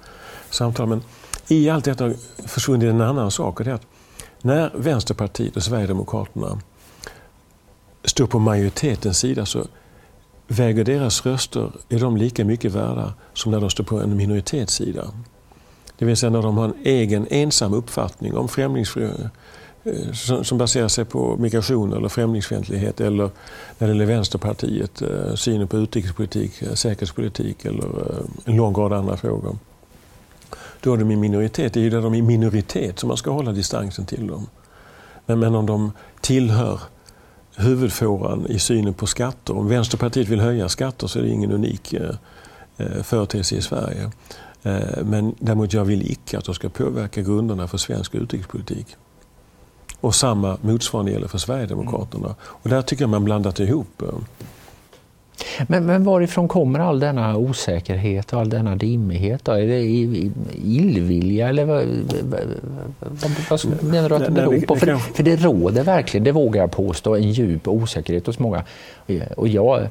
samtala. 0.49 0.89
Men 0.89 1.01
i 1.47 1.69
allt 1.69 1.85
detta 1.85 2.03
har 2.03 2.15
försvunnit 2.47 2.89
en 2.89 3.01
annan 3.01 3.31
sak. 3.31 3.59
Och 3.59 3.65
det 3.65 3.71
är 3.71 3.75
att 3.75 3.87
när 4.41 4.71
Vänsterpartiet 4.75 5.55
och 5.55 5.63
Sverigedemokraterna 5.63 6.59
står 8.03 8.27
på 8.27 8.39
majoritetens 8.39 9.19
sida 9.19 9.45
så 9.45 9.65
väger 10.47 10.83
deras 10.83 11.25
röster, 11.25 11.71
är 11.89 11.99
de 11.99 12.17
lika 12.17 12.45
mycket 12.45 12.71
värda 12.71 13.13
som 13.33 13.51
när 13.51 13.59
de 13.61 13.69
står 13.69 13.83
på 13.83 13.99
en 13.99 14.17
minoritetssida. 14.17 15.07
Det 15.97 16.05
vill 16.05 16.17
säga 16.17 16.29
när 16.29 16.41
de 16.41 16.57
har 16.57 16.65
en 16.65 16.75
egen 16.83 17.27
ensam 17.29 17.73
uppfattning 17.73 18.37
om 18.37 18.47
främlingsfrågor 18.47 19.29
eh, 19.83 20.11
som 20.43 20.57
baserar 20.57 20.87
sig 20.87 21.05
på 21.05 21.37
migration 21.37 21.93
eller 21.93 22.09
främlingsfientlighet 22.09 23.01
eller 23.01 23.29
när 23.77 23.87
det 23.87 23.93
gäller 23.93 24.05
Vänsterpartiet, 24.05 25.01
eh, 25.01 25.35
synen 25.35 25.67
på 25.67 25.77
utrikespolitik, 25.77 26.61
eh, 26.61 26.73
säkerhetspolitik 26.73 27.65
eller 27.65 27.87
en 28.45 28.55
lång 28.55 28.75
rad 28.75 28.93
andra 28.93 29.17
frågor 29.17 29.57
då 30.83 30.93
är 30.93 30.97
de 30.97 31.11
i 31.11 31.15
minoritet. 31.15 31.73
Det 31.73 31.79
är 31.79 31.81
ju 31.81 31.89
där 31.89 32.01
de 32.01 32.13
är 32.13 32.17
i 32.17 32.21
minoritet 32.21 32.99
som 32.99 33.07
man 33.07 33.17
ska 33.17 33.31
hålla 33.31 33.51
distansen 33.51 34.05
till 34.05 34.27
dem. 34.27 34.47
Men, 35.25 35.39
men 35.39 35.55
om 35.55 35.65
de 35.65 35.91
tillhör 36.21 36.79
huvudfåran 37.55 38.47
i 38.47 38.59
synen 38.59 38.93
på 38.93 39.07
skatter. 39.07 39.57
Om 39.57 39.67
Vänsterpartiet 39.67 40.27
vill 40.27 40.39
höja 40.39 40.69
skatter 40.69 41.07
så 41.07 41.19
är 41.19 41.23
det 41.23 41.29
ingen 41.29 41.51
unik 41.51 41.93
eh, 41.93 42.09
eh 42.77 43.03
företeelse 43.03 43.55
i 43.55 43.61
Sverige. 43.61 44.11
Eh, 44.63 45.03
men 45.03 45.35
däremot 45.39 45.73
jag 45.73 45.85
vill 45.85 46.11
icke 46.11 46.37
att 46.37 46.45
de 46.45 46.55
ska 46.55 46.69
påverka 46.69 47.21
grunderna 47.21 47.67
för 47.67 47.77
svensk 47.77 48.15
utrikespolitik. 48.15 48.95
Och 49.99 50.15
samma 50.15 50.57
motsvarande 50.61 51.11
gäller 51.11 51.27
för 51.27 51.37
Sverigedemokraterna. 51.37 52.35
Och 52.41 52.69
där 52.69 52.81
tycker 52.81 53.03
jag 53.03 53.09
man 53.09 53.23
blandat 53.23 53.59
ihop. 53.59 54.01
Eh. 54.01 54.07
Men, 55.67 55.85
men 55.85 56.03
varifrån 56.03 56.47
kommer 56.47 56.79
all 56.79 56.99
denna 56.99 57.37
osäkerhet 57.37 58.33
och 58.33 58.39
all 58.39 58.49
denna 58.49 58.75
dimmighet? 58.75 59.45
Då? 59.45 59.51
Är 59.51 59.67
det 59.67 59.81
illvilja 60.63 61.49
eller 61.49 61.65
vad, 61.65 61.83
vad, 62.21 62.41
vad 63.49 63.83
menar 63.83 64.09
du 64.09 64.15
att 64.15 64.25
det 64.25 64.31
beror 64.31 64.61
på? 64.61 64.75
För, 64.75 64.95
för 64.95 65.23
det 65.23 65.35
råder 65.35 65.83
verkligen, 65.83 66.23
det 66.23 66.31
vågar 66.31 66.61
jag 66.61 66.71
påstå, 66.71 67.15
en 67.15 67.31
djup 67.31 67.67
osäkerhet 67.67 68.25
hos 68.27 68.39
många. 68.39 68.63
Och 69.37 69.47
jag, 69.47 69.87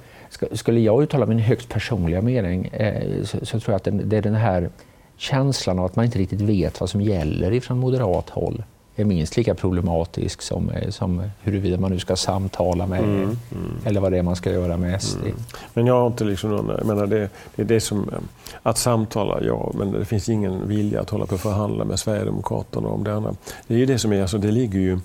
skulle 0.52 0.80
jag 0.80 1.02
uttala 1.02 1.26
min 1.26 1.38
högst 1.38 1.68
personliga 1.68 2.22
mening 2.22 2.66
eh, 2.66 3.24
så, 3.24 3.46
så, 3.46 3.60
tror 3.60 3.72
jag 3.72 3.76
att 3.76 4.08
det 4.10 4.16
är 4.16 4.22
den 4.22 4.34
här 4.34 4.70
känslan 5.16 5.78
av 5.78 5.84
att 5.84 5.96
man 5.96 6.04
inte 6.04 6.18
riktigt 6.18 6.40
vet 6.40 6.80
vad 6.80 6.90
som 6.90 7.00
gäller 7.00 7.52
ifrån 7.52 7.78
moderat 7.78 8.30
håll 8.30 8.62
är 8.96 9.04
minst 9.04 9.36
lika 9.36 9.54
problematisk 9.54 10.42
som, 10.42 10.70
eh, 10.70 10.90
som 10.90 11.22
huruvida 11.40 11.78
man 11.78 11.90
nu 11.90 11.98
ska 11.98 12.16
samtala 12.16 12.86
med 12.86 12.98
mm, 12.98 13.22
mm. 13.22 13.36
eller 13.84 14.00
vad 14.00 14.12
det 14.12 14.18
är 14.18 14.22
man 14.22 14.36
ska 14.36 14.50
göra 14.50 14.76
med 14.76 15.02
SD. 15.02 15.20
Mm. 15.20 15.36
Men 15.74 15.86
jag 15.86 16.00
har 16.00 16.06
inte 16.06 16.24
liksom 16.24 16.50
någon, 16.50 16.68
jag 16.78 16.86
menar 16.86 17.06
det, 17.06 17.28
det 17.54 17.62
är 17.62 17.66
det 17.66 17.80
som, 17.80 18.08
eh, 18.08 18.18
att 18.62 18.78
samtala, 18.78 19.42
ja, 19.42 19.72
men 19.74 19.92
det 19.92 20.04
finns 20.04 20.28
ingen 20.28 20.68
vilja 20.68 21.00
att 21.00 21.10
hålla 21.10 21.26
på 21.26 21.34
och 21.34 21.40
förhandla 21.40 21.84
med 21.84 21.98
Sverigedemokraterna 21.98 22.88
om 22.88 23.04
det 23.04 23.14
andra. 23.14 23.34
Det 23.66 23.74
är 23.74 23.78
ju 23.78 23.86
det 23.86 23.98
som 23.98 24.12
är, 24.12 24.22
alltså 24.22 24.38
det 24.38 24.50
ligger 24.50 24.80
ju 24.80 24.98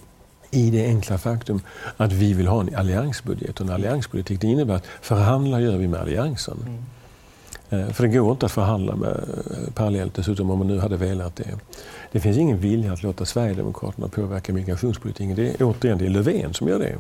i 0.52 0.70
det 0.70 0.86
enkla 0.86 1.18
faktum 1.18 1.62
att 1.98 2.14
vi 2.14 2.34
vill 2.34 2.48
ha 2.48 2.62
en 2.62 2.76
alliansbudget. 2.76 3.60
Och 3.60 3.66
en 3.66 3.74
allianspolitik 3.74 4.42
det 4.42 4.48
innebär 4.48 4.76
att 4.76 4.86
förhandla 5.02 5.62
gör 5.62 5.78
vi 5.78 5.88
med 5.88 6.00
alliansen. 6.00 6.58
Eh, 7.70 7.90
för 7.90 8.08
det 8.08 8.10
går 8.10 8.32
inte 8.32 8.46
att 8.46 8.52
förhandla 8.52 8.96
med 8.96 9.12
eh, 9.12 9.74
parallellt 9.74 10.14
dessutom 10.14 10.52
om 10.52 10.58
man 10.58 10.68
nu 10.68 10.80
hade 10.80 10.98
velat 10.98 11.36
det. 11.36 11.60
Det 12.12 12.20
finns 12.20 12.38
ingen 12.38 12.58
vilja 12.58 12.94
att 12.94 13.04
låta 13.04 13.26
Sverigedemokraterna 13.26 14.08
påverka 14.08 14.54
migrationspolitiken. 14.54 15.36
Det 15.36 15.50
är 15.50 15.64
återigen 15.64 15.98
det 15.98 16.06
är 16.06 16.10
Löfven 16.10 16.54
som 16.54 16.68
gör 16.68 16.80
det. 16.80 16.96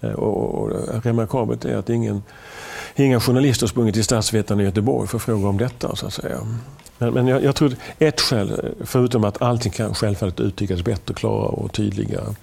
Eh, 0.00 0.12
och, 0.14 0.54
och, 0.54 0.72
och 0.72 1.04
remarkabelt 1.04 1.64
är 1.64 1.76
att 1.76 1.90
ingen, 1.90 2.22
inga 2.94 3.20
journalister 3.20 3.66
sprungit 3.66 3.94
till 3.94 4.04
Statsvetarna 4.04 4.62
i 4.62 4.64
Göteborg 4.64 5.08
för 5.08 5.16
att 5.16 5.22
fråga 5.22 5.48
om 5.48 5.58
detta. 5.58 5.96
Så 5.96 6.06
att 6.06 6.12
säga. 6.12 6.38
Men, 6.98 7.14
men 7.14 7.26
jag, 7.26 7.42
jag, 7.42 7.54
tror 7.54 7.74
ett 7.98 8.20
skäl, 8.20 8.74
förutom 8.80 9.24
att 9.24 9.42
allting 9.42 9.72
kan 9.72 9.94
självfallet 9.94 10.40
uttryckas 10.40 10.84
bättre, 10.84 11.14
klarare 11.14 11.48
och 11.48 11.72
tydligare. 11.72 12.34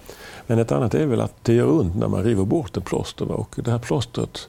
Men 0.46 0.58
ett 0.58 0.72
annat 0.72 0.94
är 0.94 1.06
väl 1.06 1.20
att 1.20 1.34
det 1.42 1.54
gör 1.54 1.70
ont 1.70 1.96
när 1.96 2.08
man 2.08 2.24
river 2.24 2.44
bort 2.44 2.76
ett 2.76 2.84
plåster. 2.84 3.30
Och 3.30 3.54
det 3.56 3.70
här 3.70 3.78
plåstret 3.78 4.48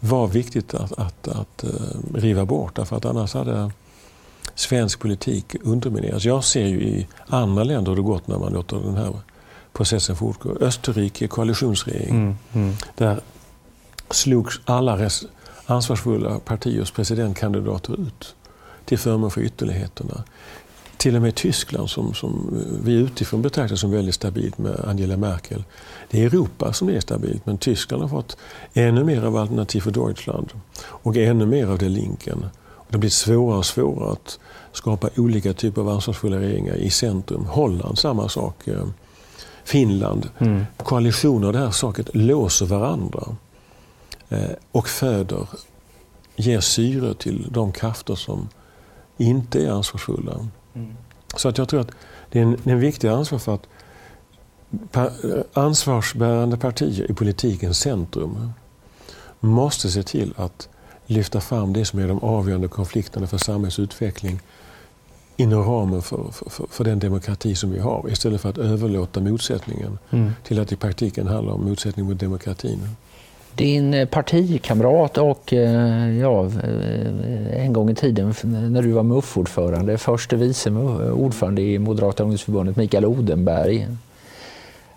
var 0.00 0.26
viktigt 0.26 0.74
att, 0.74 0.92
att, 0.92 1.28
att 1.28 1.64
uh, 1.64 1.70
riva 2.14 2.44
bort 2.44 2.76
därför 2.76 2.96
att 2.96 3.04
annars 3.04 3.34
hade 3.34 3.70
svensk 4.54 5.00
politik 5.00 5.56
undermineras. 5.62 6.24
Jag 6.24 6.44
ser 6.44 6.66
ju 6.66 6.80
i 6.80 7.06
andra 7.26 7.64
länder 7.64 7.90
hur 7.90 7.96
det 7.96 8.02
gått 8.02 8.26
när 8.26 8.38
man 8.38 8.52
låter 8.52 8.76
den 8.76 8.96
här 8.96 9.12
processen 9.72 10.16
fortgå. 10.16 10.50
Österrike, 10.60 11.28
koalitionsregering. 11.28 12.10
Mm, 12.10 12.36
mm. 12.52 12.74
Där 12.94 13.20
slogs 14.10 14.60
alla 14.64 15.10
ansvarsfulla 15.66 16.38
partiers 16.38 16.90
presidentkandidater 16.90 18.00
ut 18.00 18.34
till 18.84 18.98
förmån 18.98 19.30
för 19.30 19.40
ytterligheterna. 19.40 20.24
Till 20.98 21.16
och 21.16 21.22
med 21.22 21.34
Tyskland, 21.34 21.90
som, 21.90 22.14
som 22.14 22.62
vi 22.84 22.92
utifrån 22.92 23.42
betraktar 23.42 23.76
som 23.76 23.90
väldigt 23.90 24.14
stabilt 24.14 24.58
med 24.58 24.80
Angela 24.84 25.16
Merkel. 25.16 25.64
Det 26.10 26.22
är 26.22 26.26
Europa 26.26 26.72
som 26.72 26.88
är 26.88 27.00
stabilt, 27.00 27.46
men 27.46 27.58
Tyskland 27.58 28.02
har 28.02 28.08
fått 28.08 28.36
ännu 28.74 29.04
mer 29.04 29.22
av 29.22 29.36
Alternativ 29.36 29.80
för 29.80 29.90
Deutschland 29.90 30.50
och 30.82 31.16
ännu 31.16 31.46
mer 31.46 31.66
av 31.66 31.78
det 31.78 31.88
Linken. 31.88 32.46
Det 32.88 32.98
blir 32.98 33.10
svårare 33.10 33.58
och 33.58 33.66
svårare 33.66 34.12
att 34.12 34.38
skapa 34.72 35.10
olika 35.16 35.52
typer 35.52 35.80
av 35.80 35.88
ansvarsfulla 35.88 36.38
regeringar 36.38 36.74
i 36.74 36.90
centrum. 36.90 37.44
Holland, 37.44 37.98
samma 37.98 38.28
sak. 38.28 38.68
Eh, 38.68 38.86
Finland. 39.64 40.28
Mm. 40.38 40.64
Koalitioner 40.76 41.46
av 41.46 41.52
det 41.52 41.58
här 41.58 41.70
saket 41.70 42.14
låser 42.14 42.66
varandra 42.66 43.36
eh, 44.28 44.50
och 44.72 44.88
föder, 44.88 45.46
ger 46.36 46.60
syre 46.60 47.14
till 47.14 47.46
de 47.50 47.72
krafter 47.72 48.14
som 48.14 48.48
inte 49.16 49.64
är 49.64 49.70
ansvarsfulla. 49.70 50.48
Mm. 50.74 50.94
Så 51.36 51.48
att 51.48 51.58
jag 51.58 51.68
tror 51.68 51.80
att 51.80 51.90
det 52.30 52.38
är 52.38 52.42
en, 52.42 52.56
en 52.64 52.80
viktig 52.80 53.08
ansvar 53.08 53.38
för 53.38 53.54
att 53.54 53.66
pa, 54.90 55.10
ansvarsbärande 55.52 56.56
partier 56.56 57.10
i 57.10 57.14
politikens 57.14 57.78
centrum 57.78 58.52
måste 59.40 59.90
se 59.90 60.02
till 60.02 60.34
att 60.36 60.68
lyfta 61.06 61.40
fram 61.40 61.72
det 61.72 61.84
som 61.84 61.98
är 61.98 62.08
de 62.08 62.18
avgörande 62.18 62.68
konflikterna 62.68 63.26
för 63.26 63.38
samhällsutveckling 63.38 64.40
inom 65.36 65.64
ramen 65.64 66.02
för, 66.02 66.30
för, 66.30 66.66
för, 66.70 66.84
den 66.84 66.98
demokrati 66.98 67.54
som 67.54 67.70
vi 67.70 67.78
har 67.78 68.10
istället 68.10 68.40
för 68.40 68.48
att 68.48 68.58
överlåta 68.58 69.20
motsättningen 69.20 69.98
mm. 70.10 70.32
till 70.44 70.60
att 70.60 70.72
i 70.72 70.76
praktiken 70.76 71.26
handla 71.26 71.52
om 71.52 71.64
motsättning 71.64 72.06
mot 72.06 72.20
demokratin. 72.20 72.88
Din 73.58 73.94
eh, 73.94 74.08
partikamrat 74.08 75.18
och 75.18 75.52
eh, 75.52 76.18
ja, 76.18 76.44
eh, 76.44 77.64
en 77.64 77.72
gång 77.72 77.90
i 77.90 77.94
tiden 77.94 78.34
när 78.42 78.82
du 78.82 78.90
var 78.90 79.02
MUF-ordförande, 79.02 79.98
förste 79.98 80.36
vice 80.36 80.70
ordförande 81.12 81.62
i 81.62 81.78
Moderata 81.78 82.22
ungdomsförbundet, 82.22 82.76
Mikael 82.76 83.04
Odenberg. 83.04 83.86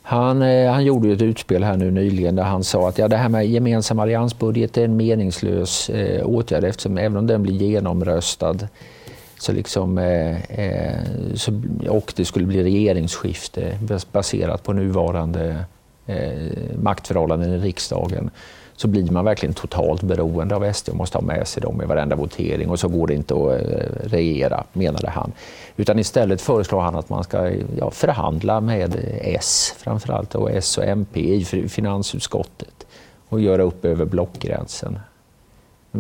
Han, 0.02 0.42
han 0.42 0.86
gjorde 0.86 1.12
ett 1.12 1.22
utspel 1.22 1.64
här 1.64 1.78
nu 1.78 1.92
nyligen 1.92 2.36
där 2.36 2.44
han 2.44 2.64
sa 2.64 2.90
att 2.90 2.98
ja, 2.98 3.08
det 3.08 3.18
här 3.18 3.30
med 3.30 3.48
gemensam 3.48 4.00
alliansbudget 4.00 4.78
är 4.78 4.86
en 4.86 4.98
meningslös 4.98 5.90
eh, 5.90 6.26
åtgärd 6.26 6.64
eftersom 6.64 6.98
även 6.98 7.18
om 7.18 7.28
den 7.28 7.44
blir 7.44 7.56
genomröstad 7.56 8.58
så 9.40 9.52
liksom, 9.52 9.98
eh, 9.98 10.38
så, 11.36 11.62
och 11.90 12.14
det 12.16 12.26
skulle 12.26 12.46
bli 12.46 12.64
regeringsskifte 12.64 13.78
baserat 14.12 14.64
på 14.64 14.74
nuvarande 14.74 15.66
eh, 16.12 16.78
maktförhållanden 16.78 17.54
i 17.54 17.58
riksdagen 17.58 18.30
så 18.76 18.88
blir 18.88 19.12
man 19.12 19.26
verkligen 19.26 19.54
totalt 19.54 20.02
beroende 20.02 20.56
av 20.56 20.74
SD 20.74 20.90
och 20.90 20.96
måste 20.96 21.18
ha 21.18 21.26
med 21.26 21.48
sig 21.48 21.62
dem 21.62 21.82
i 21.82 21.86
varenda 21.86 22.16
votering 22.16 22.70
och 22.70 22.80
så 22.80 22.88
går 22.88 23.08
det 23.08 23.14
inte 23.14 23.34
att 23.34 23.62
eh, 23.62 24.10
regera, 24.10 24.64
menade 24.74 25.10
han. 25.10 25.32
Utan 25.76 26.00
istället 26.00 26.42
föreslår 26.42 26.82
han 26.82 26.96
att 26.96 27.10
man 27.10 27.24
ska 27.24 27.52
ja, 27.78 27.92
förhandla 27.92 28.62
med 28.62 28.96
S 29.22 29.76
framförallt 29.78 30.36
och 30.36 30.52
S 30.52 30.78
och 30.78 30.84
MP 30.84 31.20
i 31.20 31.46
finansutskottet 31.70 32.86
och 33.30 33.42
göra 33.42 33.62
upp 33.62 33.86
över 33.86 34.06
blockgränsen. 34.06 35.00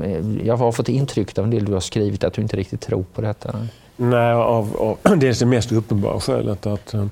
Eh, 0.03 0.45
jag 0.45 0.57
har 0.57 0.71
fått 0.71 0.89
intrycket 0.89 1.37
av 1.37 1.45
en 1.45 1.51
del 1.51 1.65
du 1.65 1.73
har 1.73 1.79
skrivit 1.79 2.23
att 2.23 2.33
du 2.33 2.41
inte 2.41 2.57
riktigt 2.57 2.81
tror 2.81 3.05
på 3.13 3.21
detta. 3.21 3.67
Nej, 3.95 4.33
av, 4.33 4.97
av 5.03 5.19
dels 5.19 5.39
det 5.39 5.45
mest 5.45 5.71
uppenbara 5.71 6.19
skälet 6.19 6.65
att 6.65 6.93
eh, 6.93 7.05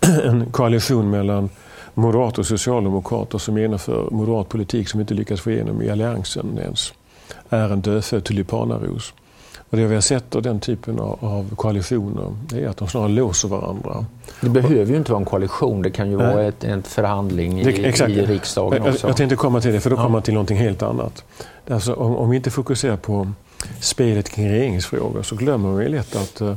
en 0.24 0.46
koalition 0.50 1.10
mellan 1.10 1.50
moderater 1.96 2.40
och 2.40 2.46
socialdemokrater 2.46 3.38
som 3.38 3.58
genomför 3.58 4.08
moderat 4.10 4.48
politik 4.48 4.88
som 4.88 5.00
inte 5.00 5.14
lyckas 5.14 5.40
få 5.40 5.50
igenom 5.50 5.82
i 5.82 5.90
alliansen 5.90 6.58
ens 6.58 6.92
är 7.48 7.72
en 7.72 7.80
dödfödd 7.80 8.24
tulipanaros. 8.24 9.14
Och 9.70 9.76
det 9.76 9.86
vi 9.86 9.94
har 9.94 10.02
sett 10.02 10.34
av 10.34 10.42
den 10.42 10.60
typen 10.60 10.98
av 11.00 11.54
koalitioner 11.56 12.34
är 12.54 12.68
att 12.68 12.76
de 12.76 12.88
snarare 12.88 13.08
låser 13.08 13.48
varandra. 13.48 14.06
Det 14.40 14.48
behöver 14.48 14.86
ju 14.92 14.96
inte 14.96 15.12
vara 15.12 15.20
en 15.20 15.24
koalition, 15.24 15.82
det 15.82 15.90
kan 15.90 16.10
ju 16.10 16.16
Nej. 16.16 16.34
vara 16.34 16.44
ett, 16.44 16.64
en 16.64 16.82
förhandling 16.82 17.60
i, 17.60 17.64
det, 17.64 17.72
i 18.10 18.26
riksdagen 18.26 18.82
också. 18.82 19.06
Jag, 19.06 19.10
jag 19.10 19.16
tänkte 19.16 19.36
komma 19.36 19.60
till 19.60 19.72
det, 19.72 19.80
för 19.80 19.90
då 19.90 19.96
kommer 19.96 20.08
man 20.08 20.22
till 20.22 20.34
någonting 20.34 20.58
helt 20.58 20.82
annat. 20.82 21.24
Alltså, 21.70 21.94
om, 21.94 22.16
om 22.16 22.30
vi 22.30 22.36
inte 22.36 22.50
fokuserar 22.50 22.96
på 22.96 23.32
spelet 23.80 24.28
kring 24.28 24.50
regeringsfrågor 24.50 25.22
så 25.22 25.36
glömmer 25.36 25.74
vi 25.74 25.88
lätt 25.88 26.16
att 26.16 26.42
uh, 26.42 26.54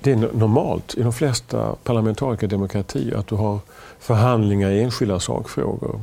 det 0.00 0.12
är 0.12 0.16
normalt 0.16 0.94
i 0.94 1.02
de 1.02 1.12
flesta 1.12 1.74
parlamentariska 1.84 2.46
demokratier 2.46 3.16
att 3.16 3.26
du 3.26 3.34
har 3.34 3.58
förhandlingar 4.06 4.70
i 4.70 4.82
enskilda 4.82 5.20
sakfrågor 5.20 6.00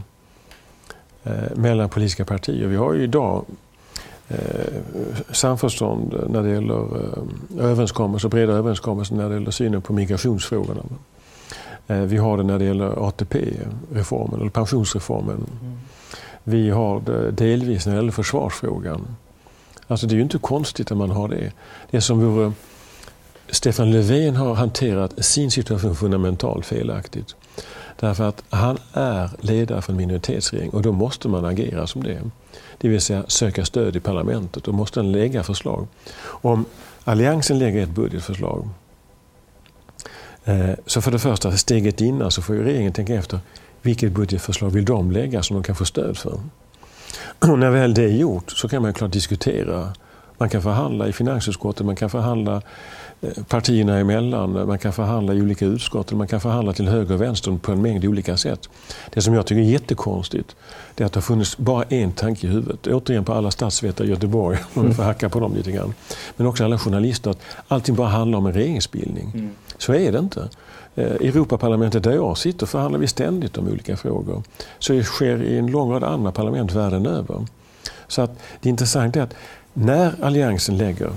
eh, 1.24 1.56
mellan 1.56 1.90
politiska 1.90 2.26
partier. 2.26 2.68
Vi 2.68 2.76
har 2.76 2.94
ju 2.94 3.04
idag 3.04 3.46
eh, 4.28 4.38
samförstånd 5.32 6.24
när 6.30 6.44
det 6.44 6.50
gäller 6.50 6.80
eh, 6.80 7.66
överenskommelser, 7.66 8.30
breda 8.30 8.54
överenskommelser 8.54 9.16
när 9.16 9.30
det 9.30 9.36
gäller 9.36 9.52
synen 9.52 9.82
på 9.82 9.94
migrationsfrågorna. 9.94 10.82
Vi 11.88 12.18
har 12.18 12.38
det 12.38 12.44
när 12.44 12.60
det 12.60 12.66
gäller 12.66 13.08
ATP-reformen 13.08 14.40
eller 14.42 14.50
pensionsreformen. 14.50 15.36
Mm. 15.36 15.78
Vi 16.44 16.70
har 16.70 17.00
det 17.00 17.32
delvis 17.32 17.86
när 17.86 17.94
det 17.94 18.00
gäller 18.00 18.12
försvarsfrågan. 18.12 19.16
Alltså 19.88 20.08
det 20.08 20.14
är 20.14 20.16
ju 20.16 20.22
inte 20.22 20.38
konstigt 20.38 20.92
att 20.92 20.98
man 20.98 21.12
har 21.12 21.28
det. 21.28 21.52
Det 21.92 22.02
som 22.02 22.20
vore 22.20 22.52
Stefan 23.50 23.92
Löfven 23.92 24.36
har 24.36 24.56
hanterat 24.56 25.26
sin 25.26 25.52
situation 25.52 25.96
fundamentalt 25.96 26.66
felaktigt. 26.66 27.36
Därför 28.04 28.24
att 28.24 28.44
han 28.50 28.78
är 28.94 29.30
ledare 29.40 29.82
för 29.82 29.92
en 29.92 29.98
minoritetsregering 29.98 30.70
och 30.70 30.82
då 30.82 30.92
måste 30.92 31.28
man 31.28 31.46
agera 31.46 31.88
som 31.88 32.04
det. 32.04 32.22
Det 32.78 32.88
vill 32.88 33.02
säga 33.02 33.24
söka 33.28 33.66
stöd 33.66 33.96
i 33.96 34.00
parlamentet. 34.00 34.64
Då 34.64 34.72
måste 34.72 35.00
han 35.00 35.12
lägga 35.12 35.44
förslag. 35.44 35.88
Om 36.24 36.66
Alliansen 37.04 37.60
lägger 37.60 37.84
ett 37.84 37.90
budgetförslag 37.90 38.70
eh, 40.46 40.70
så 40.86 41.02
för 41.02 41.12
det 41.12 41.20
första, 41.20 41.58
steget 41.58 42.02
innan 42.02 42.32
så 42.32 42.42
får 42.42 42.54
regeringen 42.54 42.94
tänka 42.94 43.16
efter 43.16 43.40
vilket 43.82 44.12
budgetförslag 44.12 44.70
vill 44.70 44.86
de 44.86 45.12
lägga 45.12 45.44
som 45.44 45.56
de 45.56 45.64
kan 45.64 45.76
få 45.76 45.86
stöd 45.86 46.18
för. 46.18 46.40
Och 47.40 47.60
när 47.60 47.70
väl 47.70 47.94
det 47.94 48.04
är 48.04 48.18
gjort 48.18 48.52
så 48.52 48.70
kan 48.70 48.82
man 48.82 48.94
klart 48.94 49.12
diskutera. 49.12 49.94
Man 50.38 50.50
kan 50.50 50.62
förhandla 50.62 51.08
i 51.08 51.14
finansutskottet, 51.14 51.86
man 51.86 51.96
kan 51.96 52.10
förhandla 52.10 52.62
partierna 53.48 54.00
emellan. 54.00 54.68
Man 54.68 54.80
kan 54.80 54.94
förhandla 54.94 55.34
i 55.34 55.42
olika 55.42 55.66
utskott. 55.66 56.12
Man 56.12 56.28
kan 56.28 56.42
förhandla 56.42 56.74
till 56.74 56.88
höger 56.88 57.14
och 57.16 57.22
vänster 57.22 57.58
på 57.62 57.72
en 57.72 57.82
mängd 57.82 58.06
olika 58.06 58.38
sätt. 58.38 58.70
Det 59.14 59.22
som 59.22 59.34
jag 59.34 59.46
tycker 59.46 59.62
är 59.62 59.66
jättekonstigt 59.66 60.56
det 60.96 61.04
är 61.04 61.06
att 61.06 61.14
det 61.14 61.18
har 61.18 61.22
funnits 61.22 61.58
bara 61.58 61.84
en 61.84 62.12
tanke 62.12 62.48
i 62.48 62.50
huvudet. 62.50 62.88
Återigen 62.88 63.26
på 63.26 63.34
alla 63.34 63.52
statsvetare 63.52 64.08
i 64.08 64.10
Göteborg, 64.10 64.58
om 64.74 64.88
vi 64.88 64.94
får 64.94 65.04
hacka 65.04 65.30
på 65.30 65.40
dem 65.40 65.56
lite 65.56 65.72
grann. 65.72 65.94
Men 66.36 66.48
också 66.48 66.66
alla 66.66 66.78
journalister. 66.78 67.32
att 67.32 67.40
Allting 67.68 67.96
bara 67.96 68.08
handlar 68.08 68.38
om 68.38 68.46
en 68.46 68.54
regeringsbildning. 68.54 69.32
Mm. 69.34 69.52
Så 69.78 69.94
är 69.94 70.12
det 70.12 70.20
inte. 70.20 70.50
Eh, 70.96 71.06
Europaparlamentet 71.06 72.04
där 72.04 72.12
jag 72.12 72.38
sitter 72.38 72.66
förhandlar 72.66 73.00
vi 73.00 73.08
ständigt 73.08 73.58
om 73.58 73.68
olika 73.68 73.98
frågor. 73.98 74.44
Så 74.80 74.94
det 74.94 75.04
sker 75.04 75.44
i 75.44 75.58
en 75.58 75.68
lång 75.68 75.92
rad 75.92 76.04
andra 76.04 76.32
parlament 76.32 76.72
världen 76.72 77.06
över. 77.06 77.46
Så 78.08 78.22
att 78.22 78.40
det 78.62 78.70
intressanta 78.70 79.20
är 79.20 79.24
att 79.24 79.34
när 79.74 80.16
Alliansen 80.22 80.78
lägger 80.78 81.10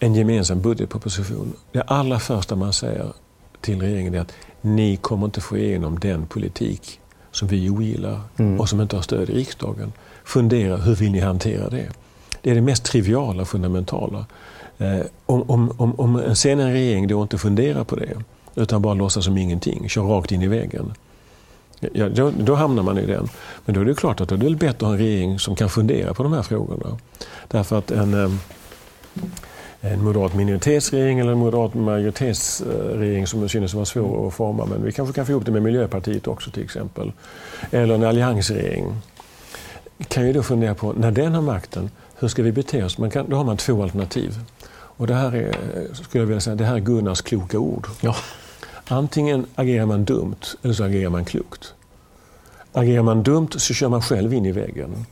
en 0.00 0.14
gemensam 0.14 0.60
budgetproposition, 0.60 1.52
det 1.72 1.82
allra 1.82 2.18
första 2.18 2.56
man 2.56 2.72
säger 2.72 3.12
till 3.60 3.80
regeringen 3.80 4.14
är 4.14 4.20
att 4.20 4.32
ni 4.60 4.96
kommer 4.96 5.26
inte 5.26 5.40
få 5.40 5.56
igenom 5.56 5.98
den 5.98 6.26
politik 6.26 7.00
som 7.30 7.48
vi 7.48 7.70
ogillar 7.70 8.20
mm. 8.36 8.60
och 8.60 8.68
som 8.68 8.80
inte 8.80 8.96
har 8.96 9.02
stöd 9.02 9.30
i 9.30 9.34
riksdagen. 9.34 9.92
Fundera, 10.24 10.76
hur 10.76 10.94
vill 10.94 11.12
ni 11.12 11.20
hantera 11.20 11.68
det? 11.68 11.88
Det 12.42 12.50
är 12.50 12.54
det 12.54 12.60
mest 12.60 12.84
triviala 12.84 13.44
fundamentala. 13.44 14.26
Eh, 14.78 15.00
om, 15.26 15.50
om, 15.50 15.94
om, 16.00 16.16
en 16.44 16.72
regering 16.72 17.08
då 17.08 17.22
inte 17.22 17.38
funderar 17.38 17.84
på 17.84 17.96
det 17.96 18.14
utan 18.54 18.82
bara 18.82 18.94
låtsas 18.94 19.24
som 19.24 19.38
ingenting, 19.38 19.88
kör 19.88 20.02
rakt 20.02 20.32
in 20.32 20.42
i 20.42 20.48
väggen. 20.48 20.94
Ja, 21.92 22.08
då, 22.08 22.32
då, 22.38 22.54
hamnar 22.54 22.82
man 22.82 22.98
i 22.98 23.06
den. 23.06 23.28
Men 23.64 23.74
då 23.74 23.80
är 23.80 23.84
det 23.84 23.94
klart 23.94 24.20
att 24.20 24.28
det 24.28 24.34
är 24.34 24.54
bättre 24.54 24.68
att 24.68 24.80
ha 24.80 24.92
en 24.92 24.98
regering 24.98 25.38
som 25.38 25.56
kan 25.56 25.70
fundera 25.70 26.14
på 26.14 26.22
de 26.22 26.32
här 26.32 26.42
frågorna. 26.42 26.98
Därför 27.48 27.78
att 27.78 27.90
en, 27.90 28.24
eh, 28.24 28.30
en 29.80 30.04
moderat 30.04 30.34
minoritetsregering 30.34 31.18
eller 31.18 31.32
en 31.32 31.38
moderat 31.38 31.74
majoritetsregering 31.74 33.26
som 33.26 33.48
synes 33.48 33.74
vara 33.74 33.84
svår 33.84 34.28
att 34.28 34.34
forma, 34.34 34.66
men 34.66 34.84
vi 34.84 34.92
kanske 34.92 35.14
kan 35.14 35.26
få 35.26 35.32
ihop 35.32 35.46
det 35.46 35.52
med 35.52 35.62
Miljöpartiet 35.62 36.26
också 36.26 36.50
till 36.50 36.62
exempel. 36.62 37.12
Eller 37.70 37.94
en 37.94 38.04
alliansregering. 38.04 38.94
Kan 40.08 40.26
ju 40.26 40.32
då 40.32 40.42
fundera 40.42 40.74
på, 40.74 40.92
när 40.92 41.10
den 41.10 41.34
har 41.34 41.42
makten, 41.42 41.90
hur 42.18 42.28
ska 42.28 42.42
vi 42.42 42.52
bete 42.52 42.84
oss? 42.84 42.98
Man 42.98 43.10
kan, 43.10 43.30
då 43.30 43.36
har 43.36 43.44
man 43.44 43.56
två 43.56 43.82
alternativ. 43.82 44.38
Och 44.72 45.06
det 45.06 45.14
här 45.14 45.34
är, 45.34 45.54
skulle 45.94 46.22
jag 46.22 46.26
vilja 46.26 46.40
säga, 46.40 46.56
det 46.56 46.64
här 46.64 46.74
är 46.74 46.80
Gunnars 46.80 47.22
kloka 47.22 47.58
ord. 47.58 47.86
Ja. 48.00 48.16
Antingen 48.88 49.46
agerar 49.54 49.86
man 49.86 50.04
dumt 50.04 50.56
eller 50.62 50.74
så 50.74 50.84
agerar 50.84 51.10
man 51.10 51.24
klokt. 51.24 51.74
Agerar 52.72 53.02
man 53.02 53.22
dumt 53.22 53.48
så 53.56 53.74
kör 53.74 53.88
man 53.88 54.02
själv 54.02 54.34
in 54.34 54.46
i 54.46 54.52
väggen. 54.52 55.06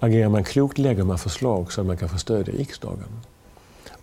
Agerar 0.00 0.28
man 0.28 0.44
klokt 0.44 0.78
lägger 0.78 1.04
man 1.04 1.18
förslag 1.18 1.72
så 1.72 1.80
att 1.80 1.86
man 1.86 1.96
kan 1.96 2.08
få 2.08 2.18
stöd 2.18 2.48
i 2.48 2.52
riksdagen. 2.52 3.08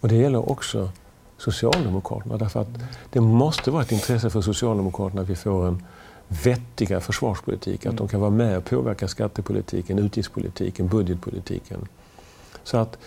Och 0.06 0.10
det 0.10 0.16
gäller 0.16 0.50
också 0.50 0.90
Socialdemokraterna. 1.38 2.38
Därför 2.38 2.60
att 2.60 2.68
det 3.10 3.22
måste 3.22 3.72
vara 3.72 3.82
ett 3.82 3.92
intresse 3.92 4.30
för 4.30 4.42
Socialdemokraterna 4.42 5.22
att 5.22 5.30
vi 5.30 5.36
får 5.36 5.68
en 5.68 5.84
vettiga 6.28 7.00
försvarspolitik. 7.00 7.86
Att 7.86 7.98
de 7.98 8.08
kan 8.08 8.20
vara 8.20 8.32
med 8.32 8.58
och 8.58 8.66
påverka 8.66 9.08
skattepolitiken, 9.08 10.00
utgiftspolitiken, 10.00 10.88
budgetpolitiken. 10.88 11.88
Så 12.64 12.78
att 12.78 12.98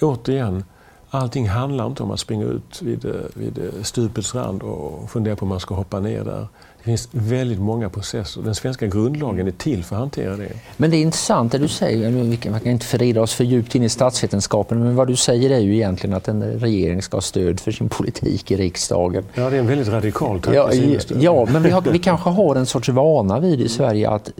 återigen, 0.00 0.64
allting 1.10 1.48
handlar 1.48 1.86
inte 1.86 2.02
om 2.02 2.10
att 2.10 2.20
springa 2.20 2.44
ut 2.44 2.82
vid, 2.82 3.04
vid 3.34 3.72
stupets 3.82 4.34
rand 4.34 4.62
och 4.62 5.10
fundera 5.10 5.36
på 5.36 5.42
om 5.42 5.48
man 5.48 5.60
ska 5.60 5.74
hoppa 5.74 6.00
ner 6.00 6.24
där. 6.24 6.48
Det 6.80 6.84
finns 6.84 7.08
väldigt 7.12 7.60
många 7.60 7.88
processer. 7.88 8.42
Den 8.42 8.54
svenska 8.54 8.86
grundlagen 8.86 9.46
är 9.46 9.50
till 9.50 9.84
för 9.84 9.96
att 9.96 10.00
hantera 10.00 10.36
det. 10.36 10.48
Men 10.76 10.90
det 10.90 10.96
är 10.96 11.02
intressant 11.02 11.52
det 11.52 11.58
du 11.58 11.68
säger. 11.68 12.10
Vi 12.10 12.36
kan 12.36 12.66
inte 12.66 12.86
förrida 12.86 13.22
oss 13.22 13.34
för 13.34 13.44
djupt 13.44 13.74
in 13.74 13.82
i 13.82 13.88
statsvetenskapen, 13.88 14.84
men 14.84 14.96
vad 14.96 15.08
du 15.08 15.16
säger 15.16 15.50
är 15.50 15.58
ju 15.58 15.74
egentligen 15.74 16.16
att 16.16 16.28
en 16.28 16.42
regering 16.42 17.02
ska 17.02 17.16
ha 17.16 17.22
stöd 17.22 17.60
för 17.60 17.72
sin 17.72 17.88
politik 17.88 18.50
i 18.50 18.56
riksdagen. 18.56 19.24
Ja, 19.34 19.50
det 19.50 19.56
är 19.56 19.60
en 19.60 19.66
väldigt 19.66 19.88
radikal 19.88 20.40
tanke. 20.40 20.58
Ja, 20.58 20.72
ja, 21.20 21.46
men 21.52 21.62
vi, 21.62 21.70
har, 21.70 21.82
vi 21.82 21.98
kanske 21.98 22.30
har 22.30 22.56
en 22.56 22.66
sorts 22.66 22.88
vana 22.88 23.40
vid 23.40 23.60
i 23.60 23.68
Sverige 23.68 24.10
att 24.10 24.30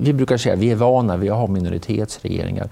vi 0.00 0.12
brukar 0.12 0.36
säga 0.36 0.54
att 0.54 0.60
vi 0.60 0.70
är 0.70 0.76
vana 0.76 1.16
vid 1.16 1.30
att 1.30 1.36
ha 1.36 1.46
minoritetsregeringar. 1.46 2.68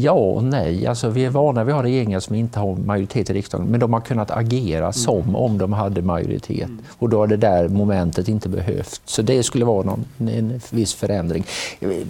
Ja 0.00 0.12
och 0.12 0.44
nej. 0.44 0.86
Alltså, 0.86 1.08
vi 1.08 1.24
är 1.24 1.30
vana 1.30 1.64
vid 1.64 1.74
att 1.74 1.80
ha 1.80 1.82
regeringar 1.82 2.20
som 2.20 2.34
inte 2.34 2.58
har 2.58 2.76
majoritet 2.76 3.30
i 3.30 3.32
riksdagen, 3.32 3.66
men 3.66 3.80
de 3.80 3.92
har 3.92 4.00
kunnat 4.00 4.30
agera 4.30 4.92
som 4.92 5.36
om 5.36 5.58
de 5.58 5.72
hade 5.72 6.02
majoritet. 6.02 6.70
Och 6.98 7.08
då 7.08 7.18
har 7.18 7.26
det 7.26 7.36
där 7.36 7.68
momentet 7.68 8.28
inte 8.28 8.48
behövt. 8.48 9.00
Så 9.04 9.22
det 9.22 9.42
skulle 9.42 9.64
vara 9.64 9.84
någon, 9.84 10.04
en 10.18 10.60
viss 10.70 10.94
förändring. 10.94 11.44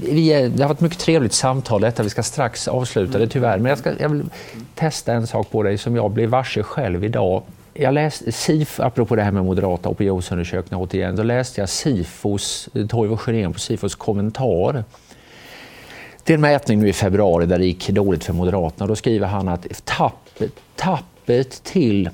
Vi 0.03 0.33
är, 0.33 0.49
det 0.49 0.63
har 0.63 0.69
varit 0.69 0.81
mycket 0.81 0.99
trevligt 0.99 1.33
samtal 1.33 1.81
detta. 1.81 2.03
Vi 2.03 2.11
ska 2.11 2.23
strax 2.23 2.69
avsluta 2.69 3.19
det 3.19 3.27
tyvärr. 3.27 3.59
Men 3.59 3.71
jag, 3.71 3.79
ska, 3.79 3.93
jag 4.01 4.09
vill 4.09 4.25
testa 4.75 5.13
en 5.13 5.27
sak 5.27 5.51
på 5.51 5.63
dig 5.63 5.79
som 5.79 5.97
jag 5.97 6.11
blev 6.11 6.31
varse 6.31 6.63
själv 6.63 7.05
idag. 7.05 7.43
Jag 7.75 7.95
läste 7.95 8.33
SIF, 8.33 8.81
apropå 8.81 9.17
det 9.17 9.23
här 9.23 9.33
med 9.33 9.45
moderata 9.45 9.89
opinionsundersökningar 9.89 10.85
återigen, 10.85 11.17
då 11.17 11.23
läste 11.23 11.61
jag 11.61 11.69
Sifos, 11.69 12.69
Toivo 12.89 13.17
Sjörén 13.17 13.53
på 13.53 13.59
Sifos 13.59 13.95
kommentar 13.95 14.85
det 16.29 16.33
är 16.33 16.35
en 16.35 16.41
mätning 16.41 16.79
nu 16.79 16.89
i 16.89 16.93
februari 16.93 17.47
där 17.47 17.59
det 17.59 17.65
gick 17.67 17.89
dåligt 17.89 18.25
för 18.25 18.33
Moderaterna. 18.33 18.87
Då 18.87 18.97
skriver 18.97 19.27
han 19.27 19.49
att 19.49 19.85
tappet, 19.85 20.53
tappet 20.77 21.65
till 21.65 22.11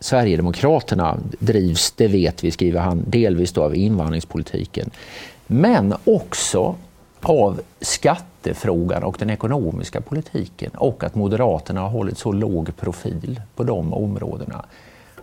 Sverigedemokraterna 0.00 1.18
drivs, 1.38 1.92
det 1.92 2.08
vet 2.08 2.44
vi, 2.44 2.50
skriver 2.50 2.80
han, 2.80 3.04
delvis 3.06 3.52
då 3.52 3.62
av 3.62 3.76
invandringspolitiken. 3.76 4.90
Men 5.46 5.94
också 6.04 6.74
av 7.20 7.60
skattefrågan 7.80 9.02
och 9.02 9.16
den 9.18 9.30
ekonomiska 9.30 10.00
politiken 10.00 10.70
och 10.74 11.04
att 11.04 11.14
Moderaterna 11.14 11.80
har 11.80 11.88
hållit 11.88 12.18
så 12.18 12.32
låg 12.32 12.76
profil 12.76 13.40
på 13.56 13.64
de 13.64 13.94
områdena. 13.94 14.64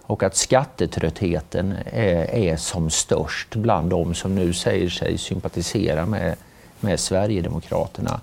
Och 0.01 0.23
att 0.23 0.35
skattetröttheten 0.35 1.73
är, 1.85 2.35
är 2.35 2.57
som 2.57 2.89
störst 2.89 3.55
bland 3.55 3.89
de 3.89 4.13
som 4.13 4.35
nu 4.35 4.53
säger 4.53 4.89
sig 4.89 5.17
sympatisera 5.17 6.05
med, 6.05 6.35
med 6.83 6.99
Sverigedemokraterna. 6.99 8.21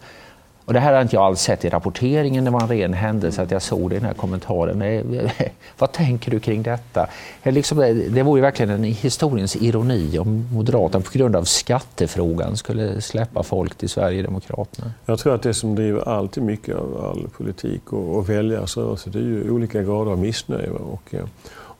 Och 0.68 0.74
det 0.74 0.80
här 0.80 0.92
har 0.92 1.02
inte 1.02 1.16
jag 1.16 1.22
alls 1.22 1.40
sett 1.40 1.64
i 1.64 1.68
rapporteringen, 1.68 2.44
det 2.44 2.50
var 2.50 2.60
en 2.60 2.68
ren 2.68 2.94
händelse 2.94 3.42
att 3.42 3.50
jag 3.50 3.62
såg 3.62 3.90
det 3.90 3.96
i 3.96 3.98
den 3.98 4.06
här 4.06 4.14
kommentaren. 4.14 4.78
Men, 4.78 5.14
eh, 5.14 5.30
vad 5.78 5.92
tänker 5.92 6.30
du 6.30 6.40
kring 6.40 6.62
detta? 6.62 7.06
Eh, 7.42 7.52
liksom, 7.52 7.80
eh, 7.80 7.94
det 7.94 8.22
vore 8.22 8.42
verkligen 8.42 8.70
en 8.70 8.84
historiens 8.84 9.56
ironi 9.56 10.18
om 10.18 10.48
Moderaterna 10.52 11.04
på 11.04 11.18
grund 11.18 11.36
av 11.36 11.44
skattefrågan 11.44 12.56
skulle 12.56 13.00
släppa 13.00 13.42
folk 13.42 13.74
till 13.74 13.88
Sverigedemokraterna. 13.88 14.92
Jag 15.06 15.18
tror 15.18 15.34
att 15.34 15.42
det 15.42 15.54
som 15.54 15.74
driver 15.74 16.08
alltid 16.08 16.42
mycket 16.42 16.76
av 16.76 17.04
all 17.04 17.28
politik 17.36 17.92
och, 17.92 18.16
och 18.16 18.30
väljarrörelse 18.30 19.10
det 19.10 19.18
är 19.18 19.22
ju 19.22 19.50
olika 19.50 19.82
grader 19.82 20.10
av 20.10 20.18
missnöje. 20.18 20.70
Och, 20.70 21.14
eh, 21.14 21.24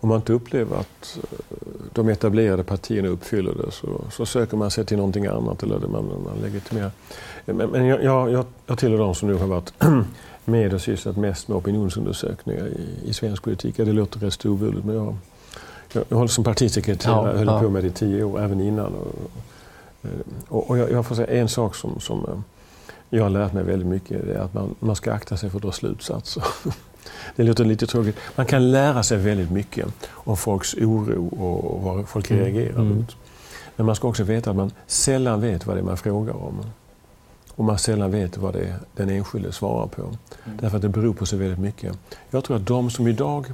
om 0.01 0.09
man 0.09 0.17
inte 0.19 0.33
upplever 0.33 0.77
att 0.77 1.19
eh, 1.23 1.57
de 1.93 2.09
etablerade 2.09 2.65
partierna 2.65 3.09
uppfyller 3.09 3.55
det 3.55 3.71
så, 3.71 4.05
så 4.11 4.27
söker 4.27 4.57
man 4.57 4.71
sig 4.71 4.87
till 4.87 4.97
någonting 4.97 5.27
annat 5.27 5.63
eller 5.63 5.79
man, 5.79 6.05
man 6.25 6.39
legitimerar. 6.43 6.91
Men, 7.45 7.71
men 7.71 7.87
jag, 7.87 8.03
jag, 8.03 8.45
jag 8.67 8.79
tillhör 8.79 8.99
de 8.99 9.15
som 9.15 9.29
nu 9.29 9.35
har 9.35 9.47
varit 9.47 9.73
med 10.45 10.75
och 10.75 10.81
sysslat 10.81 11.17
mest 11.17 11.49
med 11.49 11.57
opinionsundersökningar 11.57 12.67
i, 12.67 13.09
i 13.09 13.13
svensk 13.13 13.43
politik. 13.43 13.75
Ja, 13.79 13.85
det 13.85 13.93
låter 13.93 14.21
rätt 14.21 14.33
storvulet 14.33 14.85
men 14.85 14.95
jag, 14.95 15.17
jag, 15.93 16.05
jag 16.09 16.17
håller 16.17 16.29
som 16.29 16.45
partisekreterare, 16.45 17.31
ja, 17.31 17.39
höll 17.39 17.47
ja. 17.47 17.61
på 17.61 17.71
med 17.71 17.85
det 17.85 17.89
i 17.89 17.91
tio 17.91 18.25
år, 18.25 18.41
även 18.41 18.61
innan. 18.61 18.95
Och, 18.95 19.31
och, 20.49 20.71
och 20.71 20.79
jag, 20.79 20.91
jag, 20.91 21.07
får 21.07 21.15
säga 21.15 21.41
en 21.41 21.49
sak 21.49 21.75
som, 21.75 22.01
som 22.01 22.25
eh, 22.25 22.41
jag 23.11 23.23
har 23.23 23.31
lärt 23.31 23.53
mig 23.53 23.65
väldigt 23.65 23.89
mycket, 23.89 24.27
det 24.27 24.35
är 24.35 24.39
att 24.39 24.55
man, 24.55 24.75
man 24.79 24.97
ska 24.97 25.13
akta 25.13 25.37
sig 25.37 25.51
för 25.51 25.59
att 25.59 25.63
dra 25.63 25.73
slutsatser. 25.73 26.45
Det 27.37 27.43
låter 27.43 27.65
lite 27.65 27.87
tråkigt. 27.87 28.17
Man 28.37 28.47
kan 28.47 28.71
lära 28.71 29.03
sig 29.03 29.19
väldigt 29.19 29.51
mycket 29.51 29.87
om 30.09 30.37
folks 30.37 30.75
oro 30.75 31.29
och 31.29 31.83
vad 31.83 32.09
folk 32.09 32.31
mm. 32.31 32.45
reagerar 32.45 32.81
mm. 32.81 32.97
mot. 32.97 33.17
Men 33.77 33.87
man 33.87 33.97
ska 33.97 34.09
också 34.09 34.25
veta 34.25 34.51
att 34.51 34.57
man 34.57 34.73
sällan 34.87 35.41
vet 35.41 35.67
vad 35.67 35.77
det 35.77 35.81
är 35.81 35.85
man 35.85 35.97
frågar 35.97 36.37
om. 36.37 36.65
Och 37.55 37.65
man 37.65 37.79
sällan 37.79 38.11
vet 38.11 38.37
vad 38.37 38.53
det 38.53 38.61
är 38.61 38.79
den 38.97 39.11
enskilde 39.11 39.53
svarar 39.53 39.87
på. 39.87 40.03
Mm. 40.03 40.17
Därför 40.61 40.77
att 40.77 40.83
det 40.83 40.89
beror 40.89 41.15
på 41.15 41.27
så 41.27 41.37
väldigt 41.37 41.59
mycket. 41.59 41.99
Jag 42.31 42.45
tror 42.45 42.57
att 42.57 42.67
de 42.67 42.91
som 42.91 43.09
idag 43.09 43.47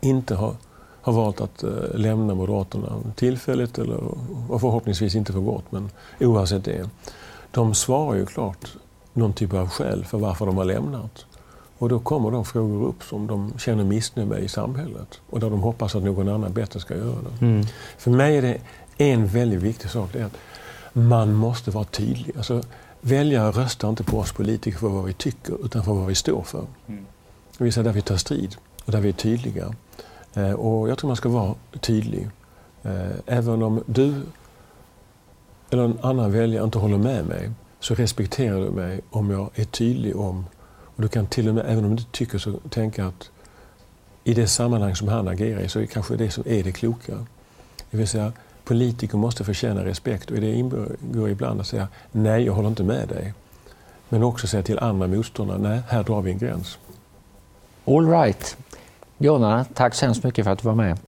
inte 0.00 0.34
har, 0.34 0.56
har 1.02 1.12
valt 1.12 1.40
att 1.40 1.64
uh, 1.64 1.70
lämna 1.94 2.34
Moderaterna 2.34 2.92
tillfälligt 3.16 3.78
eller, 3.78 4.00
och 4.48 4.60
förhoppningsvis 4.60 5.14
inte 5.14 5.32
för 5.32 5.40
gott, 5.40 5.72
men 5.72 5.90
oavsett 6.20 6.64
det. 6.64 6.90
De 7.50 7.74
svarar 7.74 8.14
ju 8.14 8.26
klart 8.26 8.76
någon 9.12 9.32
typ 9.32 9.52
av 9.52 9.68
skäl 9.68 10.04
för 10.04 10.18
varför 10.18 10.46
de 10.46 10.56
har 10.56 10.64
lämnat. 10.64 11.26
Och 11.78 11.88
då 11.88 11.98
kommer 11.98 12.30
de 12.30 12.44
frågor 12.44 12.88
upp 12.88 13.02
som 13.02 13.26
de 13.26 13.52
känner 13.58 13.84
missnöje 13.84 14.28
med 14.28 14.42
i 14.42 14.48
samhället 14.48 15.20
och 15.30 15.40
där 15.40 15.50
de 15.50 15.60
hoppas 15.60 15.94
att 15.94 16.02
någon 16.02 16.28
annan 16.28 16.52
bättre 16.52 16.80
ska 16.80 16.96
göra 16.96 17.16
det. 17.22 17.46
Mm. 17.46 17.66
För 17.98 18.10
mig 18.10 18.36
är 18.36 18.42
det 18.42 18.58
en 18.98 19.26
väldigt 19.26 19.62
viktig 19.62 19.90
sak. 19.90 20.10
Det 20.12 20.20
är 20.20 20.24
att 20.24 20.36
man 20.92 21.32
måste 21.32 21.70
vara 21.70 21.84
tydlig. 21.84 22.36
Alltså, 22.36 22.62
väljare 23.00 23.50
röstar 23.50 23.88
inte 23.88 24.04
på 24.04 24.18
oss 24.18 24.32
politiker 24.32 24.78
för 24.78 24.88
vad 24.88 25.04
vi 25.04 25.12
tycker 25.12 25.64
utan 25.64 25.84
för 25.84 25.92
vad 25.92 26.06
vi 26.06 26.14
står 26.14 26.42
för. 26.42 26.66
Mm. 26.86 27.06
Vi 27.58 27.68
är 27.68 27.82
där 27.82 27.92
vi 27.92 28.02
tar 28.02 28.16
strid 28.16 28.56
och 28.84 28.92
där 28.92 29.00
vi 29.00 29.08
är 29.08 29.12
tydliga. 29.12 29.74
Eh, 30.34 30.52
och 30.52 30.88
jag 30.88 30.98
tror 30.98 31.08
man 31.08 31.16
ska 31.16 31.28
vara 31.28 31.54
tydlig. 31.80 32.28
Eh, 32.82 33.10
även 33.26 33.62
om 33.62 33.82
du 33.86 34.22
eller 35.70 35.84
en 35.84 35.98
annan 36.02 36.32
väljare 36.32 36.64
inte 36.64 36.78
håller 36.78 36.98
med 36.98 37.26
mig 37.26 37.50
så 37.80 37.94
respekterar 37.94 38.60
du 38.60 38.70
mig 38.70 39.00
om 39.10 39.30
jag 39.30 39.50
är 39.54 39.64
tydlig 39.64 40.16
om 40.16 40.44
och 40.96 41.02
du 41.02 41.08
kan 41.08 41.26
till 41.26 41.48
och 41.48 41.54
med, 41.54 41.64
även 41.66 41.84
om 41.84 41.96
du 41.96 42.02
inte 42.02 42.12
tycker 42.12 42.38
så, 42.38 42.52
tänka 42.70 43.06
att 43.06 43.30
i 44.24 44.34
det 44.34 44.46
sammanhang 44.46 44.96
som 44.96 45.08
han 45.08 45.28
agerar 45.28 45.60
i 45.60 45.68
så 45.68 45.78
är 45.78 45.80
det 45.80 45.86
kanske 45.86 46.16
det 46.16 46.30
som 46.30 46.44
är 46.46 46.62
det 46.62 46.72
kloka. 46.72 47.12
Det 47.90 47.96
vill 47.96 48.08
säga, 48.08 48.32
politiker 48.64 49.18
måste 49.18 49.44
förtjäna 49.44 49.84
respekt 49.84 50.30
och 50.30 50.36
i 50.36 50.40
det 50.40 50.52
ingår 50.52 51.30
ibland 51.30 51.60
att 51.60 51.66
säga 51.66 51.88
nej, 52.12 52.44
jag 52.44 52.52
håller 52.52 52.68
inte 52.68 52.82
med 52.82 53.08
dig. 53.08 53.34
Men 54.08 54.22
också 54.22 54.46
säga 54.46 54.62
till 54.62 54.78
andra 54.78 55.06
motståndare, 55.06 55.58
nej, 55.58 55.80
här 55.88 56.02
drar 56.02 56.22
vi 56.22 56.30
en 56.30 56.38
gräns. 56.38 56.78
All 57.84 58.10
right. 58.10 58.56
Gunnar, 59.18 59.64
tack 59.74 59.94
så 59.94 60.06
hemskt 60.06 60.24
mycket 60.24 60.44
för 60.44 60.52
att 60.52 60.58
du 60.58 60.68
var 60.68 60.74
med. 60.74 60.98